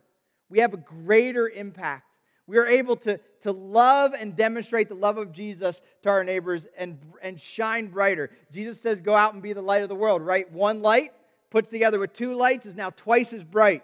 We 0.49 0.59
have 0.59 0.75
a 0.75 0.79
greater 0.79 1.49
impact 1.49 2.12
we 2.53 2.59
are 2.59 2.67
able 2.67 2.97
to, 2.97 3.19
to 3.41 3.51
love 3.51 4.13
and 4.13 4.37
demonstrate 4.37 4.91
the 4.91 4.95
love 4.95 5.17
of 5.17 5.33
Jesus 5.33 5.81
to 6.03 6.11
our 6.11 6.23
neighbors 6.23 6.67
and, 6.77 6.99
and 7.23 7.41
shine 7.41 7.87
brighter. 7.87 8.29
Jesus 8.53 8.79
says, 8.79 9.01
Go 9.01 9.15
out 9.15 9.33
and 9.33 9.43
be 9.43 9.55
the 9.55 9.63
light 9.63 9.83
of 9.83 9.89
the 9.89 9.95
world, 9.95 10.21
right? 10.21 10.53
One 10.53 10.83
light 10.83 11.15
puts 11.49 11.71
together 11.71 11.99
with 11.99 12.13
two 12.13 12.35
lights 12.35 12.67
is 12.67 12.75
now 12.75 12.91
twice 12.91 13.33
as 13.33 13.43
bright. 13.43 13.83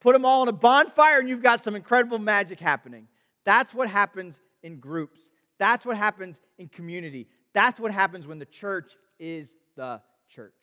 Put 0.00 0.14
them 0.14 0.24
all 0.24 0.42
in 0.42 0.48
a 0.48 0.52
bonfire, 0.52 1.18
and 1.20 1.28
you've 1.28 1.42
got 1.42 1.60
some 1.60 1.76
incredible 1.76 2.18
magic 2.18 2.58
happening. 2.58 3.06
That's 3.44 3.74
what 3.74 3.90
happens 3.90 4.40
in 4.62 4.78
groups. 4.78 5.30
That's 5.58 5.84
what 5.84 5.98
happens 5.98 6.40
in 6.56 6.68
community. 6.68 7.28
That's 7.52 7.78
what 7.78 7.92
happens 7.92 8.26
when 8.26 8.38
the 8.38 8.46
church 8.46 8.96
is 9.18 9.54
the 9.76 10.00
church. 10.26 10.54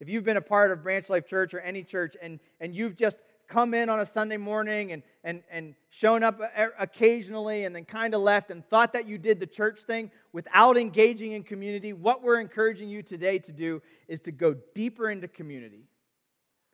If 0.00 0.08
you've 0.08 0.24
been 0.24 0.38
a 0.38 0.42
part 0.42 0.70
of 0.70 0.82
Branch 0.82 1.06
Life 1.10 1.26
Church 1.26 1.52
or 1.52 1.60
any 1.60 1.82
church 1.82 2.16
and, 2.22 2.40
and 2.60 2.74
you've 2.74 2.96
just 2.96 3.18
come 3.54 3.72
in 3.72 3.88
on 3.88 4.00
a 4.00 4.06
Sunday 4.06 4.36
morning 4.36 4.90
and, 4.90 5.02
and, 5.22 5.40
and 5.48 5.76
shown 5.88 6.24
up 6.24 6.40
occasionally 6.76 7.66
and 7.66 7.76
then 7.76 7.84
kind 7.84 8.12
of 8.12 8.20
left 8.20 8.50
and 8.50 8.68
thought 8.68 8.92
that 8.92 9.06
you 9.06 9.16
did 9.16 9.38
the 9.38 9.46
church 9.46 9.82
thing 9.82 10.10
without 10.32 10.76
engaging 10.76 11.32
in 11.32 11.44
community, 11.44 11.92
what 11.92 12.20
we're 12.20 12.40
encouraging 12.40 12.88
you 12.88 13.00
today 13.00 13.38
to 13.38 13.52
do 13.52 13.80
is 14.08 14.18
to 14.18 14.32
go 14.32 14.56
deeper 14.74 15.08
into 15.08 15.28
community. 15.28 15.84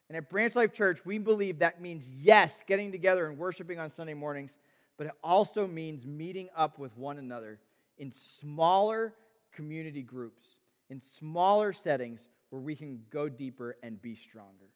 And 0.09 0.17
at 0.17 0.31
Branch 0.31 0.57
Life 0.57 0.73
Church, 0.73 1.05
we 1.05 1.19
believe 1.19 1.59
that 1.59 1.83
means, 1.83 2.09
yes, 2.09 2.65
getting 2.67 2.91
together 2.91 3.27
and 3.27 3.37
worshiping 3.37 3.79
on 3.79 3.91
Sunday 3.91 4.15
mornings, 4.15 4.57
but 4.97 5.07
it 5.07 5.13
also 5.23 5.67
means 5.67 6.07
meeting 6.07 6.49
up 6.57 6.79
with 6.79 6.97
one 6.97 7.19
another 7.19 7.59
in 7.99 8.11
smaller 8.11 9.13
community 9.53 10.03
groups, 10.03 10.57
in 10.89 10.99
smaller 10.99 11.75
settings 11.75 12.29
where 12.49 12.63
we 12.63 12.75
can 12.75 13.03
go 13.11 13.29
deeper 13.29 13.77
and 13.83 14.01
be 14.01 14.15
stronger 14.15 14.71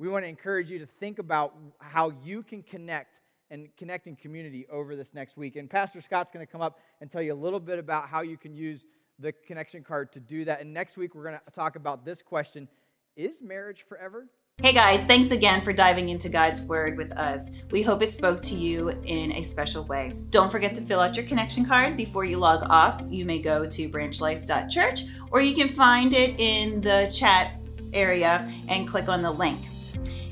we 0.00 0.08
want 0.08 0.24
to 0.24 0.28
encourage 0.28 0.70
you 0.70 0.78
to 0.78 0.86
think 0.86 1.18
about 1.18 1.54
how 1.78 2.10
you 2.24 2.42
can 2.42 2.62
connect 2.62 3.20
and 3.50 3.68
connect 3.76 4.06
in 4.06 4.16
community 4.16 4.66
over 4.72 4.96
this 4.96 5.12
next 5.12 5.36
week. 5.36 5.56
And 5.56 5.68
Pastor 5.68 6.00
Scott's 6.00 6.30
going 6.30 6.44
to 6.44 6.50
come 6.50 6.62
up 6.62 6.78
and 7.02 7.10
tell 7.10 7.20
you 7.20 7.34
a 7.34 7.36
little 7.36 7.60
bit 7.60 7.78
about 7.78 8.08
how 8.08 8.22
you 8.22 8.38
can 8.38 8.54
use 8.54 8.86
the 9.18 9.32
connection 9.46 9.84
card 9.84 10.10
to 10.12 10.20
do 10.20 10.46
that. 10.46 10.62
And 10.62 10.72
next 10.72 10.96
week, 10.96 11.14
we're 11.14 11.24
going 11.24 11.38
to 11.44 11.52
talk 11.52 11.76
about 11.76 12.02
this 12.04 12.22
question 12.22 12.66
Is 13.14 13.42
marriage 13.42 13.84
forever? 13.86 14.26
Hey 14.62 14.72
guys, 14.72 15.02
thanks 15.06 15.30
again 15.30 15.62
for 15.64 15.72
diving 15.72 16.08
into 16.10 16.28
God's 16.28 16.62
Word 16.62 16.96
with 16.96 17.12
us. 17.12 17.50
We 17.70 17.82
hope 17.82 18.02
it 18.02 18.12
spoke 18.12 18.42
to 18.44 18.54
you 18.54 18.90
in 19.04 19.32
a 19.32 19.44
special 19.44 19.84
way. 19.84 20.14
Don't 20.30 20.50
forget 20.50 20.74
to 20.76 20.82
fill 20.82 21.00
out 21.00 21.14
your 21.14 21.26
connection 21.26 21.66
card 21.66 21.96
before 21.96 22.24
you 22.24 22.38
log 22.38 22.62
off. 22.70 23.02
You 23.08 23.24
may 23.26 23.38
go 23.38 23.66
to 23.66 23.88
branchlife.church 23.88 25.04
or 25.30 25.40
you 25.40 25.54
can 25.54 25.74
find 25.74 26.14
it 26.14 26.38
in 26.38 26.80
the 26.80 27.10
chat 27.14 27.58
area 27.92 28.50
and 28.68 28.86
click 28.88 29.08
on 29.08 29.22
the 29.22 29.30
link. 29.30 29.58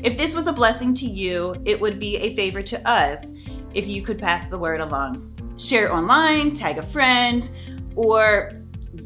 If 0.03 0.16
this 0.16 0.32
was 0.32 0.46
a 0.46 0.53
blessing 0.53 0.94
to 0.94 1.07
you, 1.07 1.55
it 1.64 1.80
would 1.80 1.99
be 1.99 2.16
a 2.18 2.36
favor 2.36 2.62
to 2.62 2.88
us 2.88 3.26
if 3.74 3.86
you 3.88 4.01
could 4.03 4.18
pass 4.18 4.49
the 4.49 4.59
word 4.59 4.80
along. 4.80 5.34
Share 5.59 5.86
it 5.86 5.90
online, 5.90 6.55
tag 6.55 6.78
a 6.78 6.86
friend, 6.92 7.51
or 7.96 8.53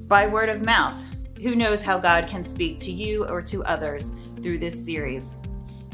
by 0.07 0.27
word 0.27 0.51
of 0.51 0.65
mouth. 0.65 1.03
Who 1.43 1.57
knows 1.57 1.81
how 1.81 1.99
God 1.99 2.29
can 2.29 2.45
speak 2.45 2.79
to 2.81 2.93
you 2.93 3.25
or 3.27 3.41
to 3.43 3.65
others 3.65 4.13
through 4.43 4.59
this 4.59 4.85
series. 4.85 5.37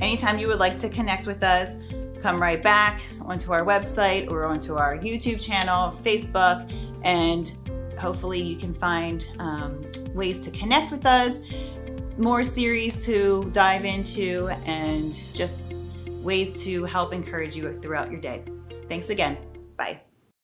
Anytime 0.00 0.38
you 0.38 0.48
would 0.48 0.58
like 0.58 0.80
to 0.80 0.88
connect 0.88 1.28
with 1.28 1.44
us, 1.44 1.76
come 2.20 2.42
right 2.42 2.60
back 2.60 3.00
onto 3.20 3.52
our 3.52 3.64
website 3.64 4.30
or 4.32 4.46
onto 4.46 4.74
our 4.74 4.98
YouTube 4.98 5.40
channel, 5.40 5.96
Facebook, 6.02 6.72
and 7.04 7.52
hopefully 7.98 8.42
you 8.42 8.56
can 8.56 8.74
find 8.74 9.28
um, 9.38 9.80
ways 10.12 10.40
to 10.40 10.50
connect 10.50 10.90
with 10.90 11.06
us, 11.06 11.38
more 12.18 12.44
series 12.44 13.04
to 13.06 13.48
dive 13.52 13.84
into, 13.84 14.48
and 14.66 15.18
just 15.34 15.56
ways 16.22 16.62
to 16.64 16.84
help 16.84 17.12
encourage 17.12 17.56
you 17.56 17.78
throughout 17.80 18.10
your 18.10 18.20
day. 18.20 18.42
Thanks 18.88 19.08
again. 19.08 19.38
Bye. 19.76 20.00